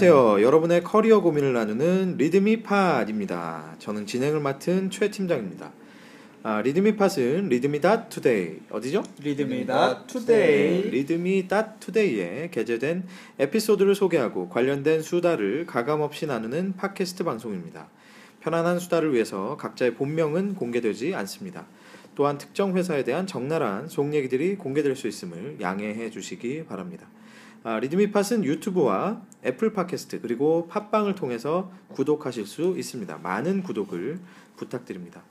[0.00, 0.46] 안녕하세요.
[0.46, 3.74] 여러분의 커리어 고민을 나누는 Readme Pod입니다.
[3.80, 5.72] 저는 진행을 맡은 최 팀장입니다.
[6.44, 9.02] 아, Readme Pod은 Readme dot today 어디죠?
[9.20, 13.08] Readme dot today Readme dot today에 게재된
[13.40, 17.88] 에피소드를 소개하고 관련된 수다를 가감 없이 나누는 팟캐스트 방송입니다.
[18.38, 21.66] 편안한 수다를 위해서 각자의 본명은 공개되지 않습니다.
[22.14, 27.08] 또한 특정 회사에 대한 적나라한 속 얘기들이 공개될 수 있음을 양해해 주시기 바랍니다.
[27.64, 33.18] 아, 리드미팟은 유튜브와 애플 팟캐스트 그리고 팟빵을 통해서 구독하실 수 있습니다.
[33.18, 34.18] 많은 구독을
[34.56, 35.22] 부탁드립니다.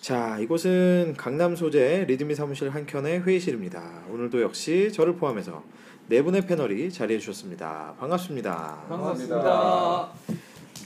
[0.00, 4.04] 자, 이곳은 강남 소재 리드미 사무실 한 켠의 회의실입니다.
[4.10, 5.62] 오늘도 역시 저를 포함해서
[6.08, 7.94] 네 분의 패널이 자리해 주셨습니다.
[7.98, 8.84] 반갑습니다.
[8.88, 10.10] 반갑습니다.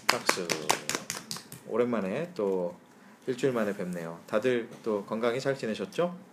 [0.09, 0.47] 박수.
[1.69, 2.75] 오랜만에 또
[3.27, 4.19] 일주일 만에 뵙네요.
[4.27, 6.32] 다들 또 건강히 잘 지내셨죠?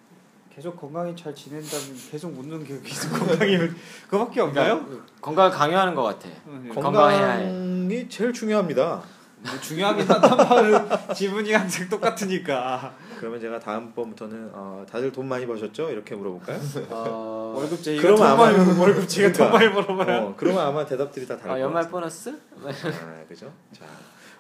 [0.59, 3.73] 계속 건강히 잘 지낸다면 계속 웃는 게 계속 건강이면
[4.09, 4.85] 그거밖에 없나요?
[5.21, 6.27] 건강을 강요하는 것 같아.
[6.27, 6.67] 네.
[6.69, 7.45] 건강해야 해.
[7.45, 9.01] 건강이 제일 중요합니다.
[9.41, 15.91] 뭐 중요하긴 하단 말은 지분이 항상 똑같으니까 그러면 제가 다음번부터는 어, 다들 돈 많이 버셨죠?
[15.91, 16.59] 이렇게 물어볼까요?
[16.89, 18.51] 어, 월급 제가 그러면 돈 아마-
[18.83, 19.57] 월급 제가 돈 그러니까.
[19.57, 21.91] 많이 벌어봐야 어, 그러면 아마 대답들이 다 다를 어, 것 연말 같아요.
[21.93, 22.37] 보너스?
[22.65, 23.49] 아, 그죠?
[23.71, 23.85] 자,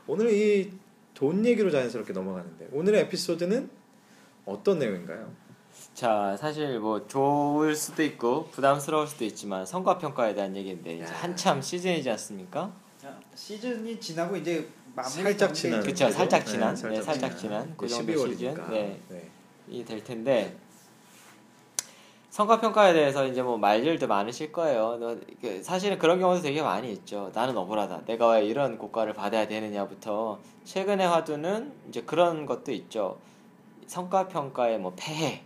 [0.05, 0.69] 오늘 이
[1.13, 3.69] 돈 얘기로 자연스럽게 넘어가는데 오늘의 에피소드는
[4.45, 5.29] 어떤 내용인가요?
[5.93, 11.09] 자, 사실 뭐 좋을 수도 있고 부담스러울 수도 있지만 성과 평가에 대한 얘기인데 이제 야.
[11.21, 12.71] 한참 시즌이지 않습니까?
[13.35, 16.09] 시즌이 지나고 이제 마무리 살짝 지난 그쵸?
[16.09, 18.27] 살짝 지난, 네, 네, 살짝 지난 그 정도 12월이니까.
[18.31, 18.99] 시즌, 네.
[19.09, 19.29] 네.
[19.67, 20.55] 이될 텐데
[22.29, 24.97] 성과 평가에 대해서 이제 뭐 말들도 많으실 거예요.
[24.99, 27.31] 너, 그 사실은 그런 경우도 되게 많이 있죠.
[27.33, 28.05] 나는 억울하다.
[28.05, 33.17] 내가 왜 이런 고가를 받아야 되느냐부터 최근의 화두는 이제 그런 것도 있죠.
[33.87, 35.43] 성과 평가의 뭐 폐해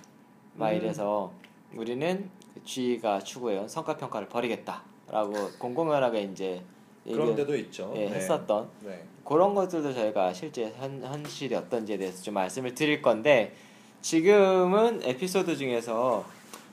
[0.56, 0.76] 막 음.
[0.78, 1.32] 이래서
[1.76, 6.62] 우리는 그 G가 추구해온 성과 평가를 버리겠다라고 공공연하게 이제
[7.06, 7.92] 그런 데도 있죠.
[7.96, 8.16] 예, 네.
[8.16, 9.04] 했었던 네.
[9.26, 13.56] 그런 것들도 저희가 실제 현, 현실이 어떤지에 대해서 좀 말씀을 드릴 건데
[14.02, 16.26] 지금은 에피소드 중에서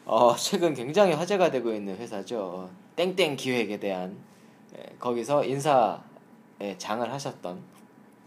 [0.05, 2.69] 어, 최근 굉장히 화제가 되고 있는 회사죠.
[2.97, 4.17] 땡땡 기획에 대한
[4.77, 6.03] 예, 거기서 인사
[6.61, 7.59] 예, 장을 하셨던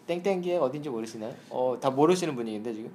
[0.08, 1.34] 땡땡 기획 어딘지 모르시나요?
[1.50, 2.92] 어, 다 모르시는 분위기인데 지금?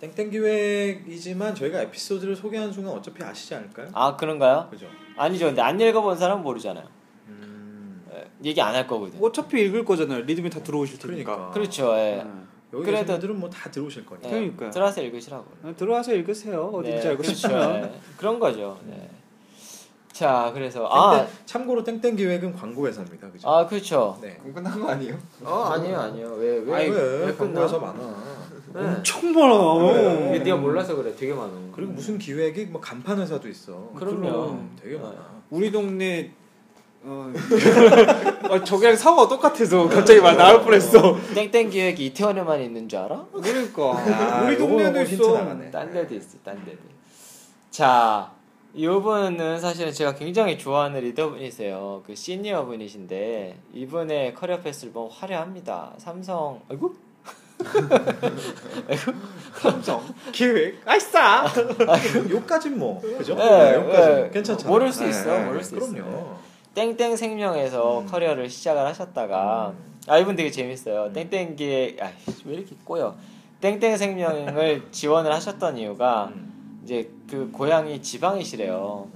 [0.00, 3.88] 땡땡 기획이지만 저희가 에피소드를 소개하는 순간 어차피 아시지 않을까요?
[3.92, 4.68] 아 그런가요?
[4.70, 4.86] 그죠?
[5.16, 5.46] 아니죠.
[5.46, 6.86] 근데 안 읽어본 사람은 모르잖아요.
[7.28, 9.18] 음, 예, 얘기 안 할 거거든.
[9.20, 11.50] 어차피 읽을 거잖아요 리듬이 다 들어오실 테니까 그러니까.
[11.52, 11.92] 그렇죠.
[11.96, 12.22] 예.
[12.22, 12.26] 네.
[12.74, 14.28] 여기 그래도- 계신 분들은 뭐 다 들어오실 거니까.
[14.28, 14.70] 예, 그러니까요.
[14.70, 15.44] 들어와서 읽으시라고.
[15.64, 17.34] 네, 들어와서 읽으세요 어딘지 네, 알고 그렇죠.
[17.36, 18.00] 싶으면 예.
[18.16, 18.78] 그런 거죠.
[18.84, 19.10] 네.
[20.12, 23.30] 자, 그래서 아, 땡땡- 참고로 땡땡 기획은 광고 회사입니다.
[23.30, 23.48] 그죠?
[23.48, 24.18] 아 그렇죠.
[24.20, 24.36] 네.
[24.54, 25.16] 끝난 거 아니에요?
[25.44, 27.62] 어 아니에요 아니에요 왜 왜 왜, 왜, 왜 광고 끝나?
[27.64, 28.38] 회사 많아.
[28.74, 28.80] 네.
[28.80, 30.30] 엄청 많아 네.
[30.34, 31.52] 이게 네가 몰라서 그래 되게 많아.
[31.72, 33.90] 그리고 무슨 기획이 뭐 간판 회사도 있어.
[33.94, 34.20] 그럼요.
[34.20, 35.02] 그럼 되게 네.
[35.02, 35.38] 많아.
[35.50, 36.32] 우리 동네
[37.02, 37.32] 어,
[38.50, 41.16] 어 저기랑 사고가 똑같아서 갑자기 말 나올 뻔했어.
[41.34, 43.26] 땡땡 기획이 이태원에만 있는 줄 알아?
[43.32, 43.82] 그러니까
[44.38, 45.70] 아, 우리 요거 동네도 힌트 있어.
[45.70, 46.78] 딴 데도 있어 딴 데도.
[47.70, 48.32] 자
[48.74, 52.02] 이분은 사실은 제가 굉장히 좋아하는 리더분이세요.
[52.06, 55.94] 그 시니어 분이신데 이분의 커리어 path를 보면 화려합니다.
[55.98, 56.94] 삼성 아이고
[59.60, 60.02] 삼성
[60.32, 61.44] 기획 아이싸.
[62.30, 63.34] 요까진 뭐 그죠?
[63.34, 64.30] 네, 네, 요까진 네.
[64.30, 64.68] 괜찮잖아.
[64.70, 65.96] 모를 수 있어, 모를 수 그럼요.
[65.98, 66.38] 있어요.
[66.74, 68.06] 땡땡 생명에서 음.
[68.06, 69.98] 커리어를 시작을 하셨다가 음.
[70.06, 71.06] 아 이분 되게 재밌어요.
[71.06, 71.12] 음.
[71.12, 73.16] 땡땡 기획 아왜 이렇게 꼬여?
[73.60, 76.80] 땡땡 생명을 지원을 하셨던 이유가 음.
[76.84, 79.08] 이제 그 고향이 지방이시래요.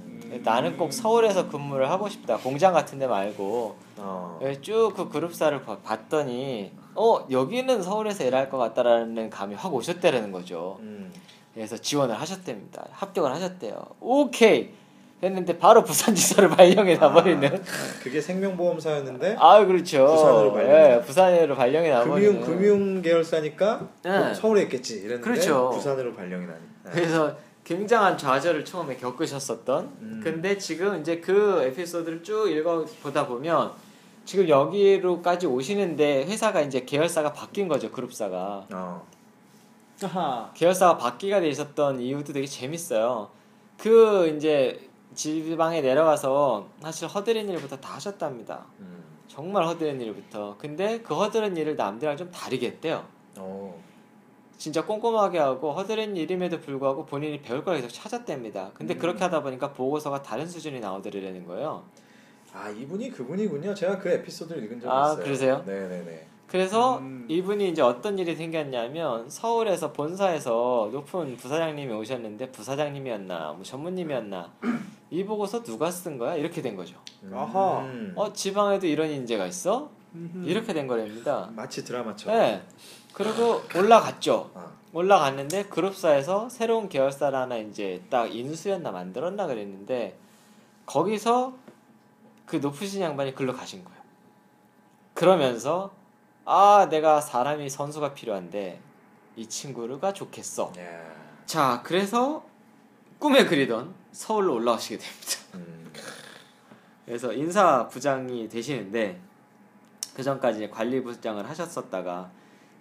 [0.43, 2.37] 나는 꼭 서울에서 근무를 하고 싶다.
[2.37, 4.39] 공장 같은 데 말고 어.
[4.61, 10.77] 쭉그 그룹사를 봐- 봤더니 어 여기는 서울에서 일할 것 같다라는 감이 확 오셨다라는 거죠.
[10.81, 11.11] 음.
[11.53, 12.85] 그래서 지원을 하셨답니다.
[12.91, 13.85] 합격을 하셨대요.
[13.99, 14.71] 오케이
[15.21, 17.47] 했는데 바로 부산지사를 발령해 나버리는.
[17.47, 20.05] 아, 그게 생명보험사였는데 아 그렇죠.
[20.07, 20.71] 부산으로 발령.
[20.71, 22.41] 예, 부산으로 발령이 나버리는.
[22.41, 24.33] 금융 금융 계열사니까 네.
[24.33, 25.69] 서울에 있겠지 이랬는데 그렇죠.
[25.69, 26.59] 부산으로 발령이 나니.
[26.85, 26.91] 네.
[26.91, 29.91] 그래서 굉장한 좌절을 처음에 겪으셨었던.
[30.01, 30.21] 음.
[30.23, 33.71] 근데 지금 이제 그 에피소드를 쭉 읽어 보다 보면
[34.25, 38.67] 지금 여기로까지 오시는데 회사가 이제 계열사가 바뀐 거죠 그룹사가.
[38.73, 39.07] 어.
[40.03, 40.51] 아하.
[40.53, 43.29] 계열사가 바뀌게 돼 있었던 이유도 되게 재밌어요.
[43.77, 48.65] 그 이제 지방에 내려가서 사실 허드렛 일부터 다 하셨답니다.
[48.79, 49.03] 음.
[49.27, 50.55] 정말 허드렛 일부터.
[50.57, 53.05] 근데 그 허드렛 일을 남들이랑 좀 다르게 했대요.
[53.37, 53.81] 어.
[54.57, 58.71] 진짜 꼼꼼하게 하고 허드렛 일임에도 불구하고 본인이 배울 걸 계속 찾았답니다.
[58.73, 58.99] 근데 음.
[58.99, 61.83] 그렇게 하다 보니까 보고서가 다른 수준이 나오더라는 거예요.
[62.53, 63.73] 아 이분이 그분이군요.
[63.73, 65.23] 제가 그 에피소드를 읽은 적이 아, 있어요.
[65.23, 65.63] 그러세요?
[65.65, 66.27] 네네네.
[66.47, 67.25] 그래서 음.
[67.27, 74.51] 이분이 이제 어떤 일이 생겼냐면 서울에서 본사에서 높은 부사장님이 오셨는데 부사장님이었나 뭐 전무님이었나
[75.09, 76.35] 이 보고서 누가 쓴 거야?
[76.35, 76.95] 이렇게 된 거죠.
[77.33, 77.79] 아하.
[77.81, 78.13] 음.
[78.15, 79.89] 어 지방에도 이런 인재가 있어?
[80.13, 80.47] 음흠.
[80.47, 81.49] 이렇게 된 거랍니다.
[81.55, 82.39] 마치 드라마처럼.
[82.39, 82.61] 네.
[83.13, 84.51] 그리고 올라갔죠.
[84.53, 90.15] 아, 올라갔는데 그룹사에서 새로운 계열사를 하나 이제 딱 인수였나 만들었나 그랬는데
[90.85, 91.53] 거기서
[92.45, 94.01] 그 높으신 양반이 글로 가신 거예요.
[95.13, 95.93] 그러면서
[96.45, 98.79] 아 내가 사람이 선수가 필요한데
[99.35, 100.71] 이 친구가 좋겠어.
[100.77, 101.13] 야.
[101.45, 102.45] 자 그래서
[103.19, 105.29] 꿈에 그리던 서울로 올라오시게 됩니다.
[105.55, 105.93] 음.
[107.05, 109.19] 그래서 인사 부장이 되시는데
[110.15, 112.29] 그 전까지 관리 부장을 하셨었다가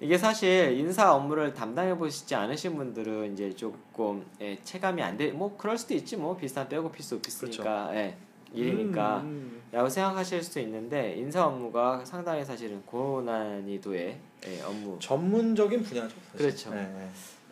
[0.00, 5.30] 이게 사실 인사 업무를 담당해 보시지 않으신 분들은 이제 조금 예, 체감이 안 돼.
[5.30, 8.16] 뭐 그럴 수도 있지 뭐 비슷한 백오피스 오피스니까 예,
[8.54, 16.14] 일이니까 음, 라고 생각하실 수도 있는데 인사 업무가 상당히 사실은 고난이도의 예, 업무 전문적인 분야죠.
[16.32, 16.38] 사실.
[16.38, 16.70] 그렇죠.
[16.70, 17.08] 네, 네.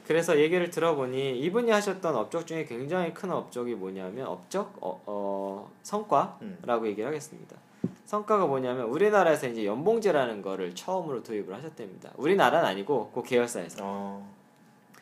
[0.07, 6.89] 그래서 얘기를 들어보니 이분이 하셨던 업적 중에 굉장히 큰 업적이 뭐냐면 업적 어, 어, 성과라고
[6.89, 7.57] 얘기를 하겠습니다.
[8.07, 12.11] 성과가 뭐냐면 우리나라에서 이제 연봉제라는 거를 처음으로 도입을 하셨답니다.
[12.17, 14.29] 우리나라는 아니고 그 계열사에서 어,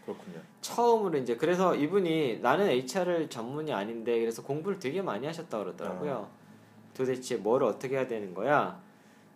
[0.04, 0.40] 그렇군요.
[0.60, 6.28] 처음으로 이제 그래서 이분이 나는 HR 전문이 아닌데 그래서 공부를 되게 많이 하셨다 그러더라고요.
[6.94, 8.80] 도대체 뭘 어떻게 해야 되는 거야?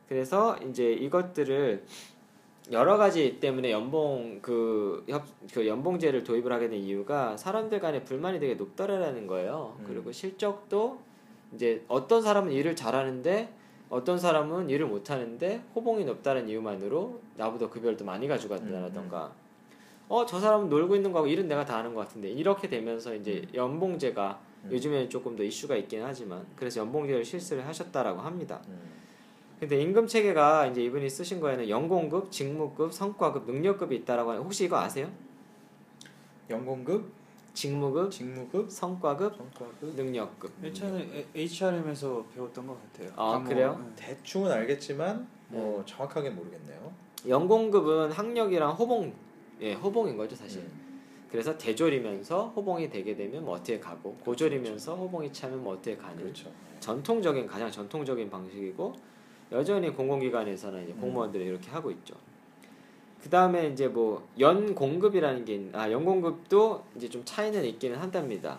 [0.09, 1.85] 그래서 이제 이것들을
[2.71, 8.39] 여러 가지 때문에 연봉 그, 협, 그 연봉제를 도입을 하게 된 이유가 사람들 간의 불만이
[8.39, 9.77] 되게 높더라라는 거예요.
[9.81, 9.85] 음.
[9.87, 11.01] 그리고 실적도
[11.55, 13.53] 이제 어떤 사람은 일을 잘하는데
[13.91, 19.33] 어떤 사람은 일을 못하는데 호봉이 높다는 이유만으로 나보다 급여를 더 많이 가져간다라던가
[20.13, 23.47] 어 저 사람은 놀고 있는 거하고 일은 내가 다 하는 것 같은데 이렇게 되면서 이제
[23.55, 24.71] 연봉제가 음.
[24.71, 28.61] 요즘에는 조금 더 이슈가 있긴 하지만 그래서 연봉제를 실시를 하셨다라고 합니다.
[28.69, 28.79] 음.
[29.59, 34.77] 근데 임금 체계가 이제 이분이 쓰신 거에는 연공급, 직무급, 성과급, 능력급이 있다라고 하는 혹시 이거
[34.79, 35.09] 아세요?
[36.51, 37.11] 연공급,
[37.55, 39.95] 직무급, 직무급, 성과급, 성과급.
[39.95, 40.53] 능력급.
[40.63, 43.13] 예전에 HRM에서 배웠던 것 같아요.
[43.17, 43.49] 아, 과목.
[43.49, 43.83] 그래요?
[43.97, 44.07] 네.
[44.07, 46.93] 대충은 알겠지만 뭐 정확하게 모르겠네요.
[47.27, 49.15] 연공급은 학력이랑 호봉,
[49.63, 50.61] 예, 호봉인 거죠 사실.
[50.63, 50.93] 음.
[51.31, 56.51] 그래서 대졸이면서 호봉이 되게 되면 뭐 어떻게 가고 고졸이면서 호봉이 차면 뭐 어떻게 가는 그렇죠.
[56.81, 58.93] 전통적인 가장 전통적인 방식이고
[59.53, 61.01] 여전히 공공기관에서는 이제 음.
[61.01, 62.15] 공무원들이 이렇게 하고 있죠.
[63.23, 68.59] 그 다음에 이제 뭐 연공급이라는 게, 있- 아 연공급도 이제 좀 차이는 있기는 한답니다.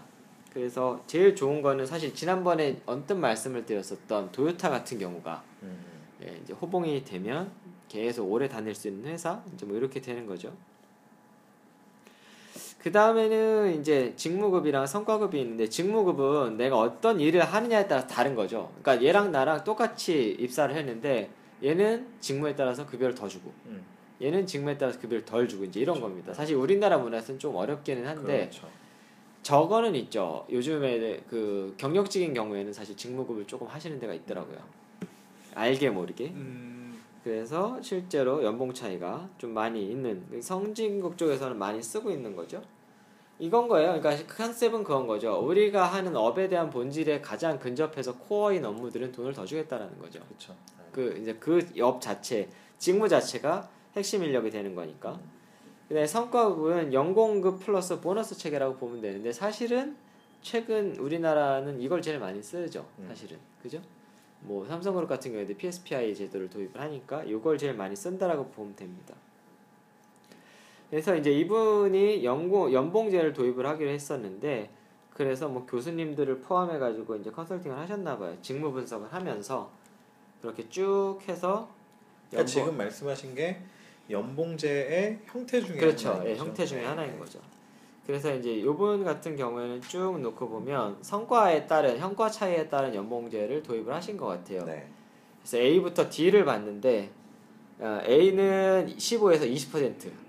[0.52, 5.78] 그래서 제일 좋은 거는 사실 지난번에 언뜻 말씀을 드렸었던 도요타 같은 경우가 음.
[6.24, 7.52] 예, 이제 호봉이 되면
[7.90, 10.54] 계속 오래 다닐 수 있는 회사 이제 뭐 이렇게 되는 거죠.
[12.84, 18.74] 그 다음에는 이제 직무급이랑 성과급이 있는데 직무급은 내가 어떤 일을 하느냐에 따라 다른 거죠.
[18.82, 21.30] 그러니까 얘랑 나랑 똑같이 입사를 했는데
[21.64, 23.82] 얘는 직무에 따라서 급여를 더 주고 음.
[24.22, 26.34] 얘는 직무에 따라서 급여를 덜 주고 이제 이런 겁니다.
[26.34, 28.68] 사실 우리나라 문화에서는 좀 어렵기는 한데 그렇죠.
[29.44, 30.46] 저거는 있죠.
[30.52, 34.58] 요즘에 그 경력직인 경우에는 사실 직무급을 조금 하시는 데가 있더라고요.
[35.56, 36.26] 알게 모르게.
[36.28, 42.62] 음, 그래서 실제로 연봉 차이가 좀 많이 있는 성진국 쪽에서는 많이 쓰고 있는 거죠.
[43.44, 44.00] 이건 거예요.
[44.00, 45.38] 그러니까 컨셉은 그건 거죠.
[45.46, 50.22] 우리가 하는 업에 대한 본질에 가장 근접해서 코어인 업무들은 돈을 더 주겠다라는 거죠.
[50.26, 50.56] 그렇죠.
[50.94, 55.20] 그 이제 그 업 자체, 직무 자체가 핵심 인력이 되는 거니까.
[55.90, 59.98] 근데 성과급은 연공급 플러스 보너스 체계라고 보면 되는데 사실은
[60.42, 62.86] 최근 우리나라는 이걸 제일 많이 쓰죠.
[63.00, 63.08] 음.
[63.10, 63.82] 사실은 그죠?
[64.40, 69.14] 뭐 삼성그룹 같은 경우에도 PS PI 제도를 도입을 하니까 이걸 제일 많이 쓴다라고 보면 됩니다.
[70.94, 74.70] 그래서 이제 이분이 연공 연봉제를 도입을 하기로 했었는데
[75.10, 78.38] 그래서 뭐 교수님들을 포함해 가지고 이제 컨설팅을 하셨나 봐요.
[78.44, 79.72] 직무 분석을 하면서
[80.40, 81.68] 그렇게 쭉 해서
[82.30, 83.60] 그러니까 지금 말씀하신 게
[84.12, 86.10] 연봉제의 형태 중에 그렇죠.
[86.10, 86.46] 하나인 예, 거죠.
[86.46, 86.86] 형태 중에 네.
[86.86, 87.40] 하나인 거죠.
[88.06, 93.92] 그래서 이제 요분 같은 경우에는 쭉 놓고 보면 성과에 따른 현과 차이에 따른 연봉제를 도입을
[93.92, 94.64] 하신 것 같아요.
[94.66, 94.88] 네.
[95.42, 97.10] 그래서 A부터 D를 봤는데
[97.80, 100.23] 어, A는 15에서 20%, 음.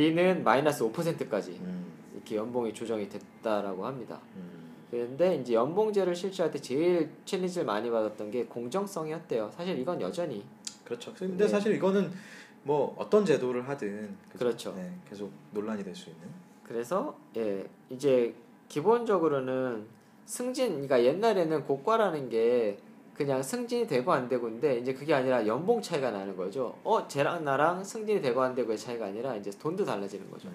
[0.00, 1.86] D는 마이너스 5%까지 음.
[2.14, 4.20] 이렇게 연봉이 조정이 됐다라고 합니다.
[4.36, 4.66] 음.
[4.90, 9.50] 그런데 이제 연봉제를 실시할 때 제일 챌린지를 많이 받았던 게 공정성이었대요.
[9.56, 10.44] 사실 이건 여전히
[10.84, 11.14] 그렇죠.
[11.14, 11.48] 근데 네.
[11.48, 12.12] 사실 이거는
[12.62, 14.38] 뭐 어떤 제도를 하든 그죠?
[14.44, 14.74] 그렇죠.
[14.76, 16.22] 네, 계속 논란이 될 수 있는.
[16.62, 18.34] 그래서 예 이제
[18.68, 19.86] 기본적으로는
[20.26, 22.78] 승진 그러니까 옛날에는 고과라는 게
[23.16, 26.76] 그냥 승진이 되고 안 되고인데 이제 그게 아니라 연봉 차이가 나는 거죠.
[26.84, 30.50] 어 쟤랑 나랑 승진이 되고 안 되고의 차이가 아니라 이제 돈도 달라지는 거죠.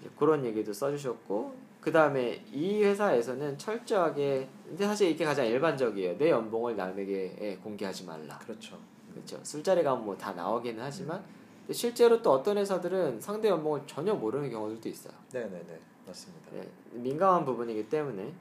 [0.00, 6.16] 이제 그런 얘기도 써주셨고 그 다음에 이 회사에서는 철저하게 근데 사실 이게 가장 일반적이에요.
[6.16, 8.38] 내 연봉을 남에게 예, 공개하지 말라.
[8.38, 8.78] 그렇죠.
[9.12, 9.38] 그렇죠.
[9.42, 11.22] 술자리 가면 뭐 다 나오기는 하지만
[11.60, 15.12] 근데 실제로 또 어떤 회사들은 상대 연봉을 전혀 모르는 경우들도 있어요.
[15.32, 15.78] 네, 네, 네.
[16.06, 16.50] 맞습니다.
[16.52, 18.32] 네, 민감한 부분이기 때문에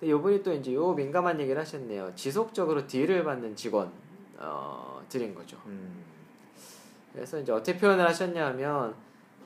[0.00, 2.14] 근데 요분이 또 이제 요 민감한 얘기를 하셨네요.
[2.14, 3.92] 지속적으로 딜을 받는 직원
[4.38, 5.58] 어, 들인 거죠.
[5.66, 6.02] 음.
[7.12, 8.94] 그래서 이제 어떻게 표현을 하셨냐면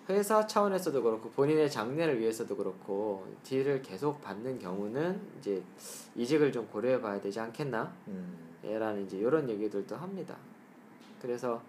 [0.08, 5.62] 회사 차원에서도 그렇고 본인의 장래를 위해서도 그렇고 딜을 계속 받는 경우는 이제
[6.14, 7.92] 이직을 좀 고려해 봐야 되지 않겠나?
[8.06, 8.38] 음.
[8.62, 10.36] 라는 이제 이런 얘기들도 합니다.
[11.20, 11.60] 그래서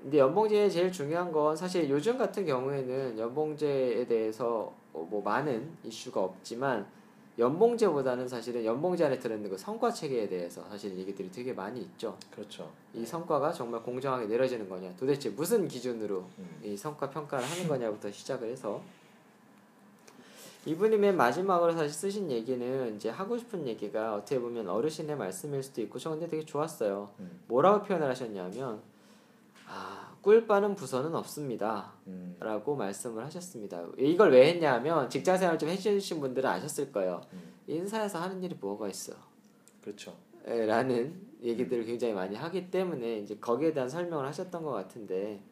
[0.00, 6.22] 근데 연봉제의 제일 중요한 건 사실 요즘 같은 경우에는 연봉제에 대해서 어, 뭐 많은 이슈가
[6.22, 6.86] 없지만
[7.38, 12.16] 연봉제보다는 사실은 연봉제 안에 들어있는 그 성과 체계에 대해서 사실 얘기들이 되게 많이 있죠.
[12.30, 12.70] 그렇죠.
[12.92, 16.60] 이 성과가 정말 공정하게 내려지는 거냐, 도대체 무슨 기준으로 음.
[16.62, 18.80] 이 성과 평가를 하는 거냐부터 시작을 해서
[20.66, 25.82] 이분이 맨 마지막으로 사실 쓰신 얘기는 이제 하고 싶은 얘기가 어떻게 보면 어르신의 말씀일 수도
[25.82, 27.10] 있고 저 근데 되게 좋았어요.
[27.20, 27.40] 음.
[27.48, 28.80] 뭐라고 표현을 하셨냐면
[29.66, 31.92] 아, 꿀 빠는 부서는 없습니다.
[32.06, 32.34] 음.
[32.40, 33.84] 라고 말씀을 하셨습니다.
[33.98, 37.20] 이걸 왜 했냐면 직장 생활 좀 해주신 분들은 아셨을 거예요.
[37.34, 37.52] 음.
[37.66, 39.12] 인사에서 하는 일이 뭐가 있어?
[39.82, 40.16] 그렇죠.
[40.46, 45.42] 에, 라는 얘기들을 굉장히 많이 하기 때문에 이제 거기에 대한 설명을 하셨던 것 같은데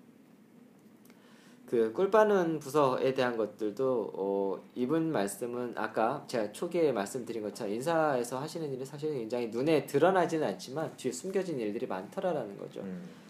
[1.67, 8.73] 그 꿀빠는 부서에 대한 것들도 어, 이분 말씀은 아까 제가 초기에 말씀드린 것처럼 인사에서 하시는
[8.73, 12.81] 일이 사실 굉장히 눈에 드러나지는 않지만 뒤에 숨겨진 일들이 많더라라는 거죠.
[12.81, 13.22] 음.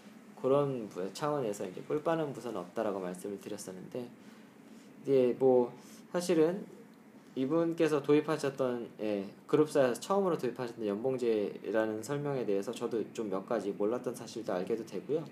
[0.43, 4.09] 그런 부- 차원에서 이제 꿀 빠는 부서는 없다라고 말씀을 드렸었는데
[5.01, 5.71] 이제 뭐
[6.11, 6.65] 사실은
[7.35, 14.51] 이분께서 도입하셨던 예, 그룹사에서 처음으로 도입하셨던 연봉제라는 설명에 대해서 저도 좀 몇 가지 몰랐던 사실도
[14.53, 15.23] 알게도 되고요.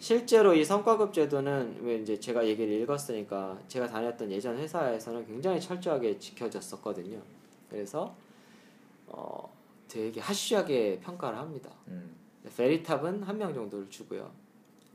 [0.00, 6.18] 실제로 이 성과급 제도는 왜 이제 제가 얘기를 읽었으니까 제가 다녔던 예전 회사에서는 굉장히 철저하게
[6.18, 7.20] 지켜졌었거든요.
[7.70, 8.14] 그래서
[9.06, 9.50] 어
[9.88, 11.70] 되게 하쉬하게 평가를 합니다.
[11.86, 12.12] 음.
[12.56, 14.30] 페리탑은 한 명 정도를 주고요.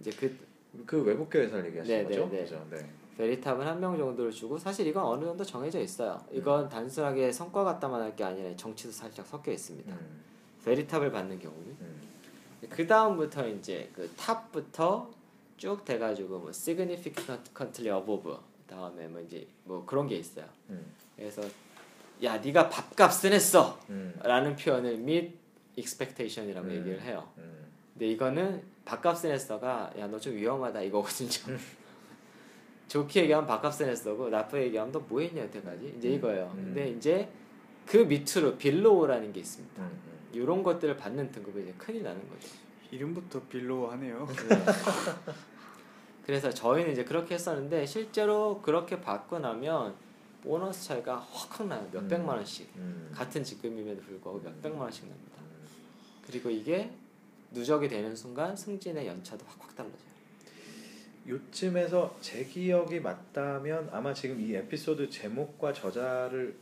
[0.03, 0.53] 이제 그
[0.87, 2.29] 그 외국계 회사를 얘기하시는 네, 거죠?
[2.31, 2.43] 네, 네.
[2.43, 2.65] 그죠?
[2.71, 2.89] 네.
[3.15, 6.19] 페리탑은 한 명 정도를 주고 사실 이건 어느 정도 정해져 있어요.
[6.31, 9.93] 이건 단순하게 성과 갖다만 할 게 아니라 정치도 살짝 섞여 있습니다.
[9.93, 10.21] 음.
[10.65, 12.01] 페리탑을 받는 경우는 음.
[12.69, 15.11] 그 다음부터 이제 그 탑부터
[15.57, 20.45] 쭉 돼가지고 뭐 significantly above 다음에 뭐 이제 뭐 그런 게 있어요.
[20.71, 20.83] 음.
[21.15, 21.43] 그래서
[22.23, 24.55] 야 네가 밥값은 했어라는 음.
[24.59, 25.37] 표현을 meet
[25.77, 26.75] expectation이라고 음.
[26.77, 27.29] 얘기를 해요.
[27.37, 27.67] 음.
[27.93, 31.29] 근데 이거는 밥값은 했어가 야 너 좀 위험하다 이거거든요.
[32.87, 36.13] 좋게 얘기하면 밥값은 했어고 나쁘게 얘기하면 너 뭐했냐 여태까지 이제 음.
[36.15, 36.51] 이거예요.
[36.55, 36.63] 음.
[36.65, 37.29] 근데 이제
[37.85, 39.81] 그 밑으로 below라는 게 있습니다.
[39.81, 39.87] 음.
[39.87, 40.29] 음.
[40.33, 42.49] 이런 것들을 받는 등급이 이제 큰일 나는 거죠.
[42.91, 44.27] 이름부터 below하네요.
[46.25, 49.95] 그래서 저희는 이제 그렇게 했었는데 실제로 그렇게 받고 나면
[50.43, 51.87] 보너스 차이가 확확 나요.
[51.91, 52.07] 몇 음.
[52.07, 53.11] 백만 원씩 음.
[53.13, 55.37] 같은 직급임에도 불구하고 몇 백만 원씩 납니다.
[55.41, 55.67] 음.
[56.25, 56.91] 그리고 이게
[57.53, 60.13] 누적이 되는 순간 승진의 연차도 확확 달라져요.
[61.27, 66.55] 요쯤에서 제 기억이 맞다면 아마 지금 이 에피소드 제목과 저자를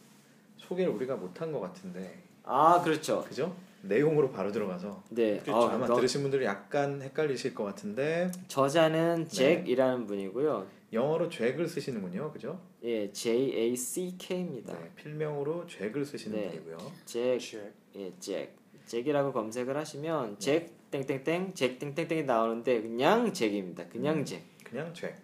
[0.57, 3.23] 소개를 우리가 못한 것 같은데 아 그렇죠.
[3.27, 3.55] 그죠?
[3.81, 5.39] 내용으로 바로 들어가서 네.
[5.39, 5.55] 그렇죠.
[5.57, 9.35] 어, 아마 너- 들으신 분들이 약간 헷갈리실 것 같은데 저자는 네.
[9.63, 10.67] 잭이라는 분이고요.
[10.93, 12.59] 영어로 잭을 쓰시는군요, 그죠?
[12.83, 14.73] 예, J A C K입니다.
[14.77, 16.49] 네, 필명으로 잭을 쓰시는 네.
[16.49, 16.77] 분이고요.
[17.05, 17.73] 잭, 잭.
[17.95, 18.55] 예, 잭.
[18.85, 23.85] 잭이라고 검색을 하시면 잭 땡땡땡 잭 땡땡땡이 나오는데 그냥 잭입니다.
[23.91, 24.25] 그냥 음.
[24.25, 24.43] 잭.
[24.63, 25.15] 그냥 잭.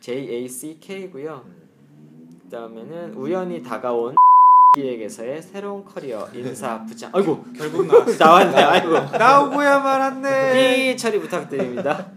[0.00, 1.44] J A C K고요.
[1.46, 2.40] 음.
[2.44, 4.16] 그다음에는 우연히 다가온
[4.76, 7.10] 에게서의 새로운 커리어 인사 부장.
[7.14, 8.56] 아이고 결국 나 나왔네.
[8.56, 9.16] 아이고.
[9.16, 10.92] 나오고야 말았네.
[10.92, 12.10] 삐 처리 부탁드립니다.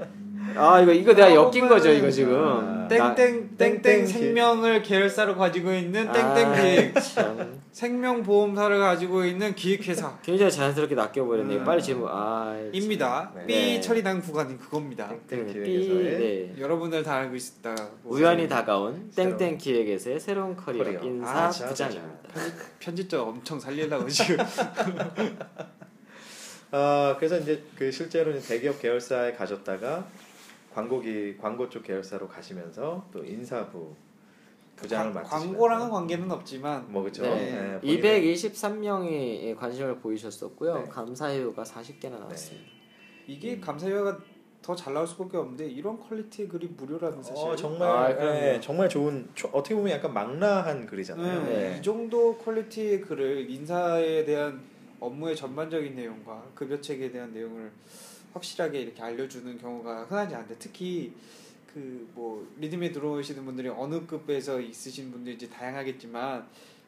[0.59, 2.35] 아 이거 이거 내가 엮인 거죠 이거 지금.
[2.35, 2.79] 아.
[2.89, 7.59] 나- 땡땡 땡땡 생명을 계열사로 가지고 있는 아, 땡땡 기획 참.
[7.71, 11.57] 생명 보험사를 가지고 있는 기획회사 굉장히 자연스럽게 낚여버렸네.
[11.57, 11.63] 음.
[11.63, 12.09] 빨리 질문.
[12.11, 13.31] 아, 입니다.
[13.35, 13.45] 네.
[13.45, 15.07] 삐 처리난 구간이 그겁니다.
[15.29, 16.19] 땡땡 네, 기획에서의
[16.55, 16.55] 네.
[16.59, 17.75] 여러분들 다 알고 있다.
[18.01, 20.99] 뭐 우연히 다가온 새로운 땡땡 기획에서의 새로운 커리어, 커리어.
[21.03, 22.09] 인사 아, 자, 부장입니다.
[22.79, 24.37] 편집자 엄청 살리려고 지금
[26.71, 30.05] 아 그래서 이제 그 실제로 이제 대기업 계열사에 가셨다가
[30.73, 33.93] 광고기 광고 쪽 계열사로 가시면서 또 인사부
[34.75, 37.23] 부장을 광- 맡으시면서 광고랑은 관계는 없지만 뭐 그죠?
[37.23, 37.79] 네.
[37.79, 40.73] 네, 본인의- 223명이 관심을 보이셨었고요.
[40.75, 40.83] 네.
[40.89, 42.67] 감사해요가 40개나 나왔습니다.
[43.27, 43.61] 이게 음.
[43.61, 44.17] 감사해요가
[44.61, 47.47] 더 잘 나올 수밖에 없는데 이런 quality의 글이 무료라는 사실.
[47.47, 48.13] 어 정말 아.
[48.13, 51.43] 네, 정말 좋은 초- 어떻게 보면 약간 망라한 글이잖아요.
[51.45, 51.69] 네.
[51.71, 51.77] 네.
[51.77, 54.61] 이 정도 quality의 글을 인사에 대한
[54.99, 57.71] 업무의 전반적인 내용과 급여 체계에 대한 내용을
[58.33, 61.13] 확실하게 이렇게 알려주는 경우가 흔하지 않은데 특히
[61.73, 66.45] 그 뭐 Readme에 들어오시는 분들이 어느 급에서 있으신 분들인지 다양하겠지만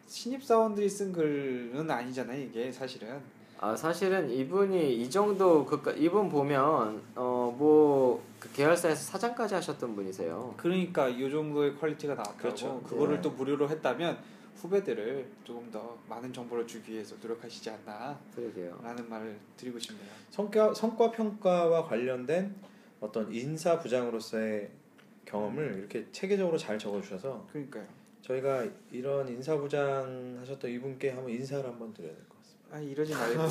[0.07, 3.21] 신입 사원들이 쓴 글은 아니잖아요 이게 사실은
[3.60, 10.55] 아 사실은 이분이 이 정도 그 이분 보면 어뭐 그 계열사에서 사장까지 하셨던 분이세요.
[10.57, 12.81] 그러니까 이 정도의 quality가 나왔다고 그렇죠.
[12.81, 13.21] 그거를 네.
[13.21, 14.17] 또 무료로 했다면
[14.55, 18.79] 후배들을 조금 더 많은 정보를 주기 위해서 노력하시지 않나라는 그러게요.
[19.10, 20.05] 말을 드리고 싶네요.
[20.29, 22.55] 성과 성과 평가와 관련된
[23.00, 24.70] 어떤 인사 부장으로서의
[25.25, 27.88] 경험을 이렇게 체계적으로 잘 적어 주셔서 그러니까요.
[28.22, 32.75] 저희가 이런 인사 부장 하셨던 이분께 한번 인사를 한번 드려야 될 것 같습니다.
[32.75, 33.41] 아 이러지 말고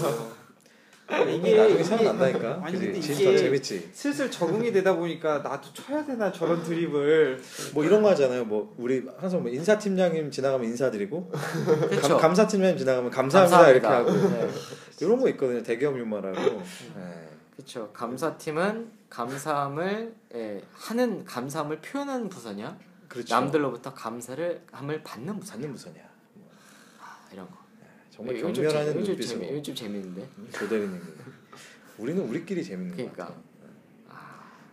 [1.28, 2.60] 이게 나중에 생각난다니까.
[2.62, 2.98] 아니, 근데?
[2.98, 3.90] 이게- 더 재밌지.
[3.92, 7.40] 슬슬 적응이 되다 보니까 나도 쳐야 되나 저런 드립을
[7.74, 8.44] 뭐 이런 거 하잖아요.
[8.44, 11.30] 뭐 우리 항상 뭐 인사 팀장님 지나가면 인사드리고
[11.90, 12.16] 그렇죠.
[12.18, 14.48] 감, 사 팀장님 지나가면 감사합니다, 이렇게 하고 네.
[15.00, 15.62] 이런 거 있거든요.
[15.62, 16.38] 대기업 유머라고.
[16.40, 17.28] 네.
[17.56, 17.90] 그렇죠.
[17.92, 22.78] 감사팀은 감사함을 예, 하는 감사함을 표현하는 부서냐?
[23.08, 23.34] 그렇죠.
[23.34, 25.60] 남들로부터 감사를 함을 받는 부서냐?
[25.60, 26.09] 받는 부서냐.
[28.20, 28.26] 아.
[28.26, 30.26] 정말 경멸하는 이건 좀 눈빛으로 재미- 좀 재밌는데.
[30.52, 31.00] 조대리님.
[31.98, 33.24] 우리는 우리끼리 재밌는 거 그러니까.
[33.24, 33.50] 같아요.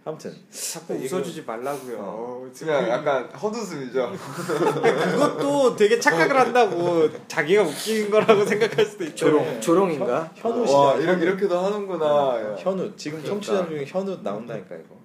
[0.06, 1.98] 아무튼 자꾸 웃어주지 말라고요.
[2.00, 2.50] 어.
[2.58, 4.14] 그냥 약간 헛웃음이죠.
[4.16, 9.26] 그것도 되게 착각을 한다고 자기가 웃기는 거라고 생각할 수도 있죠.
[9.26, 10.32] 조롱 조롱인가?
[10.34, 12.56] 현우 와 씨가 이렇게 이렇게도 하는구나.
[12.58, 13.28] 현우 지금 그러니까.
[13.30, 14.97] 청취자 중에 현우 나온다니까 이거.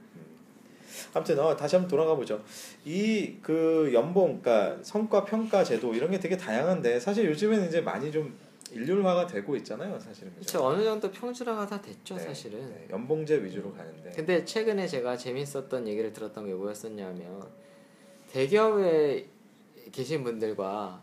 [1.12, 1.16] 음.
[1.16, 2.42] 아무튼 어, 다시 한번 돌아가 보죠.
[2.85, 8.11] 이 그 연봉, 그러니까 성과 평가 제도 이런 게 되게 다양한데 사실 요즘에는 이제 많이
[8.12, 8.35] 좀
[8.71, 10.33] 일률화가 되고 있잖아요, 사실은.
[10.35, 10.64] 그렇죠.
[10.64, 12.71] 어느 정도 평준화가 다 됐죠, 네, 사실은.
[12.71, 14.11] 네, 연봉제 위주로 가는데.
[14.16, 17.42] 근데 최근에 제가 재밌었던 얘기를 들었던 게 뭐였었냐면
[18.31, 19.26] 대기업에
[19.90, 21.00] 계신 분들과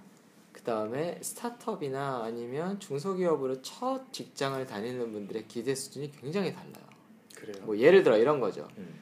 [0.51, 6.89] 그 다음에 스타트업이나 아니면 중소기업으로 첫 직장을 다니는 분들의 기대 수준이 굉장히 달라요.
[7.36, 7.63] 그래요.
[7.66, 8.68] 뭐 예를 들어 이런 거죠.
[8.78, 9.00] 음.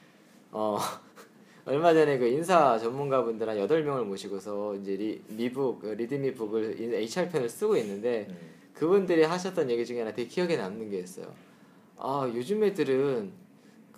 [0.52, 0.78] 어
[1.64, 7.48] 얼마 전에 그 인사 전문가분들 한 8명을 모시고서 이제 리, 미북 리드미 북을 HR 편을
[7.48, 8.36] 쓰고 있는데 음.
[8.72, 11.26] 그분들이 하셨던 얘기 중에 하나 되게 기억에 남는 게 있어요.
[11.98, 13.32] 아 요즘 애들은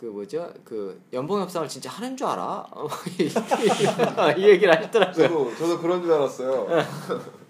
[0.01, 2.67] 그 뭐죠 그 연봉 협상을 진짜 하는 줄 알아?
[2.71, 2.89] 어,
[4.37, 5.29] 이 얘기를 하시더라고요.
[5.29, 6.67] 저도 저도 그런 줄 알았어요.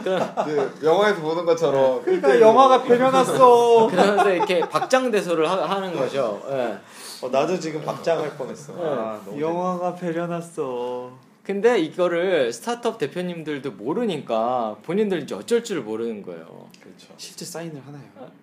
[0.00, 2.40] 이제 영화에서 보는 것처럼 그러니까.
[2.40, 3.86] 영화가 배려났어.
[3.88, 6.42] 그러면서 이렇게 박장대소를 하, 하는 거죠.
[6.50, 6.78] 예.
[7.22, 8.72] 어, 나도 지금 박장할 뻔했어.
[8.74, 8.82] 네.
[8.82, 11.16] 아, 너무 영화가 배려났어.
[11.44, 16.68] 근데 이거를 스타트업 대표님들도 모르니까 본인들 이제 어쩔 줄 모르는 거예요.
[16.80, 17.14] 그렇죠.
[17.16, 18.02] 실제 사인을 하나요?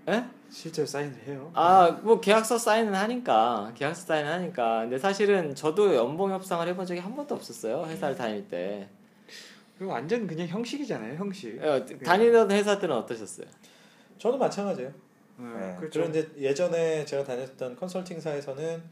[0.10, 0.26] 예?
[0.50, 1.52] 실제 사인을 해요?
[1.54, 4.82] 아, 뭐 계약서 사인은 하니까 계약서 사인은 하니까.
[4.82, 7.86] 근데 사실은 저도 연봉 협상을 해본 적이 한 번도 없었어요.
[7.88, 8.90] 회사를 다닐 때.
[9.78, 11.62] 그리고 완전 그냥 형식이잖아요, 형식.
[11.64, 13.48] 어, 다니던 회사 들은 어떠셨어요?
[14.18, 14.92] 저도 마찬가지예요.
[15.40, 15.76] 네, 네.
[15.80, 16.00] 그렇죠.
[16.00, 18.84] 그런데 예전에 제가 다녔던 컨설팅사에서는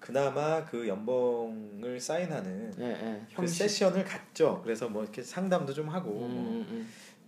[0.00, 3.20] 그나마 그 연봉을 사인하는 예, 예.
[3.34, 3.58] 그 형식.
[3.58, 4.60] 세션을 갔죠.
[4.62, 6.66] 그래서 뭐 이렇게 상담도 좀 하고 음,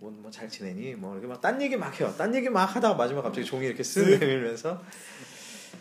[0.01, 2.13] 음, 뭐잘 지내니 뭐 이렇게 막 딴 얘기 막 해요.
[2.17, 4.79] 딴 얘기 막 하다가 마지막 갑자기 종이 이렇게 쓱 내밀면서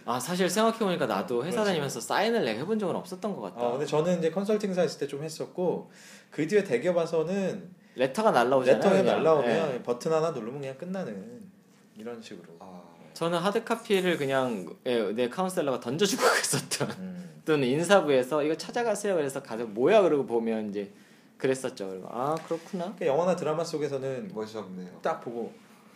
[0.06, 1.70] 아, 사실 생각해 보니까 나도 회사 그렇지.
[1.70, 3.60] 다니면서 사인을 내가 해본 적은 없었던 것 같다.
[3.60, 5.90] 어 근데 저는 이제 컨설팅사 있을 때 좀 했었고
[6.30, 8.80] 그 뒤에 대기업 와서는 레터가 날라오잖아요.
[8.90, 9.04] 그냥.
[9.04, 9.82] 날라오면 예.
[9.82, 11.35] 버튼 하나 누르면 그냥 끝나는
[11.96, 12.54] 이런 식으로.
[12.60, 12.82] 아,
[13.14, 16.90] 저는 하드 카피를 그냥 예, 내 카운셀러가 던져주고 그랬었던.
[16.98, 17.42] 음.
[17.44, 19.14] 또는 인사부에서 이거 찾아가세요.
[19.14, 20.92] 그래서 가서 뭐야 그러고 보면 이제
[21.38, 21.88] 그랬었죠.
[21.88, 22.94] 그리고 아 그렇구나.
[23.02, 25.00] 영화나 드라마 속에서는 멋있었네요.
[25.02, 25.52] 딱 보고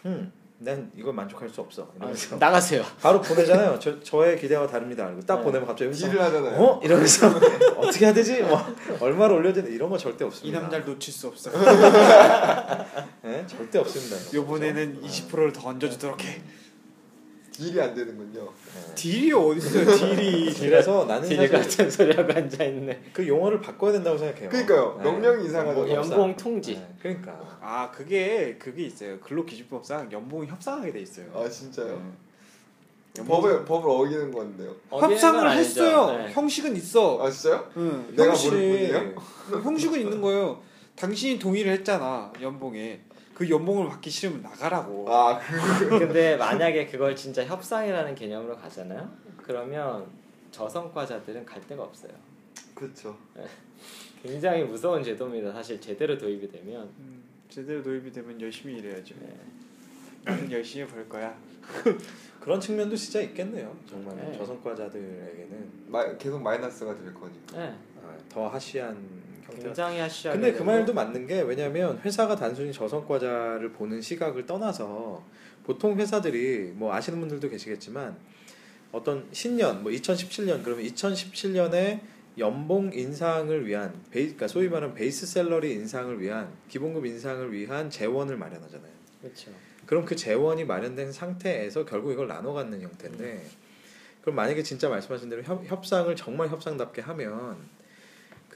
[0.07, 0.33] 음,
[0.63, 1.85] 난 이걸 만족할 수 없어.
[1.85, 2.85] 아, 이러면서 나가세요.
[3.01, 3.79] 바로 보내잖아요.
[3.81, 5.07] 저 저의 기대와 다릅니다.
[5.07, 5.45] 그리고 딱 네.
[5.45, 6.61] 보내면 갑자기 여기서 딜을 하잖아요.
[6.63, 7.29] 어 이러면서
[7.81, 8.43] 어떻게 해야 되지?
[8.43, 8.61] 뭐
[9.01, 10.61] 얼마를 올려야 되나 이런 거 절대 이 없습니다.
[10.61, 11.51] 남자를 놓칠 수 없어.
[13.25, 13.47] 네?
[13.47, 14.17] 절대 없습니다.
[14.35, 16.43] 요번에는 20%를 더 얹어주도록 해.
[17.61, 18.41] 딜이 안 되는군요.
[18.45, 18.95] 네.
[18.95, 19.85] 딜이 어딨어요,
[20.17, 20.55] 딜이.
[20.55, 23.03] 그래서 나는 딜 사실 같은 소리하고 앉아 있네.
[23.13, 24.49] 그 용어를 바꿔야 된다고 생각해요.
[24.49, 24.95] 그러니까요.
[24.99, 25.05] 네.
[25.05, 25.91] 명령이 이상하죠.
[25.91, 26.75] 연봉 통지.
[26.77, 29.21] 네, 그러니까 아, 그게, 그게 있어요.
[29.21, 31.27] 근로기준법상 연봉이 협상하게 돼 있어요.
[31.35, 32.03] 아 진짜요?
[33.15, 33.25] 네.
[33.25, 34.75] 법을 법을 어기는 건데요.
[34.91, 35.61] 협상을 아니죠.
[35.83, 36.17] 했어요.
[36.17, 36.33] 네.
[36.33, 37.23] 형식은 있어.
[37.23, 37.69] 아 진짜요?
[37.77, 38.07] 응.
[38.17, 39.63] 내가 형식- 모를 뿐이에요?
[39.63, 40.63] 형식은 있는 거예요.
[40.97, 43.01] 당신이 동의를 했잖아 연봉에.
[43.41, 45.11] 그 연봉을 받기 싫으면 나가라고.
[45.11, 45.89] 아 그.
[45.99, 49.11] 근데 만약에 그걸 진짜 협상이라는 개념으로 가잖아요.
[49.39, 50.07] 그러면
[50.51, 52.13] 저성과자들은 갈 데가 없어요.
[52.75, 53.17] 그렇죠.
[54.23, 55.55] 굉장히 무서운 제도입니다.
[55.55, 56.83] 사실 제대로 도입이 되면.
[56.99, 59.15] 음, 제대로 도입이 되면 열심히 일해야죠.
[59.19, 60.53] 네.
[60.53, 61.35] 열심히 벌 거야.
[62.41, 63.75] 그런 측면도 진짜 있겠네요.
[63.89, 64.37] 정말 네.
[64.37, 67.57] 저성과자들에게는 마, 계속 마이너스가 될 거니까.
[67.57, 67.75] 네.
[68.05, 68.99] 아, 더 하시한.
[69.51, 70.63] 굉장히 하시하게 근데 그.
[70.63, 75.25] 말도 맞는 게 왜냐하면 회사가 단순히 저성과자를 보는 시각을 떠나서
[75.65, 78.17] 보통 회사들이 뭐 아시는 분들도 계시겠지만
[78.93, 82.01] 어떤 신년 뭐 2017년 그러면 2017년에
[82.39, 88.37] 연봉 인상을 위한 베이 그러니까 소위 말하는 베이스 셀러리 인상을 위한 기본급 인상을 위한 재원을
[88.37, 88.93] 마련하잖아요.
[89.21, 89.51] 그렇죠.
[89.87, 93.45] 그럼 그 재원이 마련된 상태에서 결국 이걸 나눠 갖는 형태인데
[94.21, 97.59] 그럼 만약에 진짜 말씀하신 대로 협, 협상을 정말 협상답게 하면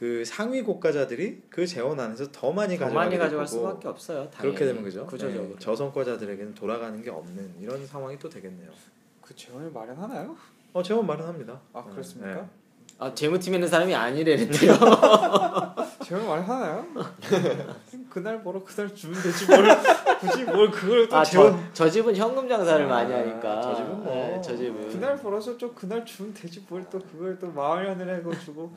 [0.05, 4.29] 그 상위 고가자들이 그 재원 안에서 더 많이 더 가져가게 많이 될 가져갈 수밖에 없어요.
[4.31, 4.55] 당연히.
[4.55, 5.07] 그렇게 되면 그죠?
[5.07, 5.49] 구조적으로.
[5.55, 8.69] 네, 저성과자들에게는 돌아가는 게 없는 이런 상황이 또 되겠네요.
[9.23, 10.37] 그 재원을 마련하나요?
[10.75, 11.59] 어 재원 마련합니다.
[11.73, 12.35] 아 네, 그렇습니까?
[12.35, 12.47] 네.
[12.99, 14.75] 아 재무팀에 있는 사람이 아니래는데요.
[16.05, 16.87] 재원 마련하나요?
[18.11, 19.65] 그날 벌어 그날 주면 되지 뭘
[20.21, 23.63] 굳이 뭘 그걸 또 아, 재원 저, 저 집은 현금 장사를 아, 많이 하니까.
[23.63, 24.15] 저 집은 뭐.
[24.15, 24.87] 네, 저 집은.
[24.91, 28.71] 그날 벌어서 좀 그날 주면 되지 뭘 또 그걸 또 마련을 하고 주고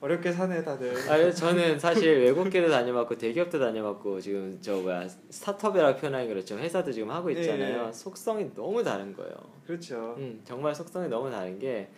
[0.00, 0.96] 어렵게 사네 다들.
[1.10, 6.92] 아, 그래서 저는 사실 외국계도 다녀봤고 대기업도 다녀봤고 지금 저 뭐야 스타트업이라고 표현하기 그렇죠 회사도
[6.92, 7.92] 지금 하고 있잖아요 네.
[7.92, 9.34] 속성이 너무 다른 거예요.
[9.66, 10.14] 그렇죠.
[10.18, 11.88] 음, 정말 속성이 너무 다른 게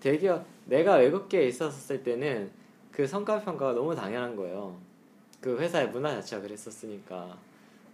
[0.00, 2.50] 대기업 내가 외국계에 있었을 때는
[2.90, 4.76] 그 성과 평가가 너무 당연한 거예요.
[5.40, 7.36] 그 회사의 문화 자체가 그랬었으니까.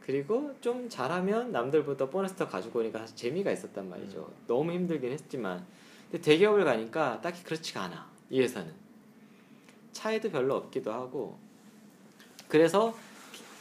[0.01, 4.31] 그리고 좀 잘하면 남들보다 보너스 더 가지고 오니까 사실 재미가 있었단 말이죠.
[4.47, 5.65] 너무 힘들긴 했지만.
[6.11, 8.11] 근데 대기업을 가니까 딱히 그렇지가 않아.
[8.31, 8.73] 이 회사는.
[9.93, 11.39] 차이도 별로 없기도 하고.
[12.49, 12.95] 그래서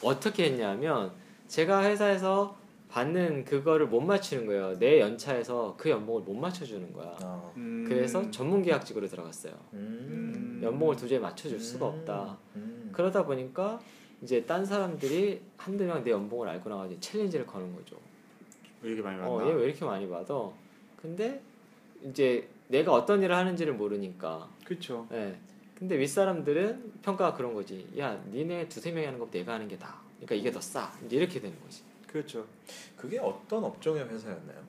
[0.01, 1.11] 어떻게 했냐면
[1.47, 2.57] 제가 회사에서
[2.89, 4.77] 받는 그거를 못 맞추는 거예요.
[4.79, 7.15] 내 연차에서 그 연봉을 못 맞춰주는 거야.
[7.21, 7.85] 아, 음.
[7.87, 9.53] 그래서 전문 계약직으로 들어갔어요.
[9.73, 10.59] 음.
[10.63, 11.99] 연봉을 도저히 맞춰줄 수가 음.
[11.99, 12.37] 없다.
[12.55, 12.89] 음.
[12.91, 13.79] 그러다 보니까
[14.23, 17.95] 이제 딴 사람들이 한두 명 내 연봉을 알고 나가지고 챌린지를 거는 거죠.
[18.81, 20.49] 왜 이렇게 많이 어, 얘 왜 이렇게 많이 받아?
[20.97, 21.41] 근데
[22.03, 24.49] 이제 내가 어떤 일을 하는지를 모르니까.
[24.65, 25.07] 그렇죠.
[25.11, 25.37] 예.
[25.79, 27.87] 근데 윗사람들은 평가가 그런 거지.
[27.97, 30.01] 야, 니네 두세 명이 하는 것보다 내가 하는 게 나아.
[30.17, 30.93] 그러니까 이게 더 싸.
[31.05, 31.81] 이제 이렇게 되는 거지.
[32.05, 32.45] 그렇죠.
[32.97, 34.61] 그게 어떤 업종의 회사였나요?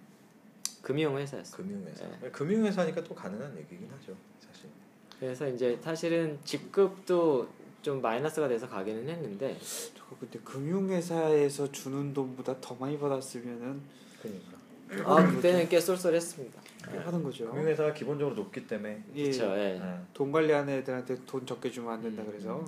[0.82, 1.56] 금융회사였어.
[1.56, 2.06] 금융회사.
[2.20, 2.30] 네.
[2.30, 4.70] 금융회사니까 또 가능한 얘기긴 하죠, 사실.
[5.18, 7.48] 그래서 이제 사실은 직급도
[7.82, 9.58] 좀 마이너스가 돼서 가기는 했는데
[9.96, 13.80] 저거 근데 금융회사에서 주는 돈보다 더 많이 받았으면은
[14.22, 14.60] 그러니까.
[15.04, 16.60] 아 그때는 꽤 쏠쏠했습니다.
[16.86, 17.50] 하는 거죠.
[17.50, 19.02] 금융회사가 기본적으로 높기 때문에.
[19.14, 19.22] 예.
[19.24, 19.44] 그렇죠.
[19.56, 19.78] 예.
[19.78, 19.98] 네.
[20.14, 22.28] 돈 관리하는 애들한테 돈 적게 주면 안 된다 음.
[22.30, 22.64] 그래서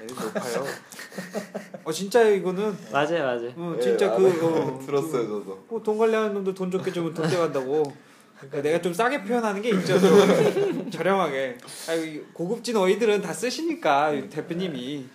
[0.00, 0.64] 애들 높아요.
[1.84, 3.52] 어 진짜 이거는 맞아요, 맞아요.
[3.56, 5.64] 어, 예, 진짜 아, 그 어, 들었어요 그, 저도.
[5.68, 7.82] 뭐, 돈 관리하는 놈들 돈 적게 주면 돈 떼간다고.
[8.36, 9.98] 그러니까 내가 좀 싸게 표현하는 게 있죠.
[9.98, 11.56] 좀 저렴하게.
[11.88, 15.06] 아, 이 고급진 어휘들은 다 쓰시니까 이 대표님이.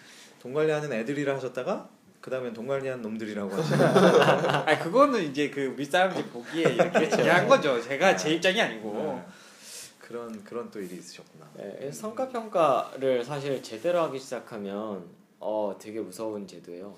[0.41, 1.89] 돈 관리하는 애들이라 하셨다가
[2.21, 7.81] 그 다음엔 돈 관리하는 놈들이라고 하시는 아 그거는 이제 그 윗사람들 보기에 이렇게 얘기한 거죠.
[7.81, 8.93] 제가 제 입장이 아니고.
[8.93, 9.25] 네.
[9.99, 11.47] 그런 그런 또 일이 있으셨구나.
[11.55, 15.05] 네, 성과 평가를 사실 제대로 하기 시작하면
[15.39, 16.95] 어 되게 무서운 제도예요.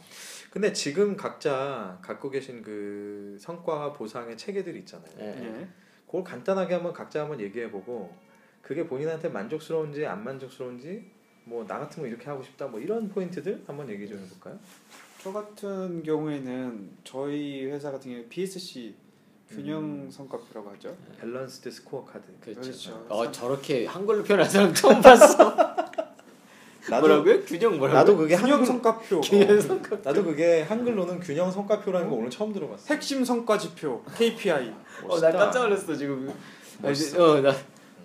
[0.49, 5.11] 근데 지금 각자 갖고 계신 그 성과 보상의 체계들이 있잖아요.
[5.17, 5.35] 네.
[5.61, 5.67] 예.
[6.05, 8.15] 그걸 간단하게 한번 각자 한번 얘기해보고
[8.61, 11.11] 그게 본인한테 만족스러운지 안 만족스러운지
[11.45, 14.57] 뭐 나 같으면 이렇게 하고 싶다 뭐 이런 포인트들 한번 얘기 좀 해볼까요?
[15.23, 18.95] 저 같은 경우에는 저희 회사 같은 경우 BSC
[19.49, 20.95] 균형 성과표라고 하죠.
[21.19, 22.23] Balanced Score Card.
[22.39, 22.61] 그렇죠.
[22.61, 23.05] 그렇죠.
[23.09, 25.37] 어 저렇게 한글로 표현한 사람 처음 봤어.
[26.89, 27.41] 나도 뭐라고요?
[27.45, 27.97] 균형 뭐라고?
[27.99, 29.21] 나도 그게 균형 한글 성과표.
[29.23, 29.97] 균형 성과.
[30.03, 32.91] 나도 그게 한글로는 균형 성과표라는 거 오늘 처음 들어봤어.
[32.93, 34.73] 핵심 성과 지표 KPI.
[35.07, 36.33] 어나 깜짝 놀랐어 지금.
[36.79, 37.33] 멋있어.
[37.33, 37.53] 어 나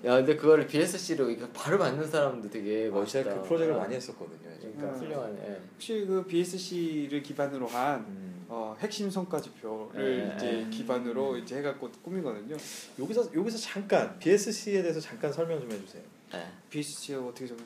[0.05, 3.25] 야 근데 그거를 BSC로 이거 바로 받는 사람도 되게 아, 멋있다.
[3.25, 4.39] 제가 그 프로젝트를 많이 했었거든요.
[4.61, 5.01] 그러니까 음.
[5.01, 5.49] 훌륭하네.
[5.49, 5.61] 예.
[5.75, 8.47] 혹시 그 BSC를 기반으로 한 음.
[8.49, 10.35] 어, 핵심 성과 지표를 네.
[10.37, 12.57] 이제 기반으로 이제 해갖고 꾸미거든요.
[12.99, 16.03] 여기서 여기서 잠깐 BSC에 대해서 잠깐 설명 좀 해주세요.
[16.35, 16.47] 예.
[16.71, 17.63] BSC가 어떻게 정해?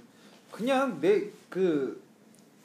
[0.50, 2.00] 그냥 내 그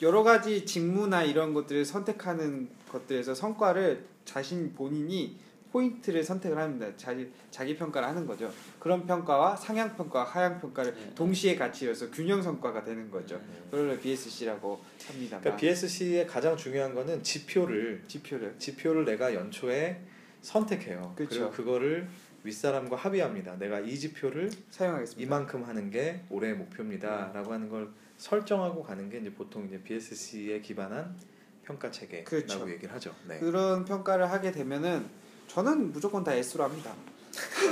[0.02, 5.36] 여러 가지 직무나 이런 것들을 선택하는 것들에서 성과를 자신 본인이
[5.76, 6.88] 포인트를 선택을 합니다.
[6.96, 8.50] 자기 자기 평가를 하는 거죠.
[8.80, 11.16] 그런 평가와 상향 평가, 하향 평가를 네.
[11.16, 13.36] 동시에 같이 해서 균형 성과가 되는 거죠.
[13.36, 13.64] 네.
[13.70, 15.40] 그걸 BSC라고 합니다.
[15.40, 20.00] 그러니까 BSC의 가장 중요한 거는 지표를 지표를 지표를 내가 연초에
[20.42, 21.14] 선택해요.
[21.18, 21.42] 그 그쵸.
[21.42, 22.08] 리고 그거를
[22.44, 23.58] 윗사람과 합의합니다.
[23.58, 25.22] 내가 이 지표를 사용하겠습니다.
[25.22, 31.18] 이만큼 하는 게 올해의 목표입니다라고 하는 걸 설정하고 가는 게 이제 보통 이제 BSC에 기반한
[31.64, 32.70] 평가 체계라고 그렇죠.
[32.70, 33.14] 얘기를 하죠.
[33.28, 33.40] 네.
[33.40, 36.92] 그런 평가를 하게 되면은 저는 무조건 다 S로 합니다.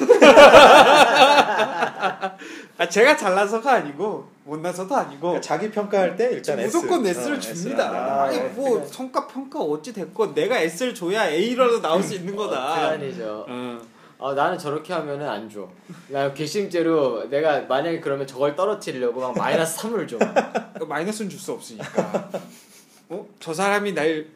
[2.77, 6.75] 아 제가 잘나서가 아니고 못나서도 아니고 그러니까 자기 평가할 때 일단 S.
[6.77, 7.85] 무조건 S를 어, 줍니다.
[7.85, 8.53] S를 아니 한다.
[8.55, 8.85] 뭐 그래.
[8.87, 12.89] 성과 평가 어찌 됐건 내가 S를 줘야 A라도 나올 수 있는 거다.
[12.89, 13.45] 아니죠.
[13.47, 13.79] 어.
[14.19, 15.67] 아 나는 저렇게 하면은 안 줘.
[16.09, 20.17] 나 괘씸죄로 내가 만약에 그러면 저걸 떨어뜨리려고 막 마이너스 3을 줘.
[20.17, 22.29] 그러니까 마이너스는 줄 수 없으니까.
[23.09, 23.27] 어?
[23.39, 24.27] 저 사람이 날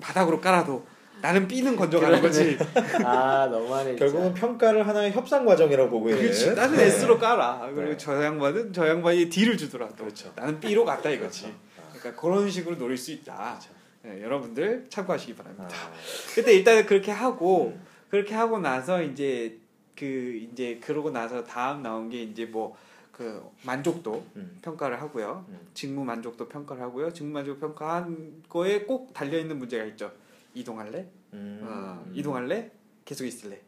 [0.00, 0.84] 바닥으로 깔아도
[1.24, 2.58] 나는 B는 건져가는 거지.
[3.02, 3.96] 아 너무하네.
[3.96, 6.20] 결국은 평가를 하나의 협상 과정이라고 보고 있는.
[6.20, 6.54] 그렇지.
[6.54, 6.84] 나는 네.
[6.84, 7.70] S로 깔아.
[7.74, 7.96] 그리고 네.
[7.96, 10.30] 저 양반은 저 양반이 D를 주더라도 그렇죠.
[10.36, 11.44] 나는 B로 갔다 이거지.
[11.44, 11.58] 그렇죠.
[11.94, 13.58] 그러니까 그런 식으로 노릴 수 있다.
[13.58, 13.70] 그렇죠.
[14.02, 15.66] 네, 여러분들 참고하시기 바랍니다.
[15.72, 15.92] 아,
[16.34, 17.82] 근데 일단은 그렇게 하고 음.
[18.10, 19.56] 그렇게 하고 나서 이제
[19.98, 20.04] 그
[20.52, 22.76] 이제 그러고 나서 다음 나온 게 이제 뭐
[23.16, 24.58] 그 만족도 음.
[24.60, 25.44] 평가를 하고요.
[25.48, 25.58] 음.
[25.72, 27.12] 직무 만족도 평가를 하고요.
[27.12, 30.10] 직무 만족 평가한 거에 꼭 달려 있는 문제가 있죠.
[30.54, 31.06] 이동할래?
[31.32, 31.60] 음.
[31.62, 32.70] 어, 이동할래?
[33.04, 33.60] 계속 있을래?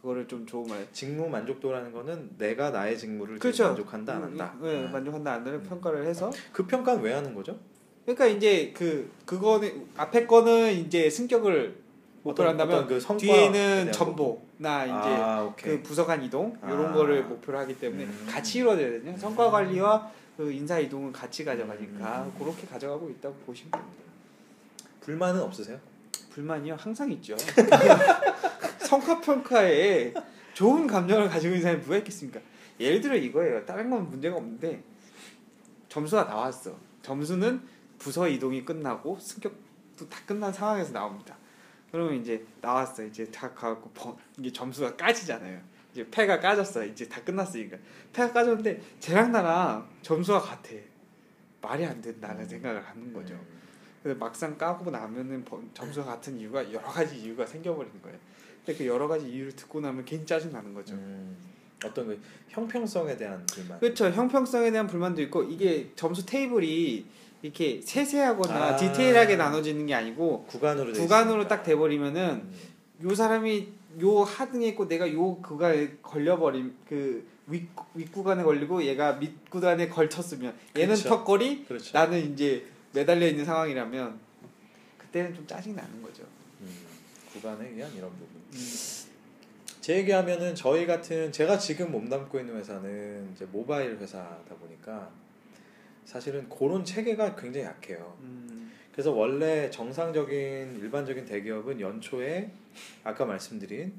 [0.00, 0.86] 그거를 좀 좋은 말.
[0.92, 3.68] 직무 만족도라는 거는 내가 나의 직무를 그렇죠.
[3.68, 4.54] 만족한다 안 한다.
[4.60, 4.90] 네, 아.
[4.90, 5.62] 만족한다 안 한다 음.
[5.62, 7.56] 평가를 해서 그 평가는 왜 하는 거죠?
[8.04, 11.80] 그러니까 이제 그 그거는 앞에 거는 이제 승격을
[12.24, 15.54] 어떤- 한다면 그 뒤에는 전보나 이제 아.
[15.56, 16.92] 그 부서 간 이동 이런 아.
[16.92, 18.26] 거를 목표로 하기 때문에 음.
[18.28, 19.16] 같이 이루어져야 되거든요.
[19.16, 22.32] 성과 관리와 그 인사 이동은 같이 가져가니까 음.
[22.38, 23.92] 그렇게 가져가고 있다고 보시면 됩니다.
[25.00, 25.78] 불만은 없으세요?
[26.32, 27.36] 불만이요 항상 있죠.
[28.80, 30.14] 성과 평가에
[30.54, 32.40] 좋은 감정을 가지고 있는 사람이 누가 있겠습니까?
[32.80, 33.64] 예를 들어 이거예요.
[33.66, 34.82] 다른 건 문제가 없는데
[35.88, 36.76] 점수가 나왔어.
[37.02, 37.62] 점수는
[37.98, 41.36] 부서 이동이 끝나고 승격도 다 끝난 상황에서 나옵니다.
[41.90, 43.04] 그러면 이제 나왔어.
[43.04, 45.60] 이제 다 가고 번- 이게 점수가 까지잖아요.
[45.92, 46.84] 이제 패가 까졌어.
[46.86, 47.76] 이제 다 끝났으니까
[48.14, 50.70] 패가 까졌는데 쟤랑 나랑 점수가 같아.
[51.60, 53.38] 말이 안 된다는 생각을 하는 거죠.
[54.02, 58.18] 그래서 막상 까고 나면은 번- 점수가 같은 이유가 여러 가지 이유가 생겨버리는 거예요.
[58.64, 60.94] 근데 그 여러 가지 이유를 듣고 나면 괜히 짜증 나는 거죠.
[60.94, 61.36] 음,
[61.84, 63.78] 어떤 그 형평성에 대한 불만.
[63.80, 64.06] 그렇죠.
[64.06, 67.04] 형평성에 대한 불만도 있고 이게 점수 테이블이
[67.42, 68.76] 이렇게 세세하거나 아.
[68.76, 71.48] 디테일하게 나눠지는 게 아니고 구간으로 돼 구간으로.
[71.48, 73.08] 딱 돼버리면은 음.
[73.08, 73.68] 요 사람이
[74.00, 80.94] 요 하등에 있고 내가 요 구간에 걸려버림 그 윗, 윗구간에 걸리고 얘가 밑구간에 걸쳤으면 얘는
[80.94, 81.08] 그렇죠.
[81.08, 81.90] 턱걸이 그렇죠.
[81.98, 84.18] 나는 이제 매달려 있는 상황이라면
[84.98, 86.24] 그때는 좀 짜증 나는 거죠.
[86.60, 86.68] 음,
[87.32, 88.28] 구간에 의한 이런 부분.
[89.80, 95.10] 제 얘기하면은 저희 같은 제가 지금 몸담고 있는 회사는 이제 모바일 회사다 보니까
[96.04, 98.16] 사실은 그런 체계가 굉장히 약해요.
[98.20, 102.50] 음, 그래서 원래 정상적인 일반적인 대기업은 연초에
[103.02, 103.92] 아까 말씀드린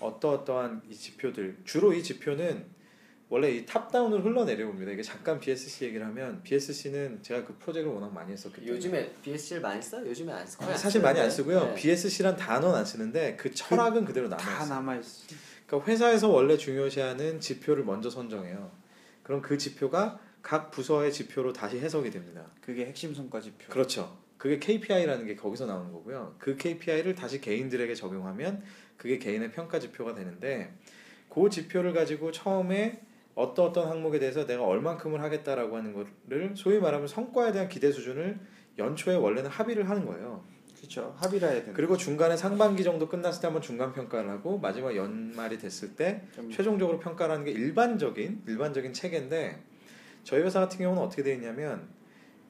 [0.00, 2.66] 어떠어떠한 이 지표들 주로 이 지표는
[3.30, 4.90] 원래 이 탑다운으로 흘러내려옵니다.
[4.90, 9.62] 이게 잠깐 BSC 얘기를 하면 BSC는 제가 그 프로젝트를 워낙 많이 했었기 때문에 요즘에 BSC를
[9.62, 10.04] 많이 써?
[10.04, 10.64] 요즘에 안 써?
[10.64, 11.66] 아, 사실 많이 안 쓰고요.
[11.66, 11.74] 네.
[11.76, 14.74] BSC란 단어는 안 쓰는데 그 철학은 그, 대로 남아 다 있어요.
[14.74, 15.36] 남아 있어.
[15.64, 18.72] 그러니까 회사에서 원래 중요시하는 지표를 먼저 선정해요.
[19.22, 22.50] 그럼 그 지표가 각 부서의 지표로 다시 해석이 됩니다.
[22.60, 23.68] 그게 핵심 성과 지표.
[23.68, 24.18] 그렇죠.
[24.38, 26.34] 그게 KPI라는 게 거기서 나오는 거고요.
[26.40, 28.64] 그 KPI를 다시 개인들에게 적용하면
[28.96, 30.74] 그게 개인의 평가 지표가 되는데
[31.28, 33.02] 그 지표를 가지고 처음에
[33.40, 38.38] 어떤 어떤 항목에 대해서 내가 얼만큼을 하겠다라고 하는 거를 소위 말하면 성과에 대한 기대 수준을
[38.78, 40.44] 연초에 원래는 합의를 하는 거예요.
[40.76, 41.14] 그렇죠.
[41.18, 41.74] 합의를 해야 되는.
[41.74, 46.50] 그리고 중간에 상반기 정도 끝났을 때 한번 중간 평가를 하고 마지막 연말이 됐을 때 좀
[46.50, 49.62] 최종적으로 평가라는 게 일반적인 일반적인 체계인데
[50.24, 51.88] 저희 회사 같은 경우는 어떻게 되어 있냐면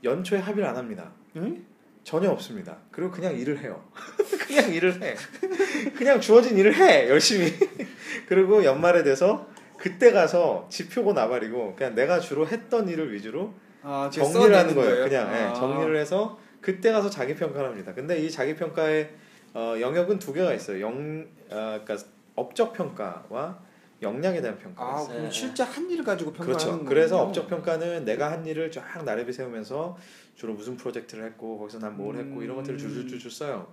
[0.05, 1.13] 연초에 합의를 안 합니다.
[1.37, 1.65] 응?
[2.05, 2.79] 전혀 없습니다.
[2.91, 3.85] 그리고 그냥 일을 해요.
[4.47, 5.15] 그냥 일을 해.
[5.97, 7.53] 그냥 주어진 일을 해 열심히.
[8.29, 9.49] 그리고 연말에 돼서
[9.81, 15.05] 그때 가서 지표고 나발이고 그냥 내가 주로 했던 일을 위주로 아, 정리를 하는 써내는 거예요.
[15.09, 15.55] 그냥 예, 아.
[15.55, 17.95] 정리를 해서 그때 가서 자기 평가를 합니다.
[17.95, 19.11] 근데 이 자기 평가의
[19.55, 20.81] 어, 영역은 두 개가 있어요.
[20.83, 21.97] 영, 어, 그러니까
[22.37, 23.59] 업적 평가와
[24.03, 25.07] 역량에 대한 평가가 아.
[25.07, 25.31] 그럼 네.
[25.31, 26.71] 실제 한 일을 가지고 평가하는 그렇죠.
[26.73, 26.89] 거군요.
[26.89, 29.97] 그래서 업적 평가는 내가 한 일을 쫙 나래비 세우면서
[30.37, 32.79] 주로 무슨 프로젝트를 했고 거기서 난 뭘 했고 이런 것들을 음.
[32.79, 33.67] 줄줄줄줄 써요.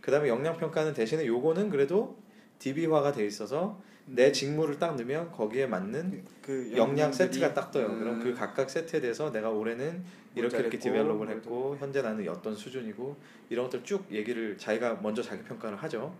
[0.00, 2.16] 그다음에 역량 평가는 대신에 요거는 그래도
[2.58, 7.86] DB화가 돼 있어서 내 직무를 딱 넣으면 거기에 맞는 그 역량 역량들이- 세트가 딱 떠요.
[7.86, 7.98] 음.
[7.98, 10.02] 그럼 그 각각 세트에 대해서 내가 올해는
[10.34, 13.16] 이렇게 이렇게 develop을 뭘 했고 현재 나는 어떤 수준이고
[13.50, 16.14] 이런 것들 쭉 얘기를 자기가 먼저 자기 평가를 하죠.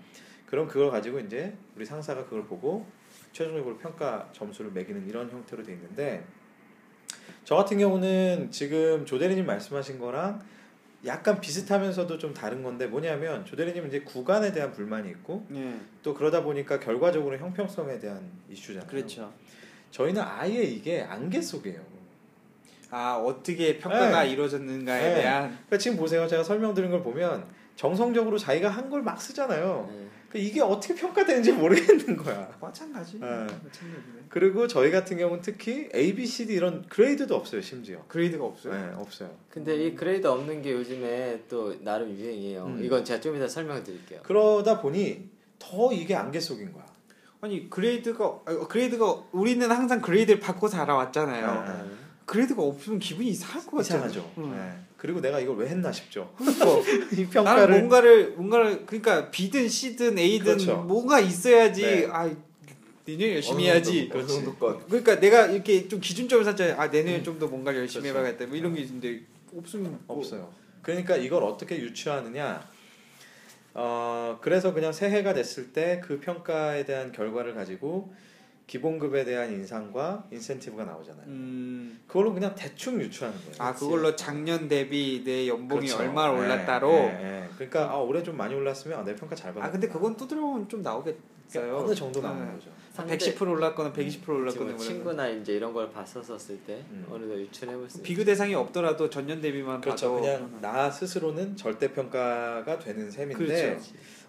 [0.46, 2.85] 그럼 그걸 가지고 이제 우리 상사가 그걸 보고
[3.33, 6.24] 최종적으로 평가 점수를 매기는 이런 형태로 돼 있는데
[7.44, 10.42] 저 같은 경우는 지금 조대리님 말씀하신 거랑
[11.06, 15.74] 약간 비슷하면서도 좀 다른 건데 뭐냐면 조대리님은 이제 구간에 대한 불만이 있고 예.
[16.02, 18.88] 또 그러다 보니까 결과적으로 형평성에 대한 이슈잖아요.
[18.88, 19.32] 그렇죠.
[19.90, 21.80] 저희는 아예 이게 안개 속이에요.
[22.90, 24.30] 아, 어떻게 평가가 네.
[24.30, 25.14] 이루어졌는가에 네.
[25.22, 26.26] 대한 그러니까 지금 보세요.
[26.26, 27.46] 제가 설명드린 걸 보면
[27.82, 29.88] 정성적으로 자기가 한 걸 막 쓰잖아요.
[29.90, 30.06] 네.
[30.30, 32.50] 그 이게 어떻게 평가되는지 모르겠는 거야.
[32.60, 33.18] 마찬가지.
[33.20, 33.26] 네.
[33.26, 34.22] 마찬가지 네.
[34.28, 37.60] 그리고 저희 같은 경우는 특히 A, B, C, D 이런 grade도 없어요.
[37.62, 38.02] 심지어.
[38.08, 38.74] grade가 없어요.
[38.74, 39.30] 네, 없어요.
[39.48, 42.64] 근데 이 grade 없는 게 요즘에 또 나름 유행이에요.
[42.66, 42.84] 음.
[42.84, 44.20] 이건 제가 좀 이따 설명을 드릴게요.
[44.24, 45.28] 그러다 보니
[45.60, 46.84] 더 이게 안개 속인 거야.
[47.40, 51.64] 아니 grade가 아, grade가 우리는 항상 grade를 받고 살아왔잖아요.
[51.86, 51.94] 네.
[52.26, 53.98] grade가 없으면 기분이 이상할 것 같아요.
[54.08, 54.32] 이상하죠.
[54.38, 54.84] 응.
[54.98, 55.02] 네.
[55.02, 56.32] 그리고 내가 이걸 왜 했나 싶죠.
[56.37, 56.66] 그러니까
[57.12, 60.76] 이 나는 평가를 뭔가를 뭔가를 그러니까 B든 C든 A든 그렇죠.
[60.82, 61.82] 뭔가 있어야지.
[61.82, 62.06] 네.
[62.11, 62.28] 아
[63.04, 64.08] 내년 열심히 해야지.
[64.08, 64.87] 정도, 어느 정도껏.
[64.87, 66.76] 그러니까 내가 이렇게 좀 기준점을 찾잖아요.
[66.78, 68.18] 아 내년에 좀더 뭔가를 열심히 그렇죠.
[68.18, 68.46] 해봐야겠다.
[68.48, 69.22] 뭐 이런 게 있는데
[69.56, 70.52] 없으면 뭐- 없어요.
[70.82, 72.68] 그러니까 이걸 어떻게 유추하느냐?
[73.74, 78.12] 어 그래서 그냥 새해가 됐을 때 그 평가에 대한 결과를 가지고
[78.68, 81.24] 기본급에 대한 인상과 인센티브가 나오잖아요.
[81.26, 81.98] 음.
[82.07, 83.54] 그걸로 그냥 대충 유추하는 거예요.
[83.59, 86.02] 아 그걸로 작년 대비 내 연봉이 그렇죠.
[86.02, 86.92] 얼마나 예, 올랐다로.
[86.92, 87.48] 예, 예.
[87.54, 89.66] 그러니까 아, 올해 좀 많이 올랐으면 아, 내 평가 잘 받았다.
[89.66, 91.18] 아 근데 그건 두드려보면 좀 나오겠어요.
[91.50, 92.52] 그러니까 어느 정도 나오는 네.
[92.52, 92.70] 거죠.
[92.92, 97.07] 상대- 110% 올랐거나 120% 지금 올랐거나 뭐 친구나 이제 이런 걸 봤었을 때 음.
[97.11, 100.11] 어느 정도 유출해볼 수 비교 대상이 없더라도 전년 대비만 그렇죠.
[100.11, 103.81] 봐도 그냥 나 스스로는 절대 평가가 되는 셈인데 그렇죠.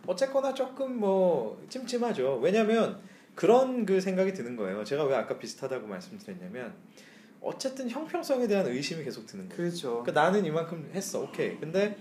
[0.08, 2.40] 어쨌거나 조금 뭐 찜찜하죠.
[2.42, 3.00] 왜냐하면
[3.40, 4.84] 그런 그 생각이 드는 거예요.
[4.84, 6.74] 제가 왜 아까 비슷하다고 말씀드렸냐면
[7.40, 9.58] 어쨌든 형평성에 대한 의심이 계속 드는 거예요.
[9.58, 10.04] 그렇죠.
[10.04, 11.58] 그러니까 나는 이만큼 했어, 오케이.
[11.58, 11.96] 근데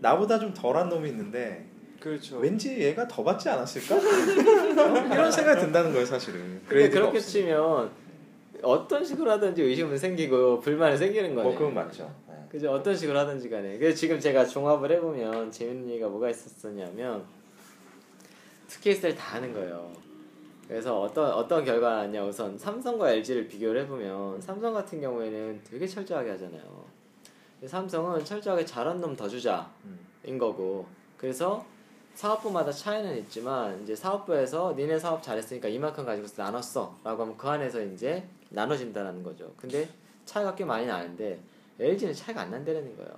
[0.00, 1.66] 나보다 좀 덜한 놈이 있는데
[2.00, 2.38] 그렇죠.
[2.38, 3.96] 왠지 얘가 더 받지 않았을까?
[3.96, 4.00] 어?
[5.12, 6.62] 이런 생각이 든다는 거예요, 사실은.
[6.66, 7.20] 근데 그렇게 없으니까.
[7.20, 7.90] 치면
[8.62, 11.42] 어떤 식으로 하든지 의심은 생기고 불만은 생기는 거네.
[11.42, 12.10] 뭐 그건 맞죠.
[12.26, 12.34] 네.
[12.50, 17.26] 그죠 어떤 식으로 하든지 간에 그래서 지금 제가 종합을 해 보면 재밌는 얘기가 뭐가 있었었냐면
[18.68, 20.07] 투케이스를 다 하는 거예요
[20.68, 26.32] 그래서 어떤 어떤 결과가 나왔냐 우선 삼성과 LG를 비교를 해보면 삼성 같은 경우에는 되게 철저하게
[26.32, 26.84] 하잖아요.
[27.64, 29.64] 삼성은 철저하게 잘한 놈 더 주자인
[30.26, 30.38] 음.
[30.38, 30.86] 거고.
[31.16, 31.64] 그래서
[32.14, 37.82] 사업부마다 차이는 있지만 이제 사업부에서 니네 사업 잘했으니까 이만큼 가지고서 나눴어 라고 하면 그 안에서
[37.82, 39.50] 이제 나눠진다는 거죠.
[39.56, 39.88] 근데
[40.26, 41.40] 차이가 꽤 많이 나는데
[41.80, 43.10] LG는 차이가 안 난다는 거예요.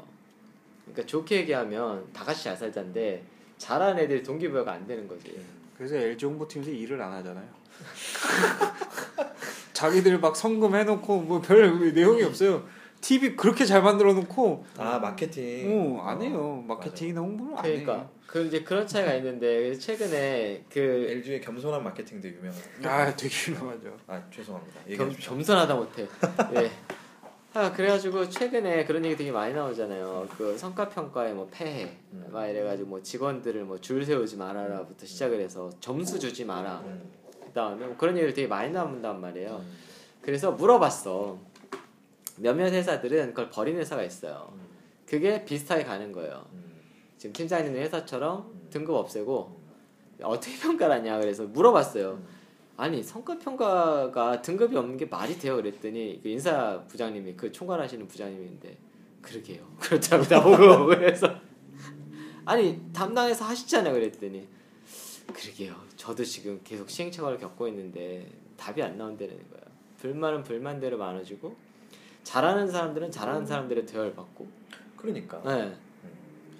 [0.84, 3.24] 그러니까 좋게 얘기하면 다 같이 잘 살자인데
[3.58, 5.44] 잘하는 애들이 동기부여가 안 되는 거지
[5.80, 7.48] 그래서 LG 홍보팀에서 일을 안 하잖아요.
[9.72, 12.66] 자기들 막 성금 해놓고 뭐 별 내용이 없어요.
[13.00, 15.98] TV 그렇게 잘 만들어 놓고 아 마케팅.
[15.98, 16.62] 어, 안 해요.
[16.68, 17.80] 마케팅이나 홍보를 안 해요.
[17.82, 22.62] 그러니까 그 이제 그런 차이가 있는데 최근에 그 LG의 겸손한 마케팅도 유명하죠.
[22.84, 23.96] 아 되게 유명하죠.
[24.06, 24.80] 아 죄송합니다.
[24.98, 25.16] 겸.
[25.18, 26.06] 겸손하다 못해.
[26.56, 26.70] 예.
[27.52, 30.28] 아 그래가지고 최근에 그런 얘기 되게 많이 나오잖아요.
[30.36, 32.28] 그 성과 평가에 뭐 폐해, 음.
[32.30, 36.80] 막 이래가지고 뭐 직원들을 뭐 줄 세우지 말아라부터 시작을 해서 점수 주지 마라.
[36.84, 37.10] 음.
[37.46, 39.64] 그다음에 뭐 그런 얘기를 되게 많이 나온단 말이에요.
[39.64, 39.76] 음.
[40.22, 41.38] 그래서 물어봤어.
[42.36, 44.50] 몇몇 회사들은 그걸 버리는 회사가 있어요.
[44.52, 44.60] 음.
[45.06, 46.46] 그게 비슷하게 가는 거예요.
[46.52, 46.70] 음.
[47.18, 48.68] 지금 팀장님 회사처럼 음.
[48.70, 49.58] 등급 없애고
[50.22, 52.22] 어떻게 평가를 하냐 그래서 물어봤어요.
[52.80, 52.82] 음.
[52.82, 58.76] 아니 성과 평가가 등급이 없는 게 말이 돼요 그랬더니 그 인사 부장님이 그 총괄하시는 부장님인데
[59.20, 61.28] 그러게요 그렇다고 나보고 그래서
[62.44, 64.48] 아니 담당해서 하시잖아요 그랬더니
[65.32, 69.60] 그러게요 저도 지금 계속 시행착오를 겪고 있는데 답이 안 나온다는 거야
[69.98, 71.54] 불만은 불만대로 많아지고
[72.24, 74.46] 잘하는 사람들은 잘하는 사람들의 대화를 받고
[74.96, 75.40] 그러니까.
[75.44, 75.74] 네.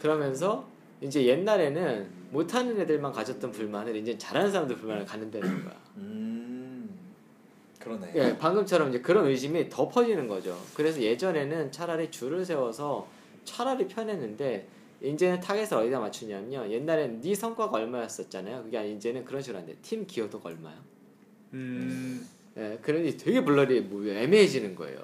[0.00, 0.66] 그러면서
[1.00, 6.88] 이제 옛날에는 못하는 애들만 가졌던 불만을 이제 잘하는 사람들 불만을 갖는다는 거야 음.
[7.79, 8.12] 그러네.
[8.14, 10.57] 예, 방금처럼 이제 그런 의심이 더 퍼지는 거죠.
[10.74, 13.09] 그래서 예전에는 차라리 줄을 세워서
[13.44, 14.66] 차라리 편했는데
[15.03, 16.70] 이제는 타겟을 어디다 맞추냐면요.
[16.70, 18.64] 옛날에는 네 성과가 얼마였었잖아요.
[18.64, 19.74] 그게 아니 이제는 그런 식으로 안 돼.
[19.81, 20.76] 팀 기여도가 얼마요?
[21.55, 25.03] 음, 예, 그러니 되게 blurry 뭐 애매해지는 거예요.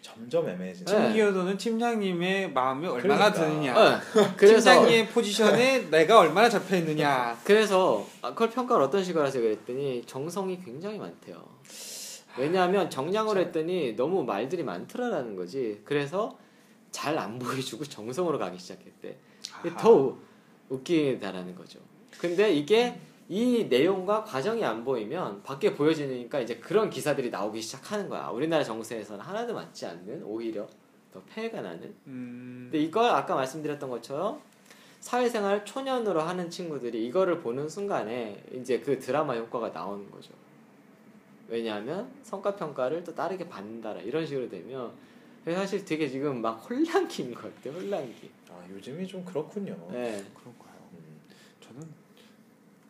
[0.00, 0.90] 점점 애매해지네.
[0.90, 1.04] 네.
[1.06, 3.32] 팀 기여도는 팀장님의 마음이 얼마나 그러니까.
[3.32, 3.74] 드느냐.
[4.16, 7.38] 예, 그래서 팀장님의 포지션에 내가 얼마나 잡혀 있느냐.
[7.44, 11.44] 그래서 아, 그걸 평가를 어떤 식으로 하세요 그랬더니 정성이 굉장히 많대요.
[12.38, 15.80] 왜냐하면 정량으로 했더니 너무 말들이 많더라라는 거지.
[15.84, 16.38] 그래서
[16.90, 19.16] 잘 안 보여주고 정성으로 가기 시작했대.
[19.78, 20.18] 더 우-
[20.70, 21.78] 웃기다라는 거죠.
[22.18, 22.98] 근데 이게
[23.30, 28.26] 이 내용과 과정이 안 보이면 밖에 보여지니까 이제 그런 기사들이 나오기 시작하는 거야.
[28.26, 30.66] 우리나라 정세에서는 하나도 맞지 않는 오히려
[31.12, 31.94] 더 폐해가 나는.
[32.08, 34.40] 음, 근데 이걸 아까 말씀드렸던 것처럼
[34.98, 40.32] 사회생활 초년으로 하는 친구들이 이거를 보는 순간에 이제 그 드라마 효과가 나오는 거죠.
[41.46, 44.90] 왜냐하면 성과 평가를 또 다르게 받는다라 이런 식으로 되면
[45.44, 47.80] 사실 되게 지금 막 혼란기인 것 같아요.
[47.80, 48.28] 혼란기.
[48.50, 49.76] 아 요즘이 좀 그렇군요.
[49.92, 50.20] 네.
[50.42, 50.69] 저는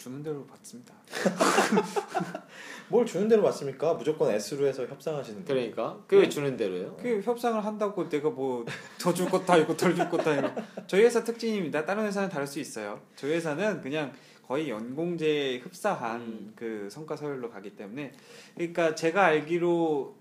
[0.00, 0.94] 주는 대로 받습니다.
[2.88, 3.92] 뭘 주는 대로 받습니까?
[3.94, 5.54] 무조건 S로 해서 협상하시는 분.
[5.54, 6.96] 그러니까 그게 주는 대로예요.
[6.96, 8.64] 그 협상을 한다고 내가 뭐
[8.98, 10.48] 더 줄 것다 있고 덜 줄 것다 있고
[10.86, 11.84] 저희 회사 특징입니다.
[11.84, 13.00] 다른 회사는 다를 수 있어요.
[13.14, 14.12] 저희 회사는 그냥
[14.48, 16.52] 거의 연공제 흡사한 음.
[16.56, 18.12] 그 성과 서열로 가기 때문에
[18.56, 20.16] 그러니까 제가 알기로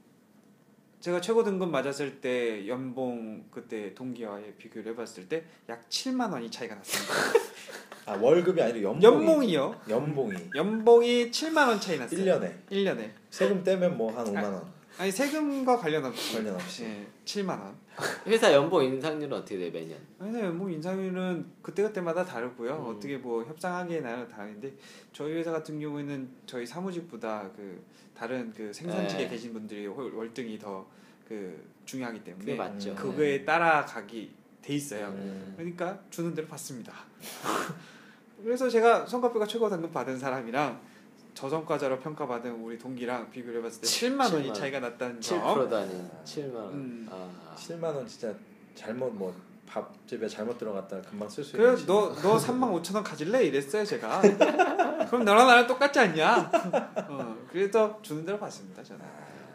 [0.99, 6.75] 제가 최고 등급 맞았을 때 연봉 그때 동기와의 비교를 해봤을 때 약 7만 원이 차이가
[6.75, 7.13] 났습니다.
[8.05, 9.03] 아 월급이 아니라 연봉이.
[9.05, 9.81] 연봉이요.
[9.89, 10.33] 연봉이.
[10.55, 12.19] 연봉이 7만 원 차이 났어요.
[12.19, 13.11] 1년에 1년에.
[13.29, 16.35] 세금 떼면 뭐 한 5만 원 아 니 세금과 관련 없이.
[16.35, 16.83] 관련 없이.
[16.83, 17.73] 예, 7만 원.
[18.27, 19.97] 회사 연봉 인상률은 어떻게 돼 매년?
[20.19, 22.71] 아니 연봉 인상률은 그때 그때마다 다르고요.
[22.75, 22.95] 음.
[22.95, 24.73] 어떻게 뭐 협상하기에 나는 다른데
[25.13, 27.81] 저희 회사 같은 경우에는 저희 사무직보다 그
[28.13, 29.29] 다른 그 생산직에 네.
[29.29, 30.85] 계신 분들이 월- 월등히 더
[31.29, 32.89] 그 중요하기 때문에 맞죠.
[32.89, 32.95] 음.
[32.95, 34.31] 그거에 따라가기
[34.63, 35.09] 돼 있어요.
[35.09, 35.53] 음.
[35.55, 36.91] 그러니까 주는 대로 받습니다.
[38.43, 40.81] 그래서 제가 성과표가 최고 등급 받은 사람이랑
[41.39, 44.53] 저성과자로 평가받은 우리 동기랑 비교를 해봤을 때 7만 원이 7만 원.
[44.53, 45.73] 차이가 났다는 7%도 점.
[45.79, 46.73] 아닌 7만 원.
[46.73, 47.07] 음.
[47.09, 47.55] 아.
[47.57, 48.33] 7만 원 진짜
[48.75, 49.33] 잘못 뭐
[49.65, 54.19] 밥집에 잘못 들어갔다 금방 쓸수 그래 있는 너너 3만 5천 원 가질래 이랬어요 제가.
[55.07, 56.51] 그럼 너랑 나랑 똑같지 않냐?
[57.07, 59.01] 어, 그래서 주는 대로 받습니다 저는.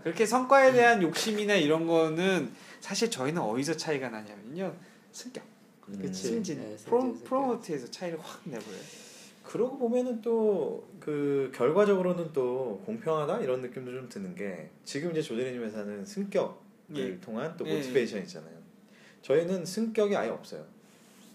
[0.05, 4.75] 그렇게 성과에 대한 욕심이나 이런 거는 사실 저희는 어디서 차이가 나냐면요
[5.13, 5.45] 승격,
[5.89, 5.99] 음.
[6.01, 6.29] 그치.
[6.29, 7.13] 승진, 네, 프로.
[7.25, 8.81] 프로모트에서 차이를 확 내버려요.
[9.45, 15.63] 그러고 보면은 또 그 결과적으로는 또 공평하다 이런 느낌도 좀 드는 게 지금 이제 조대리님
[15.63, 16.55] 회사는 승격을
[16.97, 17.21] 예.
[17.21, 18.55] 통한 또 예, 모티베이션 있잖아요.
[19.21, 20.65] 저희는 승격이 아예 없어요.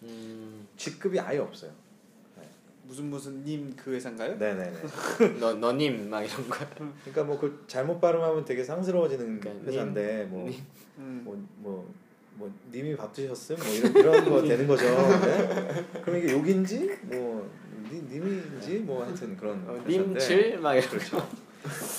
[0.02, 0.68] 음.
[0.76, 1.72] 직급이 아예 없어요.
[2.84, 4.36] 무슨 무슨 님 그 회사인가요?
[4.38, 4.74] 네네네.
[5.40, 6.58] 너 너님 막 이런 거.
[7.04, 10.60] 그러니까 뭐 그 잘못 발음하면 되게 상스러워지는 그러니까 회사인데 뭐 님.
[10.98, 11.22] 음.
[11.24, 11.94] 뭐, 뭐,
[12.34, 13.56] 뭐 님이 밥 드셨음?
[13.58, 14.86] 뭐 이런, 이런 거 되는 거죠.
[14.86, 15.86] 네?
[16.02, 17.48] 그럼 이게 욕인지 뭐
[17.90, 21.30] 니, 님인지 뭐 하여튼 그런 어, 회사인데 님칠 막 이런 그렇죠.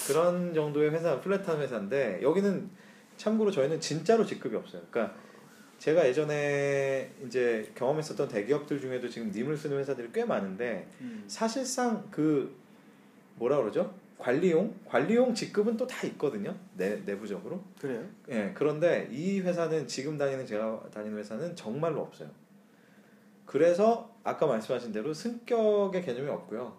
[0.06, 2.70] 그런 정도의 회사 플랫한 회사인데 여기는
[3.16, 4.82] 참고로 저희는 진짜로 직급이 없어요.
[4.90, 5.14] 그러니까
[5.78, 11.24] 제가 예전에 이제 경험했었던 대기업들 중에도 지금 님을 쓰는 회사들이 꽤 많은데 음.
[11.26, 12.54] 사실상 그
[13.36, 13.94] 뭐라 그러죠?
[14.18, 16.54] 관리용 관리용 직급은 또 다 있거든요.
[16.76, 17.64] 내 내부적으로.
[17.80, 18.04] 그래요?
[18.28, 22.28] 예, 그런데 이 회사는 지금 다니는 제가 다니는 회사는 정말로 없어요.
[23.46, 26.76] 그래서 아까 말씀하신 대로 승격의 개념이 없고요.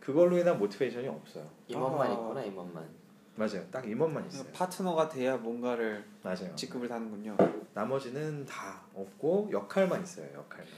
[0.00, 1.48] 그걸로 인한 모티베이션이 없어요.
[1.68, 2.12] 임원만 아.
[2.12, 2.88] 있구나 임원만.
[3.36, 3.64] 맞아요.
[3.70, 4.46] 딱 임원만 있어요.
[4.52, 6.54] 파트너가 돼야 뭔가를 맞아요.
[6.54, 7.36] 직급을 다는군요.
[7.74, 10.28] 나머지는 다 없고 역할만 있어요.
[10.34, 10.68] 역할만.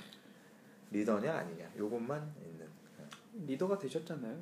[0.91, 2.67] 리더냐 아니냐 요것만 있는.
[3.47, 4.37] 리더가 되셨잖아요.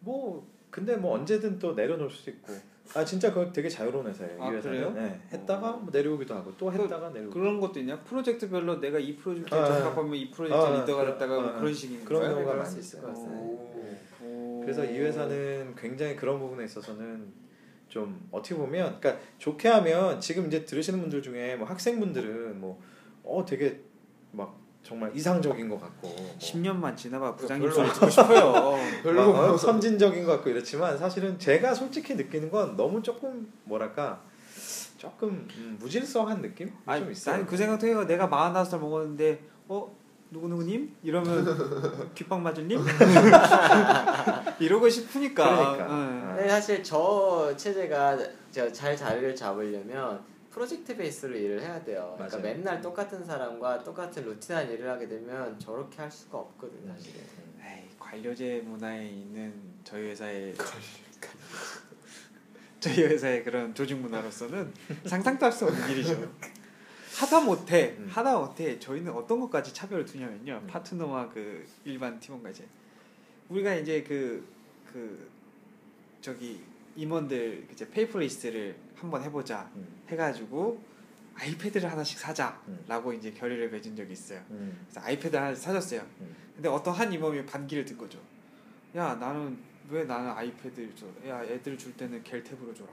[0.00, 2.52] 뭐 근데 뭐 언제든 또 내려놓을 수 있고.
[2.94, 4.42] 아 진짜 그거 되게 자유로운 회사예요.
[4.42, 4.78] 아, 이 회사는.
[4.78, 4.92] 그래요?
[4.92, 5.20] 네.
[5.32, 7.32] 했다가 뭐 내려오기도 하고 또 그- 했다가 내려오고.
[7.32, 7.98] 그런 것도 있냐?
[8.00, 11.74] 프로젝트별로 내가 이 프로젝트에 아, 적합하면 이 프로젝트 아, 리더가 그런- 됐다가 뭐 아, 그런
[11.74, 12.34] 식인 그런 거예요?
[12.36, 13.00] 경우가 많이 수 있을.
[13.00, 13.26] 것 같아요.
[14.22, 14.60] 오.
[14.62, 17.26] 그래서 이 회사는 굉장히 그런 부분에 있어서는
[17.88, 22.78] 좀 어떻게 보면 그러니까 좋게 하면 지금 이제 들으시는 분들 중에 뭐 학생분들은 뭐
[23.28, 23.80] 어 되게
[24.30, 24.56] 막
[24.86, 28.76] 정말 이상적인 것 같고 뭐 10년만 지나봐 부장님 별로- 소리 듣고 싶어요.
[29.02, 34.20] 별로 막, 어, 선진적인 것 같고 이렇지만 사실은 제가 솔직히 느끼는 건 너무 조금 뭐랄까
[34.96, 37.32] 조금 음, 무질서한 느낌 좀 아니, 있어요.
[37.34, 38.04] 나는 그 생각도 해요.
[38.06, 39.92] 내가 45살 먹었는데 어
[40.30, 42.78] 누구 누구님 이러면 귓방 맞을님
[44.60, 45.44] 이러고 싶으니까.
[45.76, 45.86] 그러니까.
[45.90, 46.32] 응.
[46.36, 48.16] 근데 사실 저 체제가
[48.52, 50.20] 저잘 자리를 잡으려면
[50.56, 52.14] 프로젝트 베이스로 일을 해야 돼요.
[52.16, 52.54] 그러니까 맞아요.
[52.54, 57.20] 맨날 똑같은 사람과 똑같은 루틴한 일을 하게 되면 저렇게 할 수가 없거든요, 사실은.
[57.62, 59.52] 에이, 관료제 문화에 있는
[59.84, 60.54] 저희 회사의
[62.80, 64.72] 저희 회사의 그런 조직 문화로서는
[65.04, 66.32] 상상도 할 수 없는 일이죠.
[67.18, 68.08] 하다 못해 음.
[68.10, 70.66] 하다 못해 저희는 어떤 것까지 차별을 두냐면요 음.
[70.66, 72.64] 파트너와 그 일반 팀원과 이제
[73.50, 75.30] 우리가 이제 그그
[76.22, 76.62] 저기
[76.96, 80.82] 임원들 이제 paperless를 한번 해보자 음, 해가지고
[81.34, 83.14] 아이패드를 하나씩 사자라고 음.
[83.14, 84.40] 이제 결의를 맺은 적이 있어요.
[84.50, 86.00] 음, 그래서 아이패드 하나 사줬어요.
[86.20, 86.34] 음.
[86.54, 88.18] 근데 어떤 한 임원이 반기를 든 거죠.
[88.96, 89.58] 야 나는
[89.90, 91.06] 왜 나는 아이패드를 줘?
[91.28, 92.88] 야 애들 줄 때는 갤 탭으로 줘라.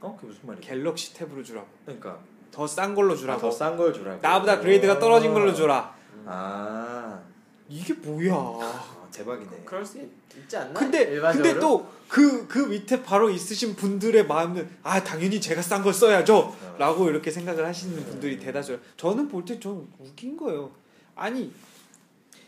[0.00, 0.14] 어?
[0.16, 0.60] 그게 무슨 말이야?
[0.62, 1.66] 갤럭시 탭으로 주라고.
[1.84, 2.18] 그러니까
[2.50, 3.40] 더 싼 걸로 주라고.
[3.40, 4.20] 더싼 걸 주라고.
[4.22, 5.94] 나보다 grade가 떨어진 걸로 줘라.
[6.24, 7.22] 아,
[7.68, 8.32] 이게 뭐야?
[8.34, 9.62] 아 대박이네.
[9.64, 10.08] 그 럴 수 있,
[10.48, 10.78] 지 않나?
[10.80, 11.42] 근데 일반적으로?
[11.52, 17.08] 근데 또 그 그 밑에 바로 있으신 분들의 마음은 아 당연히 제가 싼 걸 써야죠.라고
[17.10, 18.80] 이렇게 생각을 하시는 분들이 대다수예요.
[18.96, 20.70] 저는 볼 때 좀 웃긴 거예요.
[21.16, 21.52] 아니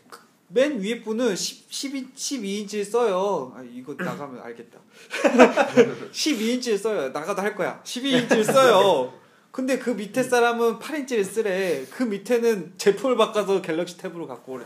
[0.09, 3.53] 그- 맨 위에 분은 10, 12, 12인치 써요.
[3.55, 4.79] 아 이거 나가면 알겠다.
[6.11, 7.09] 12인치를 써요.
[7.09, 7.81] 나가도 할 거야.
[7.83, 9.13] 12인치를 써요.
[9.51, 11.85] 근데 그 밑에 사람은 8인치를 쓰래.
[11.89, 14.65] 그 밑에는 제품을 바꿔서 갤럭시 탭으로 갖고 오래.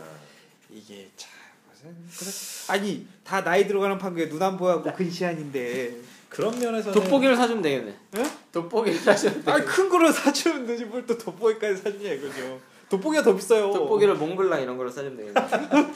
[0.70, 1.30] 이게 참
[2.18, 2.30] 그래
[2.68, 5.96] 아니 다 나이 들어가는 판국에 눈 안 보여갖고 근시안인데
[6.28, 7.94] 그런 면에서는 돋보기를 사주면 되겠네.
[8.18, 8.22] 예?
[8.52, 9.42] 돋보기를 사주면.
[9.46, 12.60] 아니 큰 거로 사주면 되지 뭘 또 돋보기까지 샀냐 이거죠
[12.90, 15.94] 돋보기가 더 비싸요 돋보기를 몽블랑 이런 걸로 사주면 되겠네.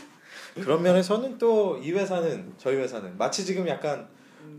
[0.55, 4.09] 그런 면에서는 또 이 회사는 저희 회사는 마치 지금 약간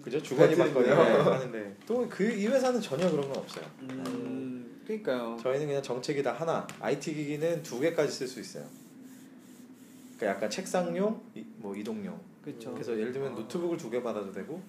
[0.04, 0.88] 그죠 주거니 받거니.
[0.90, 3.66] 하는데 또 그 이 회사는 전혀 그런 건 없어요.
[3.82, 8.64] 음 그러니까요 저희는 그냥 정책이 다 하나, IT 기기는 두 개까지 쓸 수 있어요.
[10.20, 12.20] 그러니까 약간 책상용, 이, 뭐 이동용.
[12.43, 14.61] 그렇죠 그래서 예를 들면 노트북을 두 개 받아도 되고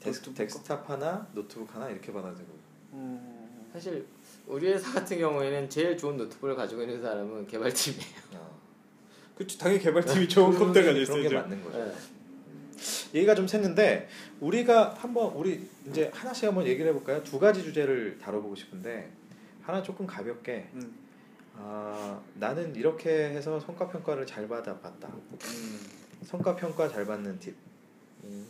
[0.00, 2.48] 데스, 노트북 데스크탑 하나, 노트북 하나 이렇게 받아도 되고.
[2.94, 4.06] 음, 사실
[4.46, 8.04] 우리 회사 같은 경우에는 제일 좋은 노트북을 가지고 있는 사람은 개발팀이에요.
[8.36, 8.58] 어.
[9.36, 11.78] 그렇죠 당연히 개발팀이 좋은 컴퓨터가 그런 있어야죠 게 맞는 거죠.
[11.78, 11.94] 네.
[13.14, 14.06] 얘기가 좀 샜는데
[14.40, 17.22] 우리가 한번 우리 이제 하나씩 한번 얘기를 해볼까요?
[17.24, 19.10] 두 가지 주제를 다뤄보고 싶은데
[19.62, 20.94] 하나 조금 가볍게 음.
[21.60, 25.08] 아 나는 이렇게 해서 성과 평가를 잘 받아봤다.
[25.08, 25.80] 음.
[26.24, 27.54] 성과 평가 잘 받는 팁.
[28.24, 28.46] 음.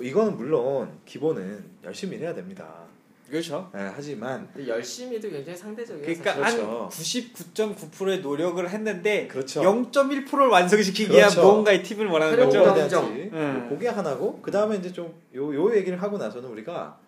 [0.00, 2.84] 이거는 물론 기본은 열심히 해야 됩니다.
[3.28, 3.70] 그렇죠.
[3.74, 6.80] 예, 하지만 열심히도 굉장히 상대적이어서 그러니까 그렇죠.
[6.82, 9.62] 한 99.9%의 노력을 했는데 그렇죠.
[9.62, 11.40] 0.1%를 완성시키기 위한 그렇죠.
[11.42, 12.62] 무언가의 팁을 말하는 그리고 거죠.
[12.64, 13.06] 그다음- 인정.
[13.32, 13.66] 음.
[13.70, 16.98] 그게 하나고 그 다음에 이제 좀 요 요 얘기를 하고 나서는 우리가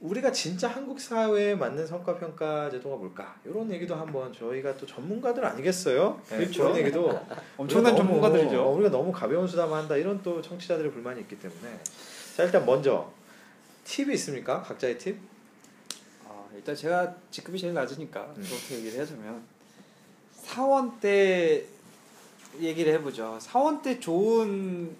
[0.00, 3.34] 우리가 진짜 한국 사회에 맞는 성과 평가 제도가 뭘까?
[3.44, 6.20] 이런 얘기도 한번 저희가 또 전문가들 아니겠어요?
[6.28, 6.64] 네, 그렇죠.
[6.64, 7.18] 그런 얘기도
[7.56, 8.62] 엄청난 너무, 전문가들이죠.
[8.62, 11.80] 어, 우리가 너무 가벼운 수다만 한다 이런 또 청취자들의 불만이 있기 때문에
[12.36, 13.10] 자 일단 먼저
[13.84, 14.62] 팁이 있습니까?
[14.62, 15.18] 각자의 팁?
[16.28, 18.44] 아, 일단 제가 직급이 제일 낮으니까 음.
[18.46, 19.42] 그렇게 얘기를 하자면
[20.32, 21.64] 사원 때
[22.60, 23.38] 얘기를 해보죠.
[23.40, 24.94] 사원 때 좋은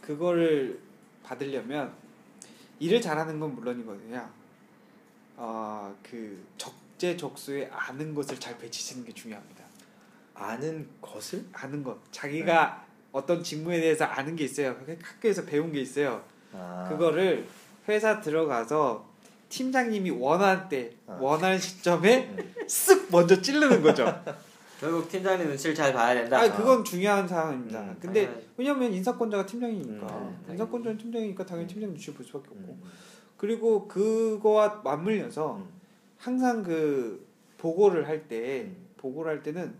[0.00, 0.78] 그거를
[1.24, 1.92] 받으려면
[2.80, 4.28] 일을 잘하는 건 물론이거든요.
[5.36, 9.64] 어, 그 적재적소에 아는 것을 잘 배치시는 게 중요합니다.
[10.34, 11.44] 아는 것을?
[11.52, 14.76] 아는 것, 자기가 어떤 직무에 대해서 아는 게 있어요.
[15.02, 16.24] 학교에서 배운 게 있어요.
[16.52, 17.46] 아, 그거를
[17.88, 19.08] 회사 들어가서
[19.50, 21.18] 팀장님이 원할 때 아.
[21.20, 22.54] 원하는 시점에 음.
[22.66, 24.24] 쓱 먼저 찌르는 거죠.
[24.80, 26.40] 결국 팀장님 눈치를 잘 봐야 된다.
[26.40, 27.82] 아 그건 중요한 사항입니다.
[27.82, 27.96] 음.
[28.00, 32.82] 근데 아, 왜냐면 인사권자가 팀장이니까 음, 인사권자는 팀장이니까 당연히 팀장 눈치 볼 수밖에 없고 음,
[33.36, 35.68] 그리고 그거와 맞물려서 음,
[36.16, 37.28] 항상 그
[37.58, 38.86] 보고를 할때 음.
[38.96, 39.74] 보고를 할 때는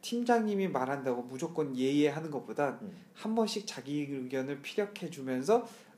[0.00, 2.92] 팀장님이 말한다고 무조건 예의하는 것보다 음.
[3.14, 5.89] 한 번씩 자기 의견을 피력해 주면서 아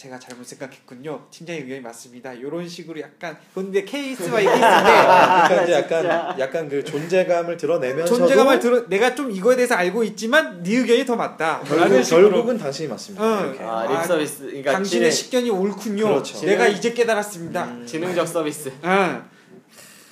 [0.00, 5.72] 제가 잘못 생각했군요 팀장의 의견이 맞습니다 이런 식으로 약간 근데 케이스와 이게 있는데 그러니까 이제
[5.74, 11.04] 약간 약간 그 존재감을 드러내면서도 존재감을 들어 내가 좀 이거에 대해서 알고 있지만 네 의견이
[11.04, 13.22] 더 맞다 결국, 결국은 당신이 맞습니다.
[13.42, 13.48] 응.
[13.50, 13.62] 이렇게.
[13.62, 14.44] 아, 아, 립 서비스.
[14.44, 16.46] 그러니까 당신의 지능, 식견이 옳군요 그렇죠.
[16.46, 17.86] 내가 지능- 이제 깨달았습니다 음.
[17.86, 18.72] 지능적 서비스.
[18.82, 19.22] 응.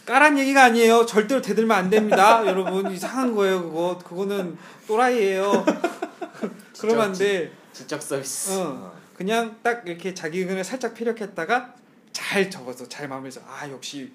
[0.04, 1.06] 까란 얘기가 아니에요.
[1.06, 2.42] 절대로 대들면 안 됩니다.
[2.46, 3.62] 여러분 이상한 거예요.
[3.62, 5.64] 그거 그거는 또라이예요.
[6.78, 7.50] 그러면 안 돼.
[7.72, 8.50] 지적 서비스.
[8.52, 8.98] 어.
[9.18, 9.24] 어.
[9.24, 11.74] 그냥 딱 이렇게 자기 의견을 살짝 피력했다가
[12.12, 14.12] 잘 적어서 잘 마음에서 아 역시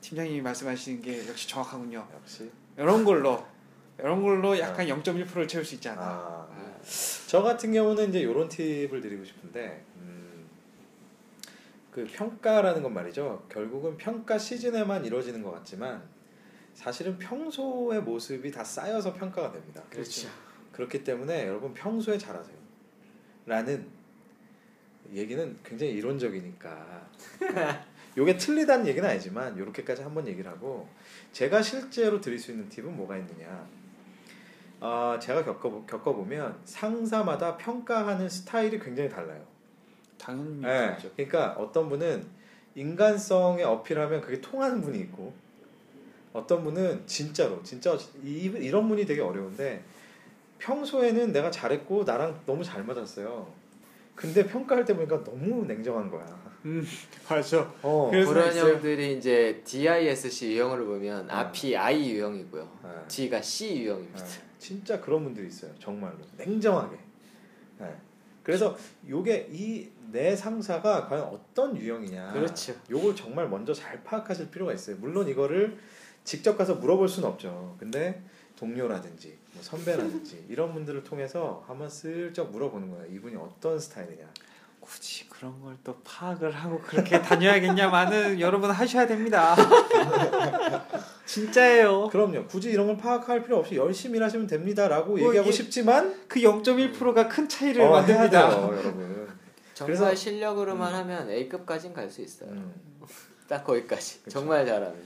[0.00, 2.08] 팀장님이 말씀하시는 게 역시 정확하군요.
[2.14, 2.50] 역시.
[2.78, 3.44] 이런 걸로
[3.98, 6.00] 이런 걸로 약간 0.1%를 채울 수 있지 않아.
[6.00, 6.48] 아,
[7.26, 10.46] 저 같은 경우는 이제 이런 팁을 드리고 싶은데 음,
[11.90, 13.44] 그 평가라는 건 말이죠.
[13.50, 16.02] 결국은 평가 시즌에만 이루어지는 것 같지만
[16.72, 19.82] 사실은 평소의 모습이 다 쌓여서 평가가 됩니다.
[19.90, 20.28] 그렇죠.
[20.72, 22.56] 그렇기 때문에 여러분 평소에 잘하세요.
[23.46, 23.97] 라는
[25.12, 27.08] 얘기는 굉장히 이론적이니까
[28.16, 30.88] 요게 틀리다는 얘기는 아니지만 이렇게까지 한번 얘기를 하고
[31.32, 33.66] 제가 실제로 드릴 수 있는 팁은 뭐가 있느냐
[34.80, 39.44] 아 제가 겪어, 겪어보면 상사마다 평가하는 스타일이 굉장히 달라요
[40.18, 41.10] 당연히 네, 그렇죠.
[41.14, 42.26] 그러니까 어떤 분은
[42.74, 45.32] 인간성에 어필하면 그게 통하는 분이 있고
[46.32, 49.82] 어떤 분은 진짜로 진짜 이, 이런 분이 되게 어려운데
[50.58, 53.52] 평소에는 내가 잘했고 나랑 너무 잘 맞았어요.
[54.18, 56.26] 근데 평가할 때 보니까 너무 냉정한 거야.
[57.28, 57.72] 맞아.
[57.82, 58.72] 어, 그래서 그런 있어요.
[58.74, 62.68] 형들이 이제 DISC 유형을 보면 앞이 I 유형이고요.
[62.82, 62.90] 네.
[63.06, 64.24] D가 C 유형입니다.
[64.24, 65.70] 네, 진짜 그런 분들이 있어요.
[65.78, 66.96] 정말로 냉정하게.
[67.78, 67.94] 네.
[68.42, 68.76] 그래서
[69.08, 72.32] 요게 이 내 상사가 과연 어떤 유형이냐.
[72.32, 72.74] 그렇죠.
[72.90, 74.96] 요걸 정말 먼저 잘 파악하실 필요가 있어요.
[74.98, 75.78] 물론 이거를
[76.24, 77.76] 직접 가서 물어볼 수는 없죠.
[77.78, 78.22] 근데
[78.58, 83.06] 동료라든지 뭐 선배라든지 이런 분들을 통해서 한번 슬쩍 물어보는 거예요.
[83.14, 84.24] 이분이 어떤 스타일이냐.
[84.80, 89.54] 굳이 그런 걸 또 파악을 하고 그렇게 다녀야겠냐마는 여러분 하셔야 됩니다.
[91.26, 92.08] 진짜예요.
[92.08, 92.46] 그럼요.
[92.46, 97.48] 굳이 이런 걸 파악할 필요 없이 열심히 일하시면 됩니다라고 뭐 얘기하고 싶지만 그 0.1%가 큰
[97.48, 98.48] 차이를 어, 만듭니다.
[98.50, 99.28] 돼요, 여러분.
[99.74, 102.50] 정말 그래서- 실력으로만 하면 A급까진 갈수 있어요.
[102.50, 102.72] 음.
[103.46, 104.22] 딱 거기까지.
[104.24, 104.40] 그쵸.
[104.40, 104.96] 정말 잘하면.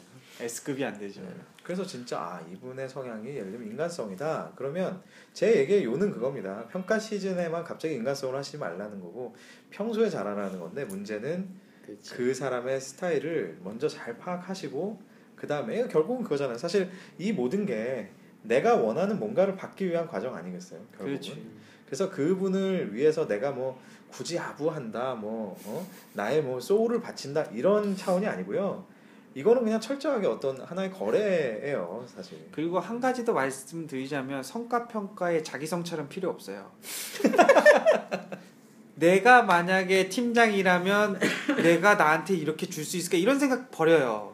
[0.40, 1.20] S급이 안 되죠.
[1.20, 1.28] 네.
[1.62, 4.52] 그래서 진짜 아 이분의 성향이 예를 들면 인간성이다.
[4.56, 5.00] 그러면
[5.32, 6.66] 제 얘기의 요는 그겁니다.
[6.68, 9.34] 평가 시즌에만 갑자기 인간성을 하시지 말라는 거고
[9.70, 11.48] 평소에 잘하라는 건데 문제는
[11.84, 12.16] 그렇죠.
[12.16, 15.00] 그 사람의 스타일을 먼저 잘 파악하시고
[15.36, 16.58] 그 다음에 결국은 그거잖아요.
[16.58, 18.10] 사실 이 모든 게
[18.42, 20.80] 내가 원하는 뭔가를 받기 위한 과정 아니겠어요?
[20.96, 21.06] 결국은.
[21.06, 21.50] 그렇지.
[21.86, 25.86] 그래서 그분을 위해서 내가 뭐 굳이 아부한다, 뭐 어?
[26.14, 28.84] 나의 뭐 소울을 바친다 이런 차원이 아니고요.
[29.34, 32.38] 이거는 그냥 철저하게 어떤 하나의 거래예요, 사실.
[32.52, 36.70] 그리고 한 가지 더 말씀드리자면 성과 평가에 자기 성찰은 필요 없어요.
[38.94, 41.18] 내가 만약에 팀장이라면
[41.62, 44.32] 내가 나한테 이렇게 줄 수 있을까 이런 생각 버려요.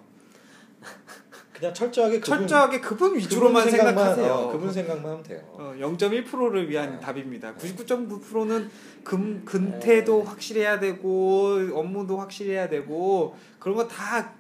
[1.53, 4.33] 그냥 철저하게 그분, 철저하게 그분 위주로만 그분 생각만, 생각하세요.
[4.33, 5.41] 어, 그분 생각만 하면 돼요.
[5.55, 7.01] 어, 0.1%를 위한 네.
[7.01, 7.53] 답입니다.
[7.55, 8.71] 99.9%는
[9.03, 14.35] 금 근태도 확실해야 되고 업무도 확실해야 되고 그런 거 다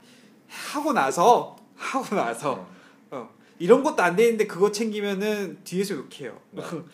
[0.49, 2.67] 하고 나서 하고 나서
[3.11, 3.17] 네.
[3.17, 3.29] 어,
[3.59, 6.41] 이런 것도 안돼 있는데 그거 챙기면은 뒤에서 욕해요.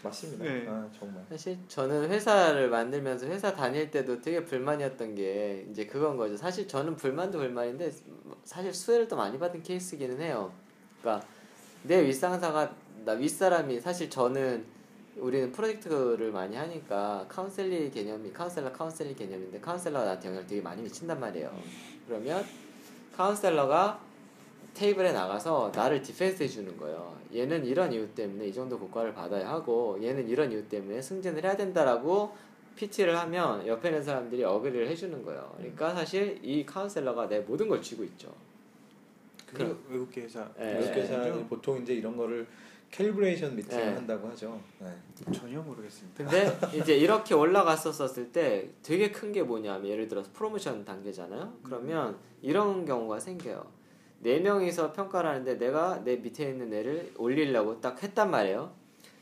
[0.02, 0.44] 맞습니다.
[0.44, 0.66] 네.
[0.68, 1.24] 아 정말.
[1.28, 6.36] 사실 저는 회사를 만들면서 회사 다닐 때도 되게 불만이었던 게 이제 그건 거죠.
[6.36, 7.92] 사실 저는 불만도 불만인데
[8.44, 10.52] 사실 수혜를 더 많이 받은 케이스기는 해요.
[11.00, 11.26] 그러니까
[11.82, 12.74] 내 윗상사가
[13.04, 14.64] 나 윗사람이 사실 저는
[15.16, 21.20] 우리는 프로젝트를 많이 하니까 counselee 개념이 counselor counselee 개념인데 counselor가 나한테 영향을 되게 많이 미친단
[21.20, 21.54] 말이에요.
[22.08, 22.44] 그러면
[23.16, 24.00] counselor가
[24.74, 27.16] 테이블에 나가서 나를 defense 해주는 거예요.
[27.34, 31.56] 얘는 이런 이유 때문에 이 정도 고과를 받아야 하고 얘는 이런 이유 때문에 승진을 해야
[31.56, 32.36] 된다라고
[32.76, 35.54] PT를 하면 옆에 있는 사람들이 agree를 해주는 거예요.
[35.56, 38.34] 그러니까 사실 이 counselor가 내 모든 걸 쥐고 있죠.
[39.46, 40.78] 그 외국계 회사 예.
[40.78, 42.46] 외국회사는 보통 이제 이런 거를
[42.94, 43.88] calibration 미팅을 예.
[43.94, 44.60] 한다고 하죠.
[44.78, 44.86] 네.
[45.32, 46.24] 전혀 모르겠습니다.
[46.24, 51.54] 근데 이제 이렇게 올라갔었을 때 되게 큰 게 뭐냐면 예를 들어서 프로모션 단계잖아요.
[51.64, 53.66] 그러면 이런 경우가 생겨요.
[54.20, 58.72] 네 명이서 평가를 하는데 내가 내 밑에 있는 애를 올리려고 딱 했단 말이에요.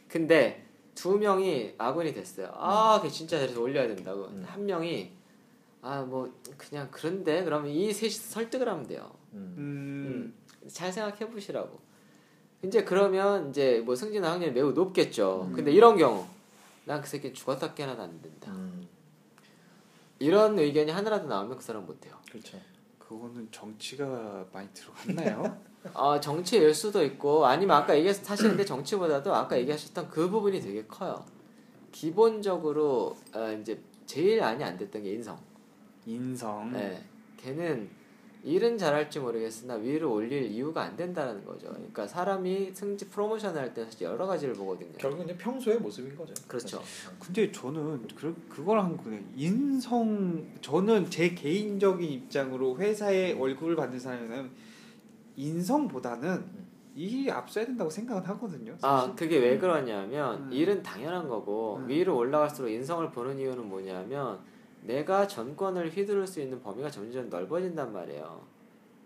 [0.06, 2.50] 근데 두 명이 아군이 됐어요.
[2.52, 4.26] 아, 걔 진짜 잘해서 올려야 된다고.
[4.26, 4.44] 음.
[4.46, 5.12] 한 명이
[5.80, 9.10] 아, 뭐 그냥 그런데 그러면 이 셋이 설득을 하면 돼요.
[9.32, 9.54] 음.
[9.56, 11.80] 음, 음, 잘 생각해 보시라고.
[12.62, 15.46] 이제 그러면 이제 뭐 승진 확률이 매우 높겠죠.
[15.48, 15.52] 음.
[15.52, 16.26] 근데 이런 경우
[16.84, 18.50] 난 그 새끼 죽었다 깨어나도 안 된다.
[18.52, 18.86] 음.
[20.18, 22.14] 이런 의견이 하나라도 나오면 그 사람 못 돼요.
[22.30, 22.58] 그렇죠.
[22.98, 25.60] 그거는 정치가 많이 들어갔나요?
[25.94, 30.84] 아 정치일 수도 있고 아니면 아까 얘기했 사실 근데 정치보다도 아까 얘기하셨던 그 부분이 되게
[30.86, 31.24] 커요.
[31.90, 35.38] 기본적으로 어, 이제 제일 많이 안 됐던 게 인성.
[36.06, 36.72] 인성.
[36.72, 37.02] 네,
[37.36, 37.90] 걔는
[38.44, 41.68] 일은 잘할지 모르겠으나 위로 올릴 이유가 안 된다는 거죠.
[41.68, 44.90] 그러니까 사람이 승진 프로모션을 할때 사실 여러 가지를 보거든요.
[44.98, 46.34] 결국 이제 평소의 모습인 거죠.
[46.48, 46.78] 그렇죠.
[46.78, 47.18] 사실.
[47.20, 54.50] 근데 저는 그 그거랑 그 인성 저는 제 개인적인 입장으로 회사에 월급을 받는 사람이면
[55.36, 56.44] 인성보다는
[56.94, 58.76] 일이 앞서야 된다고 생각은 하거든요.
[58.82, 59.14] 아 사실.
[59.16, 60.52] 그게 왜 그러냐면 음.
[60.52, 61.88] 일은 당연한 거고 음.
[61.88, 64.40] 위로 올라갈수록 인성을 보는 이유는 뭐냐면
[64.82, 68.40] 내가 전권을 휘두를 수 있는 범위가 점점 넓어진단 말이에요.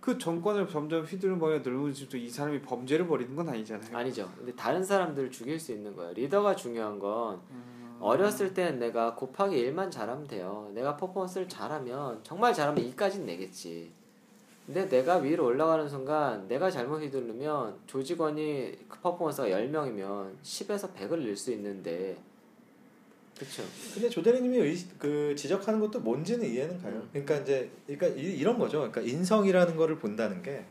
[0.00, 3.96] 그 정권을 점점 휘두르는 범위가 넓어질수록 이 사람이 범죄를 벌이는 건 아니잖아요.
[3.96, 4.30] 아니죠.
[4.36, 6.12] 근데 다른 사람들을 죽일 수 있는 거예요.
[6.12, 7.96] 리더가 중요한 건 음.
[8.00, 10.70] 어렸을 때는 내가 곱하기 1만 잘하면 돼요.
[10.74, 13.90] 내가 퍼포먼스를 잘하면 정말 잘하면 2까지는 내겠지.
[14.66, 21.36] 근데 내가 위로 올라가는 순간 내가 잘못 휘두르면 조직원이 그 퍼포먼스가 10명이면 10에서 100을 낼
[21.36, 22.16] 수 있는데
[23.38, 23.62] 그쵸
[23.92, 26.94] 근데 조대리님이 의, 그 지적하는 것도 뭔지는 이해는 가요.
[26.94, 27.08] 음.
[27.12, 28.78] 그러니까 이제 그러니까 이, 이런 거죠.
[28.78, 30.64] 그러니까 인성이라는 거를 본다는 게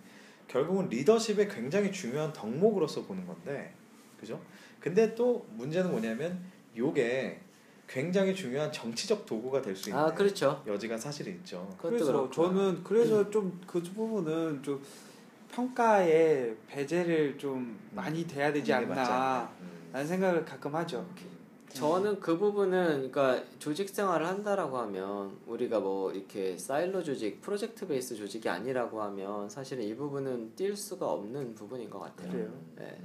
[0.47, 3.73] 결국은 리더십의 굉장히 중요한 덕목으로서 보는 건데,
[4.19, 4.39] 그죠?
[4.79, 6.39] 근데 또 문제는 뭐냐면
[6.77, 7.39] 요게
[7.87, 11.75] 굉장히 중요한 정치적 도구가 될 수 있는 아 그렇죠 여지가 사실은 있죠.
[11.79, 14.83] 그래서 그렇고 저는 그래서 좀그 부분은 좀
[15.51, 19.51] 평가에 배제를 좀 많이 돼야 되지 게 맞지 않나 않나.
[19.61, 19.89] 음.
[19.93, 21.07] 라는 생각을 가끔 하죠.
[21.75, 28.15] 저는 그 부분은 그러니까 조직 생활을 한다라고 하면 우리가 뭐 이렇게 사일로 조직, 프로젝트 베이스
[28.15, 32.31] 조직이 아니라고 하면 사실은 이 부분은 뛸 수가 없는 부분인 것 같아요.
[32.31, 32.49] 그래요?
[32.77, 32.97] 네.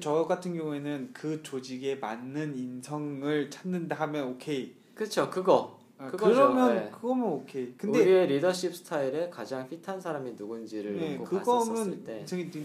[0.00, 4.74] 저 같은 경우에는 그 조직에 맞는 인성을 찾는다 하면 오케이.
[4.94, 5.28] 그렇죠.
[5.28, 5.78] 그거.
[5.98, 6.10] 아.
[6.10, 6.90] 그러면 네.
[6.90, 7.74] 그거면 오케이.
[7.76, 12.24] 근데 우리의 리더십 스타일에 가장 fit한 사람이 누군지를 네, 그거면 때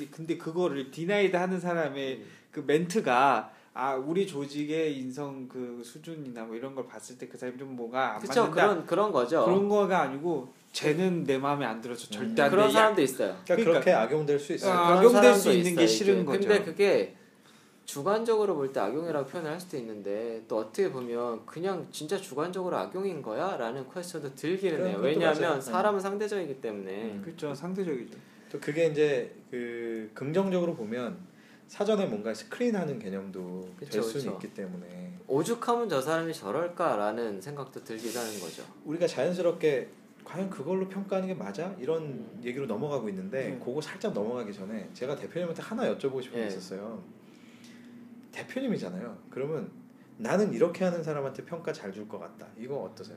[0.09, 2.25] 근데 그거를 denied 하는 사람의 음.
[2.51, 7.57] 그 멘트가 아 우리 조직의 인성 그 수준이나 뭐 이런 걸 봤을 때 그 사람이
[7.57, 8.41] 좀 뭐가 안 그렇죠.
[8.41, 9.45] 맞는다 그런 그런 거죠.
[9.45, 12.11] 그런 거가 아니고 쟤는 내 마음에 안 들어서 음.
[12.11, 12.55] 절대 안 돼.
[12.55, 13.27] 그런 야, 사람도 있어요.
[13.43, 14.73] 그러니까, 그러니까- 그렇게 악용될 수 있어요.
[14.73, 16.25] 아, 악용될 수 있는 게 있어요, 싫은 이게.
[16.25, 16.47] 거죠.
[16.47, 17.15] 근데 그게
[17.85, 23.21] 주관적으로 볼 때 악용이라고 표현을 할 수도 있는데 또 어떻게 보면 그냥 진짜 주관적으로 악용인
[23.23, 24.99] 거야 라는 퀘스천도 들기는 해요.
[25.01, 25.61] 왜냐하면 맞아요.
[25.61, 27.21] 사람은 상대적이기 때문에 음.
[27.23, 28.17] 그렇죠 상대적이죠.
[28.51, 31.17] 또 그게 이제 그 긍정적으로 보면
[31.69, 34.31] 사전에 뭔가 스크린하는 개념도 그쵸, 될 수는 그쵸.
[34.47, 38.63] 있기 때문에 오죽하면 저 사람이 저럴까라는 생각도 들기도 하는 거죠.
[38.85, 39.87] 우리가 자연스럽게
[40.25, 41.75] 과연 그걸로 평가하는 게 맞아?
[41.79, 42.41] 이런 음.
[42.43, 43.59] 얘기로 넘어가고 있는데 음.
[43.63, 46.47] 그거 살짝 넘어가기 전에 제가 대표님한테 하나 여쭤보고 싶은 게 예.
[46.47, 47.03] 있었어요.
[48.31, 49.15] 대표님이잖아요.
[49.29, 49.69] 그러면
[50.17, 52.47] 나는 이렇게 하는 사람한테 평가 잘 줄 것 같다.
[52.57, 53.15] 이거 어떠세요?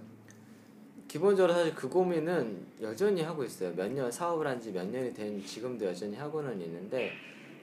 [1.08, 3.74] 기본적으로 사실 그 고민은 여전히 하고 있어요.
[3.74, 7.12] 몇 년 사업을 한 지 몇 년이 된 지금도 여전히 하고는 있는데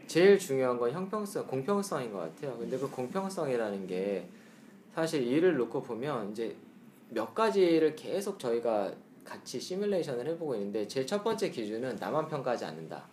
[0.09, 2.57] 제일 중요한 건 형평성, 공평성인 것 같아요.
[2.57, 4.27] 근데 그 공평성이라는 게
[4.95, 6.55] 사실 일을 놓고 보면 이제
[7.09, 8.91] 몇 가지를 계속 저희가
[9.23, 13.05] 같이 시뮬레이션을 해보고 있는데 제일 첫 번째 기준은 나만 평가하지 않는다.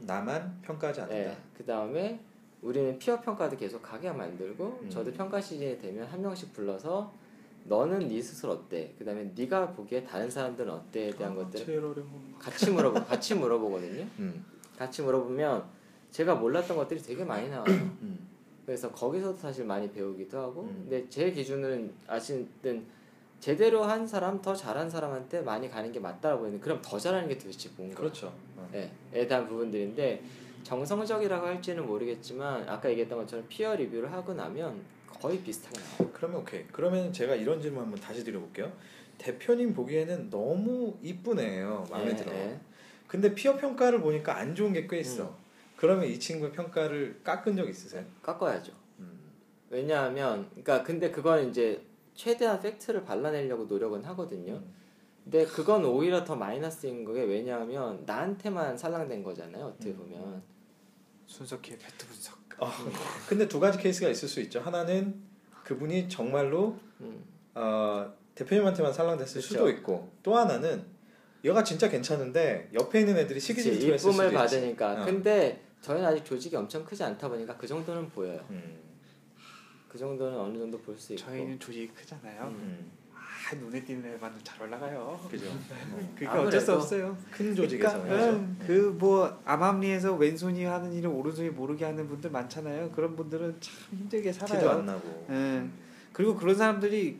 [0.00, 1.30] 나만 평가하지 않는다.
[1.30, 1.38] 네.
[1.56, 2.18] 그 다음에
[2.60, 4.90] 우리는 피어 평가도 계속 가게 만들고 음.
[4.90, 7.14] 저도 평가 시즌이 되면 한 명씩 불러서
[7.66, 8.92] 너는 네 스스로 어때?
[8.98, 11.48] 그 다음에 네가 보기에 다른 사람들은 어때에 대한 아, 거.
[12.40, 14.04] 같이 물어보 같이 물어보거든요.
[14.18, 14.44] 음.
[14.76, 15.75] 같이 물어보면
[16.10, 17.66] 제가 몰랐던 것들이 되게 많이 나와요.
[17.68, 18.26] 음.
[18.64, 20.86] 그래서 거기서도 사실 많이 배우기도 하고 음.
[20.88, 22.84] 근데 제 기준은 아시든
[23.38, 27.36] 제대로 한 사람 더 잘한 사람한테 많이 가는 게 맞다고 보이는 그럼 더 잘하는 게
[27.38, 28.32] 도대체 뭔가 그렇죠.
[28.56, 28.68] 어.
[28.74, 30.22] 예, 에 대한 부분들인데
[30.62, 34.80] 정성적이라고 할지는 모르겠지만 아까 얘기했던 것처럼 피어 리뷰를 하고 나면
[35.20, 36.10] 거의 비슷하게 나와요.
[36.12, 36.64] 그러면 오케이.
[36.72, 38.72] 그러면 제가 이런 질문 한번 다시 드려볼게요.
[39.18, 41.86] 대표님 보기에는 너무 이쁜 애예요.
[41.90, 42.32] 마음에 예, 들어.
[42.32, 42.58] 예.
[43.06, 45.24] 근데 피어 평가를 보니까 안 좋은 게 꽤 있어.
[45.24, 45.45] 음.
[45.76, 48.04] 그러면 이 친구의 평가를 깎은 적 있으세요?
[48.22, 48.72] 깎아야죠.
[49.00, 49.18] 음.
[49.70, 51.82] 왜냐하면 그러니까 근데 그건 이제
[52.14, 54.54] 최대한 팩트를 발라내려고 노력은 하거든요.
[54.54, 54.74] 음.
[55.24, 59.66] 근데 그건 오히려 더 마이너스인 거게 왜냐하면 나한테만 살랑된 거잖아요.
[59.66, 59.96] 어떻게 음.
[59.96, 60.42] 보면
[61.26, 62.38] 순석기의 팩트 분석.
[62.58, 62.70] 어,
[63.28, 64.60] 근데 두 가지 케이스가 있을 수 있죠.
[64.60, 65.20] 하나는
[65.64, 67.22] 그분이 정말로 음.
[67.54, 69.48] 어, 대표님한테만 살랑댔을 그쵸.
[69.54, 70.84] 수도 있고 또 하나는
[71.44, 74.36] 얘가 진짜 괜찮은데 옆에 있는 애들이 시기 질투했을 수도 이쁨을 있지.
[74.36, 75.02] 받으니까.
[75.02, 75.04] 어.
[75.04, 78.40] 근데 저희는 아직 조직이 엄청 크지 않다 보니까 그 정도는 보여요.
[78.50, 78.76] 음.
[79.88, 81.22] 그 정도는 어느 정도 볼 수 있고.
[81.24, 82.42] 저희는 조직이 크잖아요.
[82.42, 82.48] 음.
[82.60, 82.90] 음.
[83.14, 85.20] 아 눈에 띄는 애만 잘 올라가요.
[85.30, 85.46] 그죠.
[85.48, 86.10] 어.
[86.16, 87.16] 그게 아무래도 어쩔 수 없어요.
[87.30, 92.90] 큰 조직에서 그러니까 그뭐 암암리에서 왼손이 하는 일을 오른손이 모르게 하는 분들 많잖아요.
[92.90, 94.70] 그런 분들은 참 힘들게 티도 살아요.
[94.70, 95.26] 안 나고.
[95.30, 95.64] 예.
[96.12, 97.18] 그리고 그런 사람들이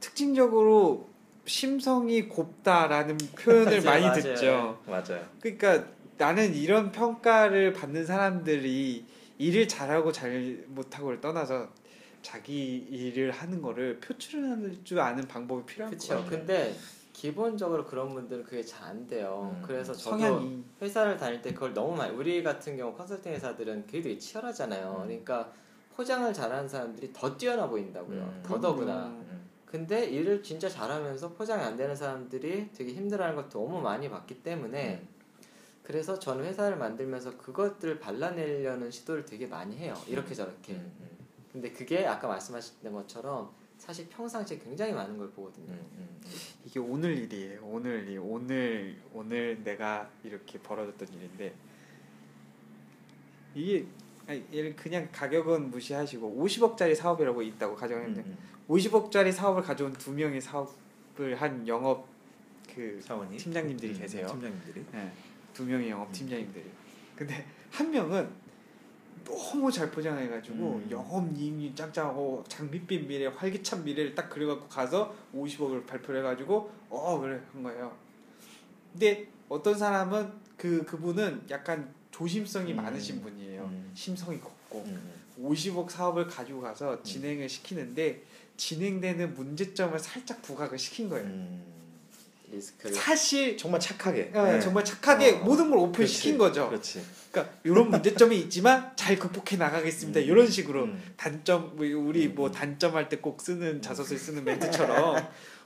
[0.00, 1.10] 특징적으로
[1.44, 4.22] 심성이 곱다라는 표현을 맞아요, 많이 맞아요.
[4.22, 4.82] 듣죠.
[4.86, 5.26] 맞아요.
[5.40, 5.86] 그러니까
[6.18, 9.04] 나는 이런 평가를 받는 사람들이
[9.38, 11.68] 일을 잘하고 잘 못하고를 떠나서
[12.22, 16.14] 자기 일을 하는 거를 표출할 줄 아는 방법이 필요한 그렇죠.
[16.14, 16.30] 거예요.
[16.30, 16.74] 근데
[17.12, 19.54] 기본적으로 그런 분들은 그게 잘 안 돼요.
[19.56, 19.62] 음.
[19.66, 24.00] 그래서 저도 성향이 회사를 다닐 때 그걸 너무 많이 우리 같은 경우 컨설팅 회사들은 그게
[24.00, 25.00] 되게 치열하잖아요.
[25.02, 25.06] 음.
[25.06, 25.52] 그러니까
[25.94, 28.18] 포장을 잘하는 사람들이 더 뛰어나 보인다고요.
[28.18, 28.42] 음.
[28.44, 29.06] 더더구나.
[29.06, 29.46] 음.
[29.64, 35.00] 근데 일을 진짜 잘하면서 포장이 안 되는 사람들이 되게 힘들어하는 걸 너무 많이 봤기 때문에
[35.02, 35.08] 음.
[35.86, 39.94] 그래서 저는 회사를 만들면서 그것들을 발라내려는 시도를 되게 많이 해요.
[40.08, 40.72] 이렇게 저렇게.
[40.72, 40.92] 음.
[41.00, 41.08] 음.
[41.52, 45.70] 근데 그게 아까 말씀하셨던 것처럼 사실 평상시에 굉장히 많은 걸 보거든요.
[45.70, 45.88] 음.
[45.92, 46.20] 음.
[46.64, 47.60] 이게 오늘 일이에요.
[47.62, 51.54] 오늘 일 오늘 오늘 내가 이렇게 벌어졌던 일인데
[53.54, 53.86] 이게
[54.26, 58.36] 아니, 얘를 그냥 가격은 무시하시고 50억짜리 사업이라고 있다고 가정했는데 음.
[58.68, 62.08] 50억짜리 사업을 가져온 두 명의 사업을 한 영업
[62.74, 64.00] 그 사원이 팀장님들이 음.
[64.00, 64.26] 계세요.
[64.26, 64.84] 팀장님들이.
[64.94, 65.12] 예,
[65.56, 66.66] 두 명의 영업 팀장님들이.
[67.16, 68.28] 근데 한 명은
[69.24, 70.88] 너무 잘 포장해가지고 음.
[70.90, 77.40] 영업 이익이 짱짱하고 장밋빛 미래, 활기찬 미래를 딱 그려갖고 가서 50억을 발표를 해가지고 어 그래
[77.54, 77.96] 한 거예요.
[78.92, 82.76] 근데 어떤 사람은 그 그분은 약간 조심성이 음.
[82.76, 83.62] 많으신 분이에요.
[83.64, 83.90] 음.
[83.94, 85.10] 심성이 곱고 음.
[85.40, 88.24] 50억 사업을 가지고 가서 진행을 시키는데
[88.58, 91.26] 진행되는 문제점을 살짝 부각을 시킨 거예요.
[92.48, 92.54] 음.
[92.56, 94.30] 리스크를 사실 정말 착하게.
[94.34, 94.60] 어, 네.
[94.60, 95.44] 정말 착하게 어.
[95.44, 95.78] 모든 걸.
[95.78, 96.68] 오픈시킨 거죠.
[96.68, 97.02] 그렇지.
[97.30, 100.20] 그러니까 이런 문제점이 있지만 잘 극복해 나가겠습니다.
[100.20, 100.24] 음.
[100.24, 101.02] 이런 식으로 음.
[101.16, 102.52] 단점 뭐 우리 뭐 음.
[102.52, 105.16] 단점할 때 꼭 쓰는 자소서에 쓰는 멘트처럼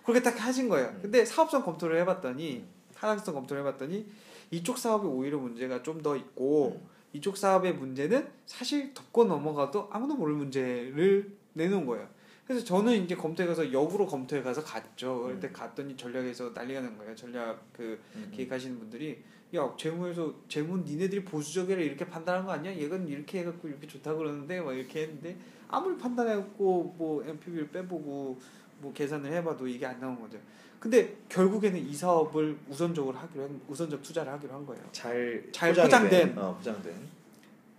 [0.05, 0.89] 그렇게 딱 하신 거예요.
[0.89, 0.99] 음.
[1.03, 2.65] 근데 사업성 검토를 해봤더니
[2.97, 4.07] 타당성 검토를 해봤더니
[4.51, 6.89] 이쪽 사업이 오히려 문제가 좀 더 있고 음.
[7.13, 12.09] 이쪽 사업의 문제는 사실 덮고 넘어가도 아무도 모를 문제를 내놓은 거예요.
[12.51, 15.29] 그래서 저는 이제 검토해 가서 역으로 검토해 가서 갔죠.
[15.29, 15.53] 그때 음.
[15.53, 17.15] 갔더니 전략에서 난리가 난 거예요.
[17.15, 18.29] 전략 그 음.
[18.35, 19.23] 기획하시는 분들이
[19.55, 22.77] 야 재무에서 재무 니네들이 보수적이라 이렇게 판단한 거 아니야?
[22.77, 25.37] 얘는 이렇게 해갖고 이렇게 좋다 그러는데 막 이렇게 했는데
[25.69, 28.41] 아무리 판단해갖고 뭐 NPV를 빼보고
[28.81, 30.37] 뭐 계산을 해봐도 이게 안 나온 거죠.
[30.81, 34.83] 근데 결국에는 이 사업을 우선적으로 하기로 한, 우선적 투자를 하기로 한 거예요.
[34.91, 36.11] 잘잘 포장이 포장된.
[36.35, 36.95] 된, 어, 포장된.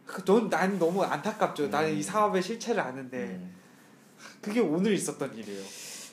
[0.05, 1.65] 그 넌, 난 너무 안타깝죠.
[1.65, 1.69] 음.
[1.69, 3.60] 나는 이 사업의 실체를 아는데 음.
[4.41, 5.63] 그게 오늘 있었던 일이에요.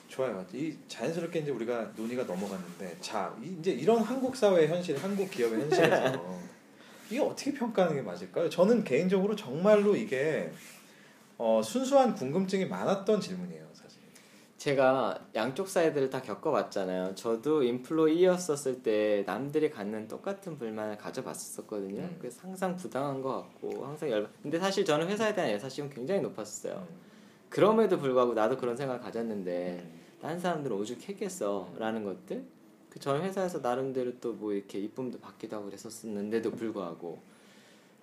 [0.07, 0.45] 좋아요.
[0.53, 5.61] 이 자연스럽게 이제 우리가 논의가 넘어갔는데 자 이- 이제 이런 한국 사회의 현실, 한국 기업의
[5.61, 6.39] 현실에서
[7.09, 8.49] 이게 어떻게 평가하는 게 맞을까요?
[8.49, 10.51] 저는 개인적으로 정말로 이게
[11.37, 13.99] 어, 순수한 궁금증이 많았던 질문이에요, 사실.
[14.57, 17.15] 제가 양쪽 사이드를 다 겪어봤잖아요.
[17.15, 22.01] 저도 employee였었을 때 남들이 갖는 똑같은 불만을 가져봤었거든요.
[22.01, 22.17] 음.
[22.19, 24.27] 그래서 항상 부당한 것 같고 항상 열.
[24.43, 26.85] 근데 사실 저는 회사에 대한 애사심은 굉장히 높았어요.
[27.49, 29.83] 그럼에도 불구하고 나도 그런 생각을 가졌는데
[30.21, 32.43] 다른 사람들은 오죽했겠어라는 것들.
[32.89, 37.19] 그 저는 회사에서 나름대로 또 뭐 이렇게 이쁨도 받기도 하고 그랬었는데도 불구하고.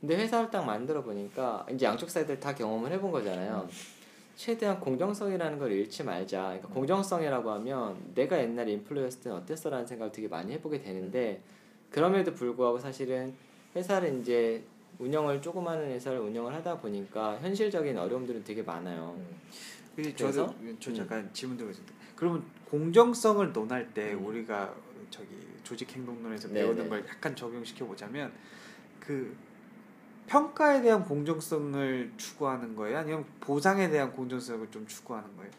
[0.01, 3.68] 근데 회사를 딱 만들어 보니까 이제 양쪽 사이드를 다 경험을 해본 거잖아요.
[4.36, 6.42] 최대한 공정성이라는 걸 잃지 말자.
[6.42, 11.40] 그러니까 공정성이라고 하면 내가 옛날에 employee였을 때는 어땠어라는 생각을 되게 많이 해보게 되는데
[11.90, 13.34] 그럼에도 불구하고 사실은
[13.74, 14.62] 회사를 이제
[14.99, 19.14] 운영을 조그마한 회사를 운영을 하다 보니까 현실적인 어려움들은 되게 많아요.
[19.16, 19.36] 음.
[19.94, 20.47] 그래서?
[20.47, 21.94] 저도 저 잠깐 질문 드리고 있습니다.
[22.14, 24.26] 그러면 공정성을 논할 때 음.
[24.26, 24.74] 우리가
[25.11, 25.28] 저기
[25.62, 26.88] 조직 행동론에서 네, 배우는 네.
[26.88, 28.32] 걸 약간 적용시켜 보자면
[29.01, 29.34] 그
[30.26, 32.99] 평가에 대한 공정성을 추구하는 거예요?
[32.99, 35.51] 아니면 보상에 대한 공정성을 좀 추구하는 거예요?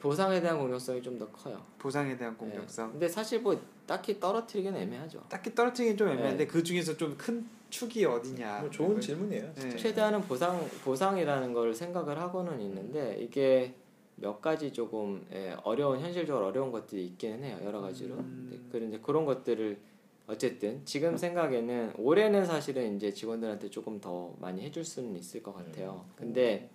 [0.00, 1.60] 보상에 대한 공정성이 좀 더 커요.
[1.78, 2.38] 보상에 대한 네.
[2.38, 2.92] 공정성.
[2.92, 5.24] 근데 사실 뭐 딱히 떨어뜨리기는 애매하죠.
[5.28, 6.46] 딱히 떨어뜨리긴 좀 애매한데 네.
[6.46, 8.60] 그 중에서 좀 큰 축이 어디냐.
[8.60, 9.52] 뭐 좋은 질문이에요.
[9.54, 9.76] 네.
[9.76, 13.74] 최대한은 보상 보상이라는 걸 생각을 하고는 있는데 이게
[14.16, 18.16] 몇 가지 조금 예, 어려운 현실적으로 어려운 것들이 있기는 해요 여러 가지로.
[18.16, 18.48] 음.
[18.50, 19.78] 네, 그런데 그런 것들을
[20.26, 26.04] 어쨌든 지금 생각에는 올해는 사실은 이제 직원들한테 조금 더 많이 해줄 수는 있을 것 같아요.
[26.16, 26.68] 근데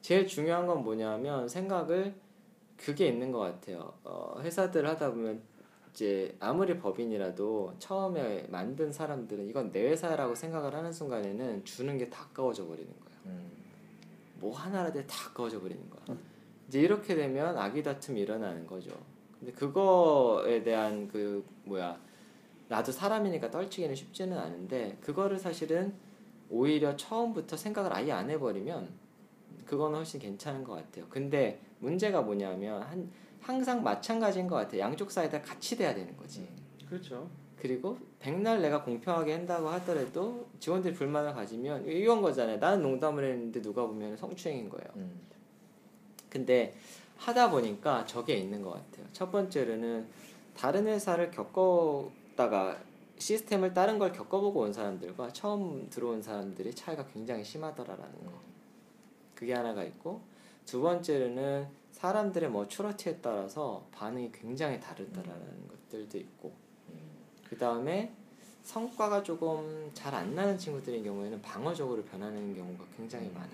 [0.00, 2.14] 제일 중요한 건 뭐냐면 생각을
[2.76, 3.94] 그게 있는 것 같아요.
[4.04, 5.42] 어, 회사들 하다 보면
[5.94, 12.66] 이제 아무리 법인이라도 처음에 만든 사람들은 이건 내 회사라고 생각을 하는 순간에는 주는 게다 아까워져
[12.66, 13.18] 버리는 거예요.
[13.26, 13.52] 음.
[14.40, 16.18] 뭐 하나라도 다 아까워져 버리는 거야.
[16.66, 18.90] 이제 이렇게 되면 아기 다툼이 일어나는 거죠.
[19.38, 21.96] 근데 그거에 대한 그 뭐야
[22.66, 25.94] 나도 사람이니까 떨치기는 쉽지는 않은데 그거를 사실은
[26.50, 28.88] 오히려 처음부터 생각을 아예 안 해버리면
[29.64, 31.06] 그거는 훨씬 괜찮은 것 같아요.
[31.08, 33.08] 근데 문제가 뭐냐면 한
[33.44, 34.80] 항상 마찬가지인 것 같아요.
[34.80, 36.48] 양쪽 사이다 같이 돼야 되는 거지.
[36.88, 37.28] 그렇죠.
[37.58, 42.56] 그리고 백날 내가 공평하게 한다고 하더라도 직원들이 불만을 가지면 이런 거잖아요.
[42.58, 44.90] 나는 농담을 했는데 누가 보면 성추행인 거예요.
[44.96, 45.20] 음.
[46.30, 46.74] 근데
[47.18, 49.06] 하다 보니까 저게 있는 것 같아요.
[49.12, 50.06] 첫 번째로는
[50.56, 52.78] 다른 회사를 겪었다가
[53.18, 58.32] 시스템을 다른 걸 겪어보고 온 사람들과 처음 들어온 사람들의 차이가 굉장히 심하더라라는 거.
[59.34, 60.22] 그게 하나가 있고
[60.64, 66.52] 두 번째로는 사람들의 뭐 추러티에 따라서 반응이 굉장히 다르다라는 것들도 있고
[67.48, 68.12] 그 다음에
[68.62, 73.48] 성과가 조금 잘 안 나는 친구들의 경우에는 방어적으로 변하는 경우가 굉장히 많아요.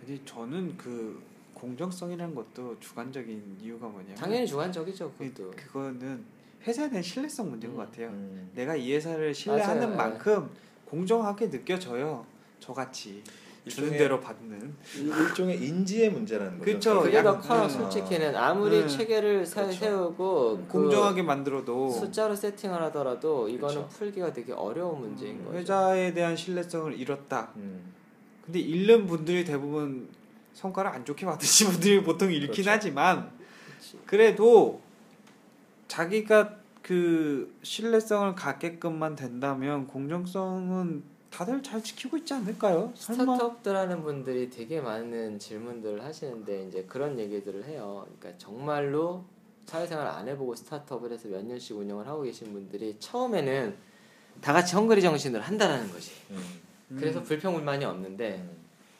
[0.00, 1.22] 근데 저는 그
[1.54, 5.50] 공정성이라는 것도 주관적인 이유가 뭐냐면 당연히 주관적이죠 그, 그것도.
[5.52, 6.24] 그거는
[6.64, 8.08] 회사에 대한 신뢰성 문제인 것 같아요.
[8.08, 8.50] 음.
[8.52, 9.96] 내가 이 회사를 신뢰하는 맞아요.
[9.96, 10.50] 만큼
[10.86, 12.26] 공정하게 느껴져요.
[12.58, 13.22] 저같이
[13.70, 14.74] 주는 대로 받는.
[14.96, 16.72] 일- 일종의 인지의 문제라는 거죠.
[16.72, 17.00] 그쵸.
[17.02, 17.68] 그게 더 약- 커요 음.
[17.68, 18.88] 솔직히는 아무리 음.
[18.88, 19.78] 체계를 세- 그렇죠.
[19.78, 23.88] 세우고 그 공정하게 만들어도 숫자로 세팅을 하더라도 이거는 그렇죠.
[23.96, 25.56] 풀기가 되게 어려운 문제인 거죠.
[25.58, 27.50] 회사에 대한 신뢰성을 잃었다.
[27.56, 27.92] 음.
[28.44, 30.08] 근데 잃는 분들이 대부분
[30.54, 32.70] 성과를 안 좋게 받으신 분들이 보통 잃긴 그렇죠.
[32.70, 33.30] 하지만
[33.78, 33.98] 그치.
[34.04, 34.80] 그래도
[35.88, 42.92] 자기가 그 신뢰성을 갖게끔만 된다면 공정성은 다들 잘 지키고 있지 않을까요?
[42.94, 48.06] 설마 스타트업들 하는 분들이 되게 많은 질문들을 하시는데 이제 그런 얘기들을 해요.
[48.18, 49.24] 그러니까 정말로
[49.66, 53.76] 사회생활 안 해보고 스타트업을 해서 몇 년씩 운영을 하고 계신 분들이 처음에는
[54.40, 56.10] 다 같이 헝그리 정신을 한다라는 거지.
[56.30, 56.42] 음.
[56.98, 58.44] 그래서 불평불만이 없는데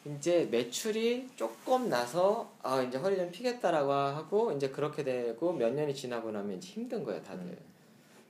[0.05, 0.15] 음.
[0.17, 5.93] 이제 매출이 조금 나서 아 이제 허리 좀 피겠다라고 하고 이제 그렇게 되고 몇 년이
[5.93, 7.43] 지나고 나면 이제 힘든 거예요 다들.
[7.43, 7.57] 음.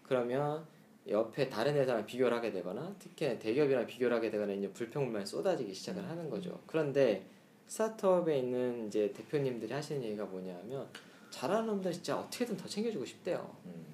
[0.04, 0.66] 그러면
[1.08, 6.08] 옆에 다른 회사랑 비교를 하게 되거나 특히 대기업이랑 비교를 하게 되거나 이제 불평불만이 쏟아지기 시작을
[6.08, 6.60] 하는 거죠.
[6.68, 7.26] 그런데
[7.68, 10.88] 스타트업에 있는 이제 대표님들이 하시는 얘기가 뭐냐면
[11.30, 13.56] 잘하는 놈들 진짜 어떻게든 더 챙겨주고 싶대요.
[13.66, 13.86] 음.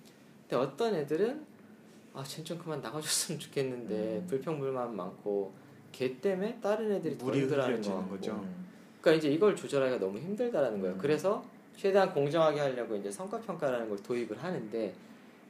[0.42, 1.46] 근데 어떤 애들은
[2.14, 4.28] 아, 쟤좀 그만 나가줬으면 좋겠는데 음.
[4.28, 5.54] 불평불만 많고
[5.92, 7.28] 걔 때문에 다른 애들이 거
[8.02, 8.10] 같고.
[8.10, 8.32] 거죠.
[8.34, 8.68] 음.
[9.00, 10.96] 그러니까 이제 이걸 조절하기가 너무 힘들다라는 거예요.
[10.96, 11.00] 음.
[11.00, 11.46] 그래서
[11.76, 14.94] 최대한 공정하게 하려고 이제 성과 평가라는 걸 도입을 하는데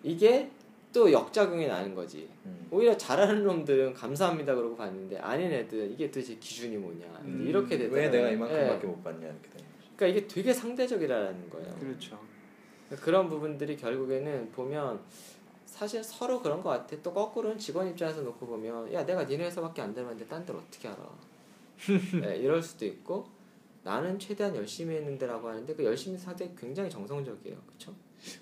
[0.03, 0.51] 이게
[0.97, 2.27] 또 역작용이 나는 거지.
[2.45, 2.67] 음.
[2.71, 8.01] 오히려 잘하는 놈들은 감사합니다 그러고 봤는데 아닌 애들은 이게 도대체 기준이 뭐냐 음, 이렇게 되더라고요.
[8.01, 8.33] 왜 내가 예.
[8.33, 9.91] 이만큼밖에 못 받냐 이렇게 되는 거죠.
[9.95, 11.75] 그러니까 이게 되게 상대적이라는 거예요.
[11.79, 12.19] 그렇죠.
[12.99, 14.99] 그런 부분들이 결국에는 보면
[15.67, 16.99] 사실 서로 그런 것 같아.
[17.03, 20.87] 또 거꾸로는 직원 입장에서 놓고 보면 야 내가 니네 회사밖에 안 되는데 딴 데를 어떻게
[20.87, 20.97] 알아?
[22.23, 23.27] 네, 이럴 수도 있고
[23.83, 27.93] 나는 최대한 열심히 했는데라고 하는데 그 열심히 상대 굉장히 정성적이에요, 그렇죠?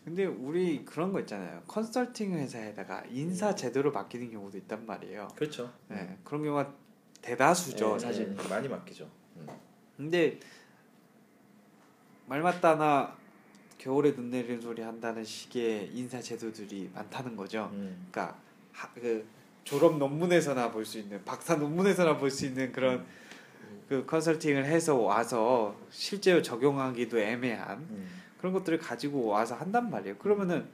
[0.03, 1.61] 근데 우리 그런 거 있잖아요.
[1.67, 5.27] 컨설팅 회사에다가 인사 제도를 맡기는 경우도 있단 말이에요.
[5.35, 5.71] 그렇죠.
[5.87, 6.73] 네, 그런 경우가
[7.21, 8.25] 대다수죠, 네, 사실.
[8.27, 9.09] 음, 많이 맡기죠.
[9.37, 9.47] 음.
[9.97, 10.39] 근데
[12.27, 13.15] 말 맞다나
[13.77, 17.69] 겨울에 눈 내리는 소리 한다는 식의 인사 제도들이 많다는 거죠.
[17.73, 18.07] 음.
[18.11, 18.39] 그러니까
[18.71, 19.25] 하, 그
[19.63, 23.05] 졸업 논문에서나 볼 수 있는 박사 논문에서나 볼 수 있는 그런
[23.89, 28.07] 그 컨설팅을 해서 와서 실제로 적용하기도 애매한 음.
[28.45, 30.17] 그런 것들을 가지고 와서 한단 말이에요.
[30.17, 30.65] 그러면은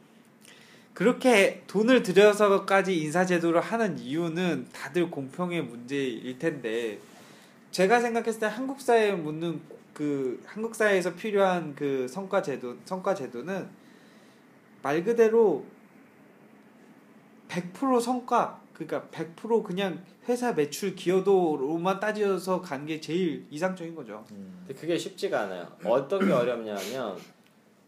[0.93, 6.99] 그렇게 돈을 들여서까지 인사 제도를 하는 이유는 다들 공평의 문제일 텐데
[7.71, 9.61] 제가 생각했을 때 한국 사회에 묻는
[9.93, 13.69] 그 한국 사회에서 필요한 그 성과 제도 성과 제도는
[14.81, 15.63] 말 그대로
[17.47, 24.25] 100% 성과 그러니까 100% 그냥 회사 매출 기여도로만 따져서 가는 게 제일 이상적인 거죠.
[24.31, 24.65] 음.
[24.67, 25.71] 근데 그게 쉽지가 않아요.
[25.85, 27.17] 어떤 게 어렵냐면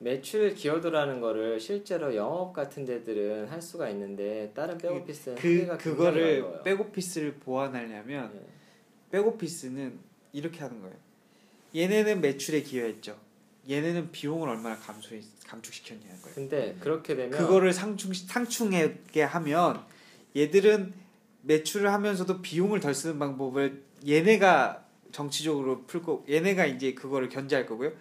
[0.04, 6.46] 매출 기여도라는 거를 실제로 영업 같은 데들은 할 수가 있는데 다른 백오피스는 그 한계가 그거를.
[6.64, 8.42] 백오피스를 보완하려면 네.
[9.12, 9.98] 백오피스는
[10.34, 10.96] 이렇게 하는 거예요.
[11.76, 13.18] 얘네는 매출에 기여했죠.
[13.70, 15.16] 얘네는 비용을 얼마나 감소
[15.48, 16.36] 감축시켰냐는 거예요.
[16.36, 19.86] 근데 그렇게 되면 그거를 상충 상충하게 하면
[20.36, 20.94] 얘들은
[21.44, 27.94] 매출을 하면서도 비용을 덜 쓰는 방법을 얘네가 정치적으로 풀고 얘네가 이제 그거를 견제할 거고요.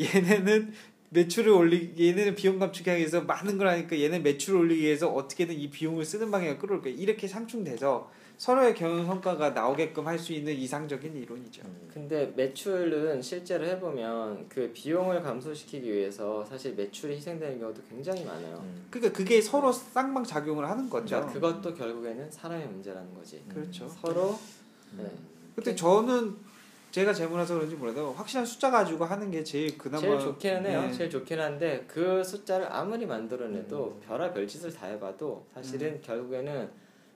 [0.00, 0.72] 얘네는
[1.14, 5.70] 매출을 올리기 얘네는 비용 감축하기 위해서 많은 걸 하니까 얘는 매출을 올리기 위해서 어떻게든 이
[5.70, 6.96] 비용을 쓰는 방향을 끌어올 거예요.
[6.98, 11.62] 이렇게 상충돼서 서로의 경영 성과가 나오게끔 할 수 있는 이상적인 이론이죠.
[11.92, 18.56] 근데 매출은 실제로 해보면 그 비용을 감소시키기 위해서 사실 매출이 희생되는 경우도 굉장히 많아요.
[18.64, 18.86] 음.
[18.90, 21.20] 그러니까 그게 서로 쌍방 작용을 하는 거죠.
[21.28, 23.40] 그러니까 그것도 결국에는 사람의 문제라는 거지.
[23.48, 23.88] 그렇죠.
[24.00, 24.36] 서로
[24.98, 25.04] 네.
[25.54, 26.34] 근데 저는
[26.94, 30.82] 제가 재무라서 그런지 몰라도 확실한 숫자 가지고 하는 게 제일 그나마 제일 좋기는 해요.
[30.82, 30.92] 네.
[30.92, 36.70] 제일 좋긴 한데 그 숫자를 아무리 만들어내도 별의별 짓을 다 해봐도 사실은 결국에는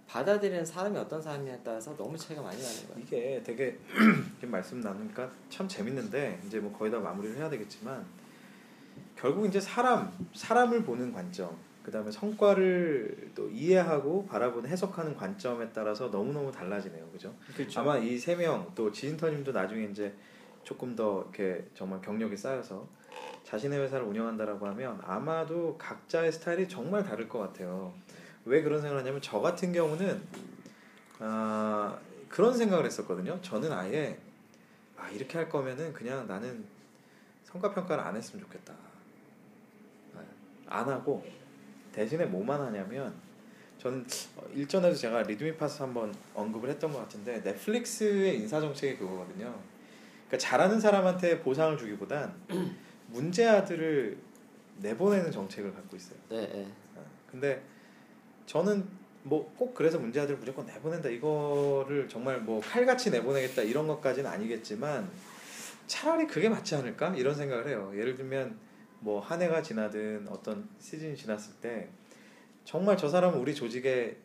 [0.09, 3.05] 받아들이는 사람이 어떤 사람이냐에 따라서 너무 차이가 많이 나는 거예요.
[3.05, 3.79] 이게 되게
[4.41, 8.05] 지금 말씀 나누니까 참 재밌는데 이제 뭐 거의 다 마무리를 해야 되겠지만
[9.15, 11.57] 결국 이제 사람 사람을 보는 관점
[11.89, 17.35] 그 다음에 성과를 또 이해하고 바라보는 해석하는 관점에 따라서 너무 너무 달라지네요, 그죠?
[17.57, 17.81] 그렇죠.
[17.81, 20.13] 아마 이 세 명 또 지인터님도 나중에 이제
[20.65, 22.87] 조금 더 이렇게 정말 경력이 쌓여서
[23.45, 27.95] 자신의 회사를 운영한다라고 하면 아마도 각자의 스타일이 정말 다를 것 같아요.
[28.45, 30.21] 왜 그런 생각을 하냐면 저 같은 경우는
[31.21, 33.41] 아 그런 생각을 했었거든요.
[33.41, 34.19] 저는 아예
[34.99, 36.67] 아 이렇게 할 거면은 그냥 나는
[37.45, 38.75] 성과 평가를 안 했으면 좋겠다.
[40.15, 40.21] 아,
[40.81, 41.25] 안 하고
[41.99, 43.13] 대신에 뭐만 하냐면
[43.79, 49.53] 저는 어, 일전에도 제가 리드미 파스 한번 언급을 했던 것 같은데 넷플릭스의 인사 정책이 그거거든요.
[50.29, 52.33] 그러니까 잘하는 사람한테 보상을 주기보단
[53.09, 54.17] 문제 아들을
[54.79, 56.19] 내보내는 정책을 갖고 있어요.
[56.29, 56.67] 네, 네.
[56.95, 57.63] 어, 근데
[58.47, 58.87] 저는
[59.25, 65.11] 뭐 꼭 그래서 문제 아들을 무조건 내보낸다 이거를 정말 뭐 칼같이 내보내겠다 이런 것까지는 아니겠지만
[65.89, 67.91] 차라리 그게 맞지 않을까 이런 생각을 해요.
[67.95, 68.57] 예를 들면
[69.01, 71.89] 뭐 한 해가 지나든 어떤 시즌이 지났을 때
[72.65, 74.17] 정말 저 사람은 우리 조직의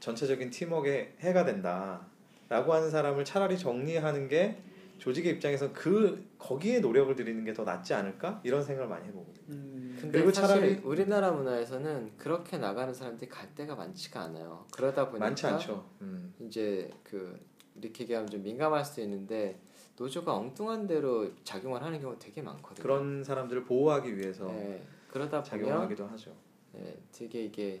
[0.00, 4.60] 전체적인 팀워크에 해가 된다라고 하는 사람을 차라리 정리하는 게
[4.98, 9.44] 조직의 입장에서 그 거기에 노력을 들이는 게 더 낫지 않을까 이런 생각을 많이 해보거든요.
[9.50, 14.66] 음, 근데 그리고 사실 차라리- 우리나라 문화에서는 그렇게 나가는 사람들이 갈 데가 많지가 않아요.
[14.72, 15.84] 그러다 보니까 많지 않죠.
[16.02, 16.32] 음.
[16.40, 17.38] 이제 그
[17.80, 19.58] 이렇게 얘기하면 좀 민감할 수도 있는데
[20.02, 22.82] 노조가 엉뚱한 대로 작용을 하는 경우가 되게 많거든요.
[22.82, 26.32] 그런 사람들을 보호하기 위해서 네, 그러다 작용하기도 하죠.
[26.72, 27.80] 네, 되게 이게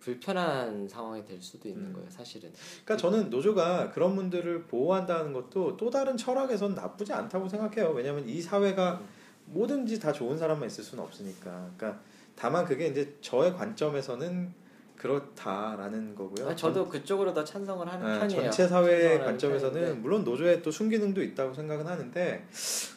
[0.00, 1.92] 불편한 상황이 될 수도 있는 음.
[1.92, 2.50] 거예요, 사실은.
[2.84, 7.90] 그러니까 저는 노조가 그런 분들을 보호한다는 것도 또 다른 철학에선 나쁘지 않다고 생각해요.
[7.90, 9.02] 왜냐하면 이 사회가
[9.44, 11.70] 뭐든지 다 좋은 사람만 있을 수는 없으니까.
[11.76, 12.00] 그러니까
[12.34, 14.54] 다만 그게 이제 저의 관점에서는
[15.02, 16.48] 그렇다라는 거고요.
[16.48, 18.42] 아, 저도 그쪽으로 더 찬성을 하는 네, 편이에요.
[18.42, 20.00] 전체 사회 관점에서는 편인데.
[20.00, 22.46] 물론 노조에 또 순기능도 있다고 생각은 하는데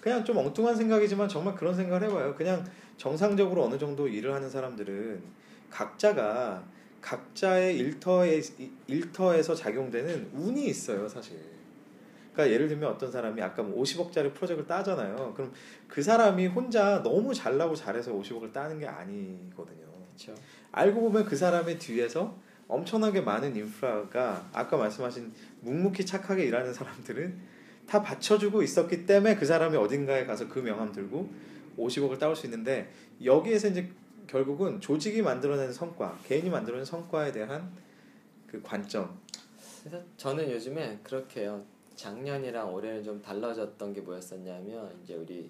[0.02, 2.36] 그냥 좀 엉뚱한 생각이지만 정말 그런 생각을 해봐요.
[2.36, 2.64] 그냥
[2.98, 5.24] 정상적으로 어느 정도 일을 하는 사람들은
[5.72, 6.64] 각자가
[7.02, 8.40] 각자의 일터에
[8.86, 11.40] 일터에서 작용되는 운이 있어요, 사실.
[12.34, 15.34] 그러니까 예를 들면 어떤 사람이 아까 뭐 50억짜리 프로젝트를 따잖아요.
[15.36, 15.52] 그럼
[15.88, 19.86] 그 사람이 혼자 너무 잘나고 잘해서 50억을 따는 게 아니거든요.
[20.16, 20.34] 그렇죠.
[20.76, 22.36] 알고 보면 그 사람의 뒤에서
[22.68, 27.56] 엄청나게 많은 인프라가 아까 말씀하신 묵묵히 착하게 일하는 사람들은
[27.88, 31.30] 다 받쳐주고 있었기 때문에 그 사람이 어딘가에 가서 그 명함 들고
[31.78, 32.92] 50억을 따올 수 있는데
[33.24, 33.90] 여기에서 이제
[34.28, 37.72] 결국은 조직이 만들어내는 성과, 개인이 만들어내는 성과에 대한
[38.48, 39.18] 그 관점.
[39.82, 41.64] 그래서 저는 요즘에 그렇게 해요.
[41.96, 45.50] 작년이랑 올해는 좀 달라졌던 게 뭐였었냐면 이제 우리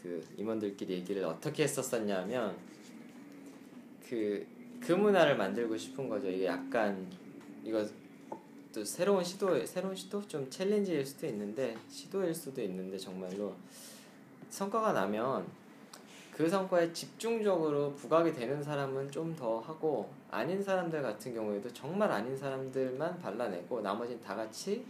[0.00, 2.56] 그 임원들끼리 얘기를 어떻게 했었었냐면
[4.08, 4.46] 그,
[4.80, 6.28] 그 문화를 만들고 싶은 거죠.
[6.28, 7.06] 이게 약간
[7.64, 7.84] 이거
[8.72, 13.54] 또 새로운 시도 새로운 시도 좀 챌린지일 수도 있는데 시도일 수도 있는데 정말로
[14.50, 15.46] 성과가 나면
[16.32, 22.36] 그 성과에 집중적으로 부각이 되는 사람은 좀 더 하고 아닌 사람들 같은 경우에도 정말 아닌
[22.36, 24.84] 사람들만 발라내고 나머지는 다 같이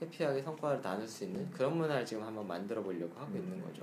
[0.00, 3.82] 해피하게 성과를 나눌 수 있는 그런 문화를 지금 한번 만들어 보려고 하고 있는 거죠.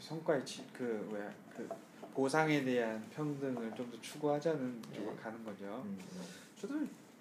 [0.00, 1.68] 성과의 지, 그 뭐야 그
[2.14, 5.22] 보상에 대한 평등을 좀 더 추구하자는 쪽으로 네.
[5.22, 5.82] 가는 거죠.
[5.84, 5.98] 음,
[6.60, 6.74] 저도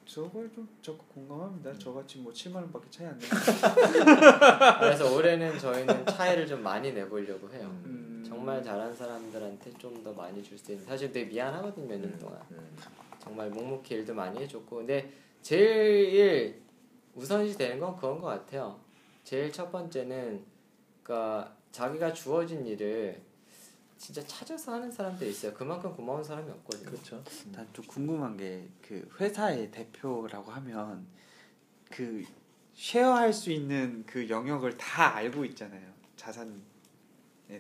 [0.06, 1.78] 저걸 좀 적극 공감합니다.
[1.78, 3.30] 저같이 뭐 7만 원밖에 차이 안 나요.
[4.80, 7.70] 그래서 올해는 저희는 차이를 좀 많이 내보려고 해요.
[7.86, 8.24] 음.
[8.26, 12.76] 정말 잘한 사람들한테 좀 더 많이 줄 수 있는 사실 되게 미안하거든요 몇년 동안 음.
[13.20, 15.12] 정말 묵묵히 일도 많이 해줬고 근데
[15.42, 16.62] 제일
[17.16, 18.80] 우선시 되는 건 그건 것 같아요
[19.24, 20.44] 제일 첫 번째는
[21.04, 23.22] 그러니까 자기가 주어진 일을
[23.98, 25.54] 진짜 찾아서 하는 사람들이 있어요.
[25.54, 26.90] 그만큼 고마운 사람이 없거든요.
[26.92, 27.24] 그렇죠.
[27.52, 31.06] 난 좀 궁금한 게 그 회사의 대표라고 하면
[31.92, 32.24] 그
[32.74, 35.82] 쉐어할 수 있는 그 영역을 다 알고 있잖아요.
[36.16, 36.52] 자산에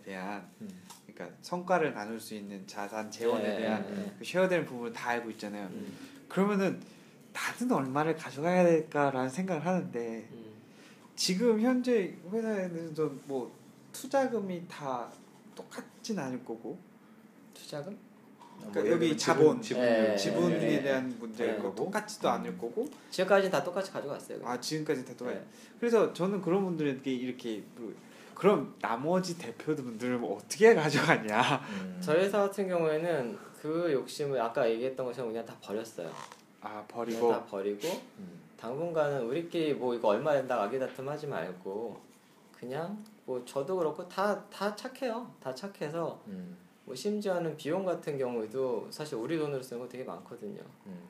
[0.04, 0.70] 대한 음.
[1.08, 4.16] 그러니까 성과를 나눌 수 있는 자산 재원에 네, 대한 네.
[4.20, 5.68] 그 쉐어되는 부분을 다 알고 있잖아요.
[5.68, 5.98] 음.
[6.30, 6.80] 그러면은
[7.34, 10.54] 나는 얼마를 가져가야 될까라는 생각을 하는데 음.
[11.16, 12.94] 지금 현재 회사에는
[13.26, 13.54] 뭐
[13.92, 15.12] 투자금이 다
[15.56, 16.78] 똑같 진 않을 거고
[17.53, 17.97] 투자금?
[18.60, 20.16] 그러니까 뭐 여기 자본, 지분, 네.
[20.16, 20.82] 지분에 네.
[20.82, 21.58] 대한 문제일 네.
[21.58, 24.39] 거고 똑같지도 않을 거고 지금까지는 다 똑같이 가져갔어요.
[24.45, 25.45] 아 지금까지 다 똑같 네.
[25.78, 27.93] 그래서 저는 그런 분들에게 이렇게 뭐,
[28.34, 31.99] 그럼 나머지 대표분들은 뭐 어떻게 가져가냐 음.
[32.01, 36.10] 저희 회사 같은 경우에는 그 욕심을 아까 얘기했던 것처럼 그냥 다 버렸어요.
[36.62, 37.86] 아 버리고 다 버리고
[38.20, 38.39] 음.
[38.55, 41.99] 당분간은 우리끼리 뭐 이거 얼마 된다 아기 다툼 하지 말고
[42.58, 45.30] 그냥 뭐 저도 그렇고 다 다 착해요.
[45.40, 46.58] 다 착해서 음.
[46.86, 50.62] 뭐 심지어는 비용 같은 경우에도 사실 우리 돈으로 쓰는 거 되게 많거든요.
[50.86, 51.02] 음.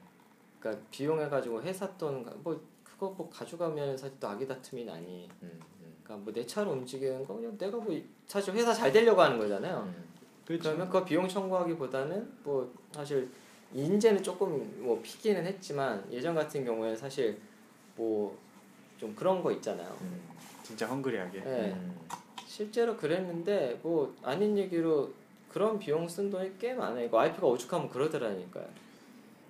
[0.59, 5.29] 그러니까 비용 해가지고 회사 돈뭐 그거 뭐 가져가면 사실 또 아기 다툼이 나니.
[5.43, 5.59] 음.
[5.81, 5.93] 음.
[6.03, 7.95] 그러니까 뭐 내 차로 움직이는 거 그냥 내가 뭐
[8.25, 9.83] 사실 회사 잘 되려고 하는 거잖아요.
[9.85, 10.07] 음.
[10.43, 10.63] 그렇죠.
[10.63, 13.29] 그러면 그 비용 청구하기보다는 뭐 사실
[13.73, 17.39] 인제는 조금 뭐 피기는 했지만 예전 같은 경우에는 사실
[17.95, 18.35] 뭐
[18.97, 19.95] 좀 그런 거 있잖아요.
[20.67, 20.77] 음.
[20.77, 21.73] 진짜 헝그리하게 네.
[21.75, 21.95] 음.
[22.45, 25.09] 실제로 그랬는데 뭐 아닌 얘기로
[25.51, 27.05] 그런 비용 쓴 돈이 꽤 많아요.
[27.05, 28.65] 이거 와이프가 오죽하면 그러더라니까요.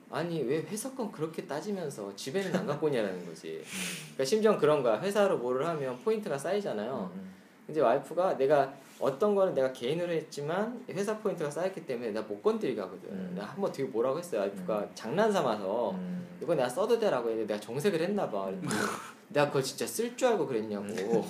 [0.10, 3.62] 아니 왜 회사 건 그렇게 따지면서 집에는 안 갖고 오냐라는 거지.
[4.14, 5.00] 그러니까 심지어 그런 거야.
[5.02, 7.12] 회사로 뭐를 하면 포인트가 쌓이잖아요.
[7.14, 7.34] 음.
[7.68, 12.80] 이제 와이프가 내가 어떤 거는 내가 개인으로 했지만 회사 포인트가 쌓였기 때문에 나 못 건드리게
[12.82, 13.10] 하거든.
[13.10, 13.32] 음.
[13.36, 14.42] 내가 한번 되게 뭐라고 했어요.
[14.42, 16.26] 와이프가 장난 삼아서 음.
[16.42, 18.50] 이거 내가 써도 되라고 했는데 내가 정색을 했나 봐.
[19.30, 21.26] 내가 그거 진짜 쓸 줄 알고 그랬냐고.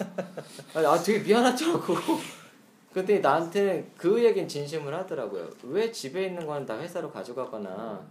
[0.73, 1.95] 아 되게 미안하더라고.
[2.93, 5.49] 그랬더니 나한테는 그 얘기는 진심을 하더라고요.
[5.63, 8.05] 왜 집에 있는 거는 다 회사로 가져가거나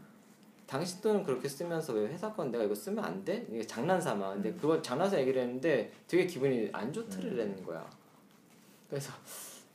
[0.66, 3.47] 당신 돈은 그렇게 쓰면서 왜 회사 건 내가 이거 쓰면 안 돼?
[3.51, 4.34] 이게 장난삼아.
[4.34, 4.59] 근데 음.
[4.61, 7.89] 그걸 장난삼아 얘기를 했는데 되게 기분이 안 좋더라는 거야.
[8.89, 9.12] 그래서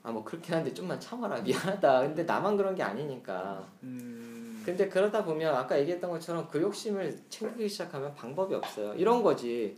[0.04, 2.02] 아 뭐 그렇긴 한데 좀만 참아라 미안하다.
[2.02, 3.68] 근데 나만 그런 게 아니니까.
[3.84, 8.94] 음, 근데 그러다 보면 아까 얘기했던 것처럼 그 욕심을 챙기기 시작하면 방법이 없어요.
[8.96, 9.78] 이런 거지.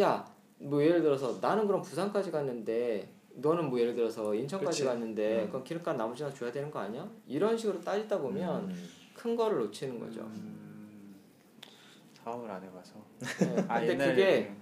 [0.00, 0.26] 야,
[0.58, 4.84] 뭐 예를 들어서 나는 그럼 부산까지 갔는데 너는 뭐 예를 들어서 인천까지 그치.
[4.84, 5.48] 갔는데 음.
[5.48, 7.08] 그럼 기름값 나머지나 줘야 되는 거 아니야?
[7.26, 8.88] 이런 식으로 따지다 보면 음.
[9.14, 10.20] 큰 거를 놓치는 거죠.
[10.20, 11.14] 음,
[12.14, 13.56] 사업을 안 해봐서 네.
[13.68, 14.54] 아, 근데 옛날에 그게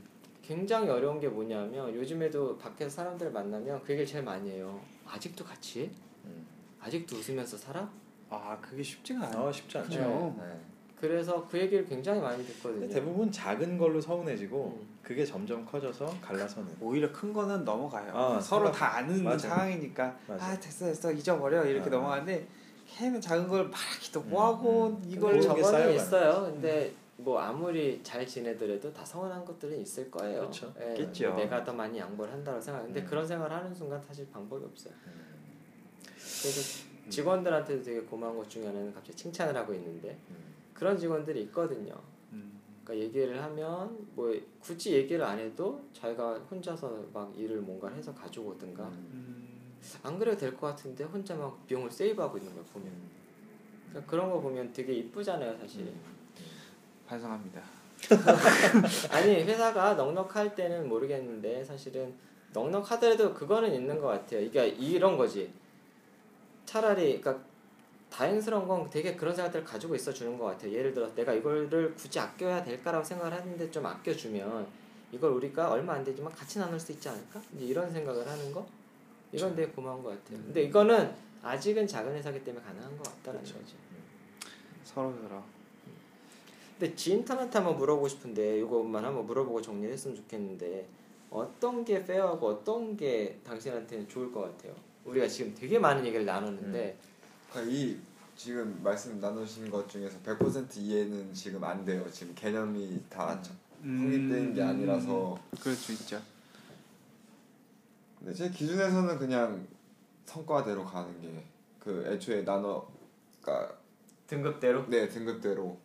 [0.43, 4.81] 굉장히 어려운 게 뭐냐면 요즘에도 밖에서 사람들 만나면 그 얘기를 제일 많이 해요.
[5.07, 5.91] 아직도 같이 해?
[6.25, 6.47] 음.
[6.81, 7.91] 아직도 웃으면서 살아?
[8.29, 9.91] 아 그게 쉽지가 않아요 아 쉽지 않죠.
[9.91, 10.37] 그래요.
[10.39, 10.72] 네.
[11.03, 12.89] 그래서 그 얘기를 굉장히 많이 듣거든요.
[12.89, 14.87] 대부분 작은 걸로 서운해지고 음.
[15.03, 16.77] 그게 점점 커져서 갈라서는.
[16.81, 18.13] 오히려 큰 거는 넘어가요.
[18.17, 19.37] 아, 서로 생각- 다 아는 맞아요.
[19.39, 20.41] 상황이니까 맞아요.
[20.41, 21.91] 아 됐어 됐어 잊어버려 이렇게 아.
[21.91, 22.47] 넘어가는데
[22.87, 25.03] 걔는 작은 걸 말하기도 음, 뭐하고 음.
[25.09, 26.43] 이걸 쌓여가는 있어요.
[26.53, 30.39] 근데 뭐 아무리 잘 지내더라도 다 서운한 것들은 있을 거예요.
[30.43, 30.73] 그렇죠.
[30.81, 31.31] 예, 있겠죠.
[31.31, 32.83] 뭐 내가 더 많이 양보를 한다고 생각.
[32.83, 33.07] 근데 음.
[33.07, 34.95] 그런 생각을 하는 순간 사실 방법이 없어요.
[35.07, 35.25] 음.
[36.15, 40.52] 그래서 직원들한테도 되게 고마운 것 중에 하나는 갑자기 칭찬을 하고 있는데 음.
[40.83, 41.95] 그런 직원들이 있거든요.
[42.33, 48.13] 음, 그러니까 얘기를 하면 뭐 굳이 얘기를 안 해도 자기가 혼자서 막 일을 뭔가 해서
[48.13, 48.91] 가져오든가 음.
[49.13, 52.91] 음, 안 그래도 될 것 같은데 혼자 막 비용을 세이브하고 있는 걸 보면
[53.91, 55.83] 그러니까 그런 거 보면 되게 이쁘잖아요 사실.
[55.83, 56.01] 음.
[57.07, 57.63] 반성합니다.
[59.13, 62.13] 아니 회사가 넉넉할 때는 모르겠는데 사실은
[62.53, 64.41] 넉넉하더라도 그거는 있는 것 같아요.
[64.41, 65.53] 이게 이런 거지.
[66.67, 67.45] 차라리 그러니까
[68.13, 70.73] 다행스러운 건 되게 그런 생각들을 가지고 있어 주는 것 같아요.
[70.73, 74.67] 예를 들어 내가 이거를 굳이 아껴야 될까라고 생각을 하는데 좀 아껴주면
[75.11, 77.41] 이걸 우리가 얼마 안 되지만 같이 나눌 수 있지 않을까?
[77.59, 78.67] 이런 생각을 하는 거
[79.33, 80.45] 이건 되게 고마운 것 같아요.
[80.45, 83.59] 근데 이거는 아직은 작은 회사기 때문에 가능한 것 같다라는 그렇죠.
[83.59, 83.75] 거지.
[84.85, 85.43] 서로 서로.
[86.79, 90.87] 근데 지인턴한테 한번 물어보고 싶은데 이것만 한번 물어보고 정리했으면 좋겠는데
[91.31, 94.75] 어떤 게 페어하고 어떤 게 당신한테는 좋을 것 같아요?
[95.07, 96.97] 우리가 지금 되게 많은 얘기를 나누는데
[97.53, 97.99] 그러니까 이
[98.35, 102.05] 지금 말씀 나누신 것 중에서 100% 이해는 지금 안 돼요.
[102.11, 103.41] 지금 개념이 다
[103.83, 105.39] 확립된 게 아니라서.
[105.61, 106.21] 그럴 수 있죠.
[108.19, 109.67] 근데 제 기준에서는 그냥
[110.25, 111.53] 성과대로 가는 게
[111.83, 112.87] 그 애초에 나눠
[113.41, 113.77] 그러니까
[114.29, 115.77] 등급대로 네 등급대로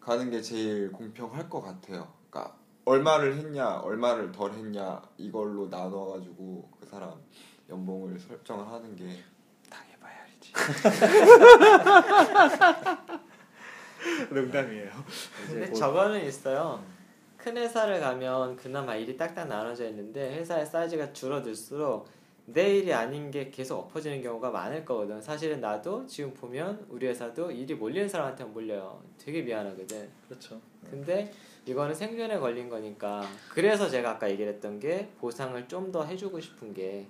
[0.00, 2.12] 가는 게 제일 공평할 것 같아요.
[2.28, 7.12] 그러니까 얼마를 했냐, 얼마를 덜 했냐 이걸로 나눠가지고 그 사람
[7.68, 9.22] 연봉을 설정을 하는 게
[10.52, 10.52] 알지.
[14.34, 14.90] 농담이에요.
[15.46, 16.82] 근데 곧- 저거는 있어요.
[17.36, 22.08] 큰 회사를 가면 그나마 일이 딱딱 나눠져 있는데 회사의 사이즈가 줄어들수록
[22.46, 25.20] 내 일이 아닌 게 계속 엎어지는 경우가 많을 거거든.
[25.20, 29.02] 사실은 나도 지금 보면 우리 회사도 일이 몰리는 사람한테 몰려요.
[29.18, 30.08] 되게 미안하거든.
[30.28, 30.60] 그렇죠.
[30.90, 31.30] 근데
[31.66, 36.72] 이거는 생존에 걸린 거니까 그래서 제가 아까 얘기를 했던 게 보상을 좀 더 해주고 싶은
[36.72, 37.06] 게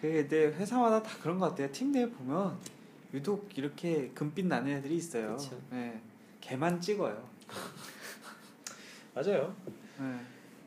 [0.00, 1.70] 그게 내 회사마다 다 그런 것 같아요.
[1.72, 2.58] 팀 내에 보면
[3.14, 5.36] 유독 이렇게 금빛 나는 애들이 있어요.
[5.36, 5.60] 그쵸.
[5.70, 6.00] 네.
[6.40, 7.28] 걔만 찍어요.
[9.14, 9.54] 맞아요.
[9.98, 10.20] 네.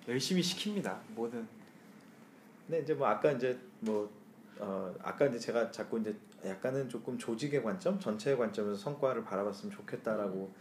[0.07, 0.97] 열심히 시킵니다.
[1.09, 1.47] 뭐든.
[2.65, 4.09] 근데 이제 뭐 아까 이제 뭐
[4.59, 6.15] 어, 아까 이제 제가 자꾸 이제
[6.45, 10.51] 약간은 조금 조직의 관점, 전체의 관점에서 성과를 바라봤으면 좋겠다라고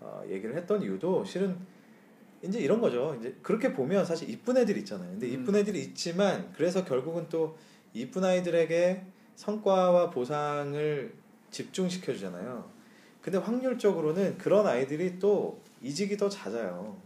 [0.00, 1.56] 어, 얘기를 했던 이유도 실은
[2.42, 3.16] 이제 이런 거죠.
[3.18, 5.10] 이제 그렇게 보면 사실 이쁜 애들이 있잖아요.
[5.10, 5.60] 근데 이쁜 음.
[5.60, 7.56] 애들이 있지만 그래서 결국은 또
[7.94, 9.02] 이쁜 아이들에게
[9.36, 11.12] 성과와 보상을
[11.50, 12.68] 집중시켜 주잖아요.
[13.22, 16.96] 근데 확률적으로는 그런 아이들이 또 이직이 더 잦아요.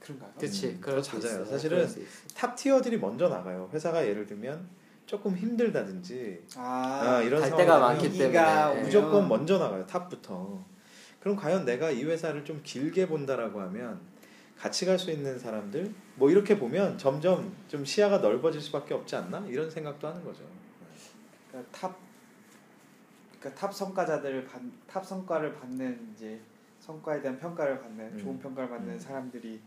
[0.00, 0.30] 그런가요?
[0.38, 1.42] 그치 음, 더수 잦아요.
[1.42, 1.50] 있어.
[1.50, 1.88] 사실은.
[2.34, 3.70] top tier들이 먼저 나가요.
[3.72, 4.68] 회사가 예를 들면
[5.06, 9.86] 조금 힘들다든지 아, 아, 이런 갈 데가 많기 때문에 무조건 먼저 나가요.
[9.86, 10.62] top부터.
[11.20, 14.00] 그럼 과연 내가 이 회사를 좀 길게 본다라고 하면
[14.64, 19.40] 같이 갈 수 있는 사람들 뭐 이렇게 보면 점점 좀 시야가 넓어질 수밖에 없지 않나
[19.46, 20.42] 이런 생각도 하는 거죠.
[21.50, 21.94] 그러니까 top,
[23.38, 26.40] 그러니까 top 성과자들을 받, top 성과를 받는 이제
[26.80, 28.18] 성과에 대한 평가를 받는 음.
[28.18, 28.98] 좋은 평가를 받는 음.
[28.98, 29.60] 사람들이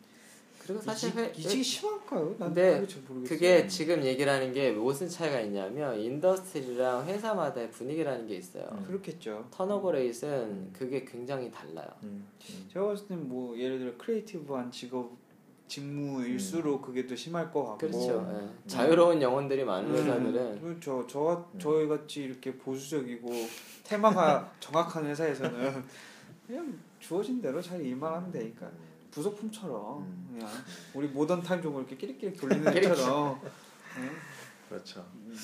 [0.67, 2.35] 그리고 사실 이직, 회, 이직이 심할까요?
[2.37, 2.85] 난 근데
[3.25, 8.67] 그게 지금 얘기를 하는 게 무슨 차이가 있냐면 industry랑 회사마다의 분위기라는 게 있어요.
[8.73, 8.83] 음.
[8.85, 9.47] 그렇겠죠.
[9.49, 11.87] turnover rate는 그게 굉장히 달라요.
[12.03, 12.69] 음, 음.
[12.71, 15.11] 제가 봤을 땐 뭐 예를 들어 creative한 직업
[15.67, 18.25] 직무일수록 그게 더 심할 것 같고 그렇죠.
[18.33, 18.69] 예.
[18.69, 21.05] 자유로운 영혼들이 많은 회사들은 음, 그렇죠.
[21.09, 21.59] 저 음.
[21.59, 23.29] 저희 같이 이렇게 보수적이고
[23.83, 25.83] 테마가 정확한 회사에서는
[26.45, 28.69] 그냥 주어진 대로 잘 일만 하면 되니까
[29.11, 30.27] 부속품처럼 음.
[30.33, 30.49] 그냥
[30.93, 32.63] 우리 모던 타임종을 이렇게 끼리끼리 돌리는.
[32.89, 34.09] 것처럼 네.
[34.69, 35.05] 그렇죠.
[35.15, 35.35] 음.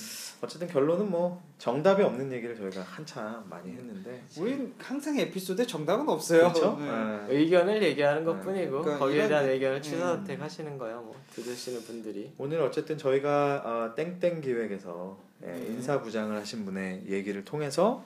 [0.41, 6.49] 어쨌든 결론은 뭐 정답이 없는 얘기를 저희가 한참 많이 했는데 우린 항상 에피소드에 정답은 없어요.
[6.51, 6.77] 그렇죠.
[6.77, 6.89] 네.
[6.89, 8.41] 아, 의견을 얘기하는 것 네.
[8.43, 9.81] 뿐이고 그러니까 거기에 이런- 대한 의견을 음.
[9.81, 11.01] 취사 선택하시는 거예요.
[11.01, 12.33] 뭐 들으시는 분들이.
[12.37, 15.65] 오늘 어쨌든 저희가 어, 땡땡 기획에서 예, 네.
[15.67, 18.03] 인사 부장을 하신 분의 얘기를 통해서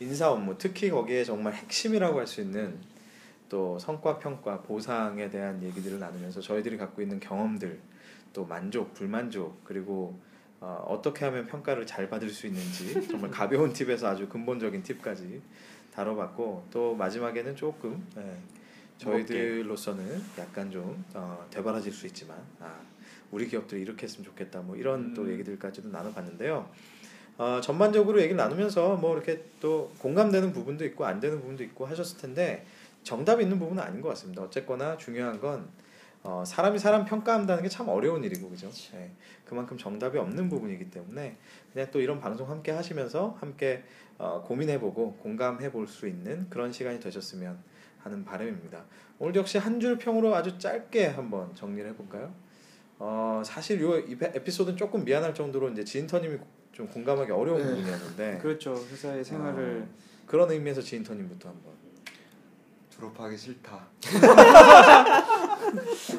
[0.00, 2.78] 인사 업무 특히 거기에 정말 핵심이라고 할 수 있는
[3.48, 7.80] 또 성과 평가 보상에 대한 얘기들을 나누면서 저희들이 갖고 있는 경험들
[8.32, 10.18] 또 만족 불만족 그리고
[10.60, 15.40] 어, 어떻게 하면 평가를 잘 받을 수 있는지 정말 가벼운 팁에서 아주 근본적인 팁까지
[15.94, 18.36] 다뤄봤고 또 마지막에는 조금 예,
[18.98, 22.80] 저희들로서는 약간 좀 어, 되바라질 수 있지만 아,
[23.30, 25.30] 우리 기업들이 이렇게 했으면 좋겠다 뭐 이런 또 음.
[25.32, 26.68] 얘기들까지도 나눠봤는데요.
[27.38, 32.18] 어, 전반적으로 얘기를 나누면서 뭐 이렇게 또 공감되는 부분도 있고 안 되는 부분도 있고 하셨을
[32.18, 32.66] 텐데
[33.08, 34.42] 정답이 있는 부분은 아닌 것 같습니다.
[34.42, 35.66] 어쨌거나 중요한 건
[36.22, 38.70] 어, 사람이 사람 평가한다는 게 참 어려운 일이고 그죠?
[38.94, 39.10] 예,
[39.46, 41.38] 그만큼 정답이 없는 부분이기 때문에
[41.72, 43.82] 그냥 또 이런 방송 함께 하시면서 함께
[44.18, 47.56] 어, 고민해보고 공감해볼 수 있는 그런 시간이 되셨으면
[48.02, 48.84] 하는 바람입니다.
[49.18, 52.34] 오늘 역시 한 줄 평으로 아주 짧게 한번 정리를 해볼까요?
[52.98, 56.36] 어, 사실 요 이- 에피소드는 조금 미안할 정도로 이제 지인터님이
[56.72, 57.68] 좀 공감하기 어려운 네.
[57.70, 58.74] 부분이었는데 그렇죠.
[58.74, 59.94] 회사의 생활을 어,
[60.26, 61.77] 그런 의미에서 지인터님부터 한번.
[62.98, 63.78] 졸업하기 싫다.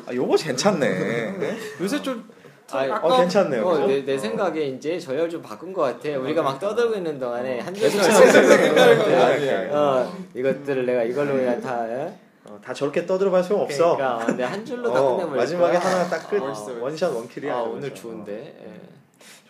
[0.07, 0.89] 아, 요거 괜찮네.
[1.38, 1.57] 네?
[1.81, 2.30] 요새 좀
[2.72, 3.68] 아니, 어, 괜찮네요.
[3.68, 3.85] 어?
[3.85, 4.18] 내, 내 어.
[4.18, 6.18] 생각에 이제 저열 좀 바꾼 것 같아.
[6.18, 9.69] 우리가 막 떠들고 있는 동안에 한 계속 줄씩 생각을 어, 해.
[9.72, 12.18] 어, 이것들을 내가 이걸로 그냥 다 예?
[12.45, 13.97] 어, 다 저렇게 떠들어봐 소용 없어.
[13.97, 15.91] 그러니까 어, 내가 한 줄로 다 어, 끝내버릴 마지막에 거야.
[15.91, 16.41] 하나 딱 끝.
[16.41, 17.53] 어, 원샷 원킬이야.
[17.53, 17.61] 아.
[17.64, 18.57] 오늘 좋은데.
[18.65, 18.81] 예.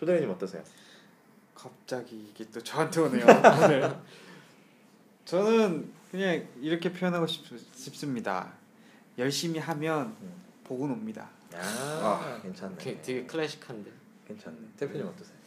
[0.00, 0.62] 조대리님 어떠세요?
[1.54, 3.24] 갑자기 이게 또 저한테 오네요.
[3.62, 3.94] 오늘.
[5.26, 8.52] 저는 그냥 이렇게 표현하고 싶, 싶습니다.
[9.18, 10.32] 열심히 하면 음.
[10.64, 11.28] 복은 옵니다.
[11.54, 12.76] 아, 괜찮네.
[12.78, 13.90] 되게, 되게 클래식한데.
[14.26, 14.56] 괜찮네.
[14.76, 15.38] 대표님 어떠세요?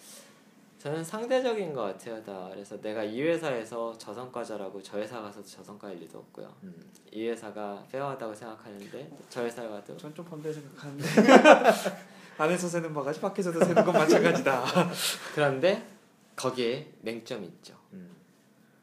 [0.79, 2.49] 저는 상대적인 것 같아요 다.
[2.51, 6.53] 그래서 내가 이 회사에서 저성과자라고 저 회사 가서 저성과일 리도 없고요.
[6.63, 6.91] 음.
[7.11, 11.05] 이 회사가 페어하다고 생각하는데 저 회사 가도 전 좀 반대 생각하는데
[12.37, 14.65] 안에서 새는 바가지 밖에서도 새는 건 마찬가지다.
[15.33, 15.87] 그런데
[16.35, 17.77] 거기에 맹점이 있죠.
[17.93, 18.09] 음.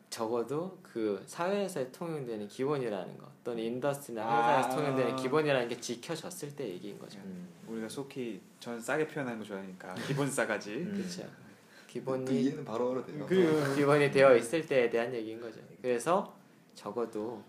[0.09, 4.59] 적어도 그 사회에서 통용되는 기본이라는 것 또는 industry나 아.
[4.59, 7.19] 회사에서 통용되는 기본이라는 게 지켜졌을 때 얘기인 거죠.
[7.21, 7.49] 음.
[7.69, 10.75] 우리가 속히 전 싸게 표현하는 거 좋아하니까 기본 싸가지.
[10.75, 10.93] 음.
[10.97, 11.23] 그렇죠.
[11.23, 13.27] 그 기본이 이해는 바로 알아돼요.
[13.27, 15.61] 그 기본이 되어 있을 때에 대한 얘기인 거죠.
[15.81, 16.35] 그래서
[16.75, 17.43] 적어도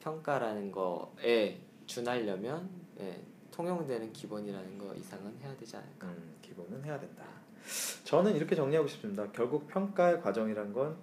[0.00, 2.68] 평가라는 거에 준하려면
[3.00, 3.20] 예,
[3.50, 6.06] 통용되는 기본이라는 거 이상은 해야 되지 않을까.
[6.08, 7.24] 음, 기본은 해야 된다.
[8.04, 9.26] 저는 이렇게 정리하고 싶습니다.
[9.32, 10.96] 결국 평가의 과정이란 건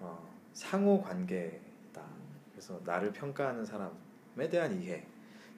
[0.00, 0.27] 어,
[0.58, 2.02] 상호 관계다.
[2.50, 5.06] 그래서 나를 평가하는 사람에 대한 이해,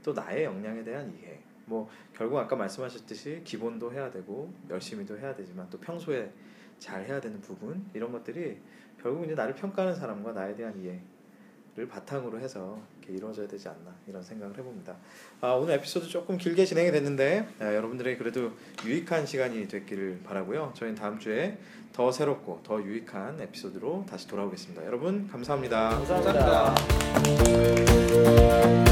[0.02, 1.40] 또 나의 역량에 대한 이해.
[1.64, 6.30] 뭐 결국 아까 말씀하셨듯이 기본도 해야 되고 열심히도 해야 되지만 또 평소에
[6.78, 8.60] 잘 해야 되는 부분 이런 것들이
[9.00, 12.78] 결국 이제 나를 평가하는 사람과 나에 대한 이해를 바탕으로 해서
[13.10, 14.96] 이렇게 이루어져야 되지 않나 이런 생각을 해봅니다.
[15.40, 18.52] 아, 오늘 에피소드 조금 길게 진행이 됐는데 아, 여러분들에게 그래도
[18.84, 20.72] 유익한 시간이 됐기를 바라고요.
[20.76, 21.58] 저희는 다음 주에
[21.92, 24.86] 더 새롭고 더 유익한 에피소드로 다시 돌아오겠습니다.
[24.86, 25.90] 여러분 감사합니다.
[25.90, 26.74] 감사합니다.
[27.14, 28.89] 감사합니다.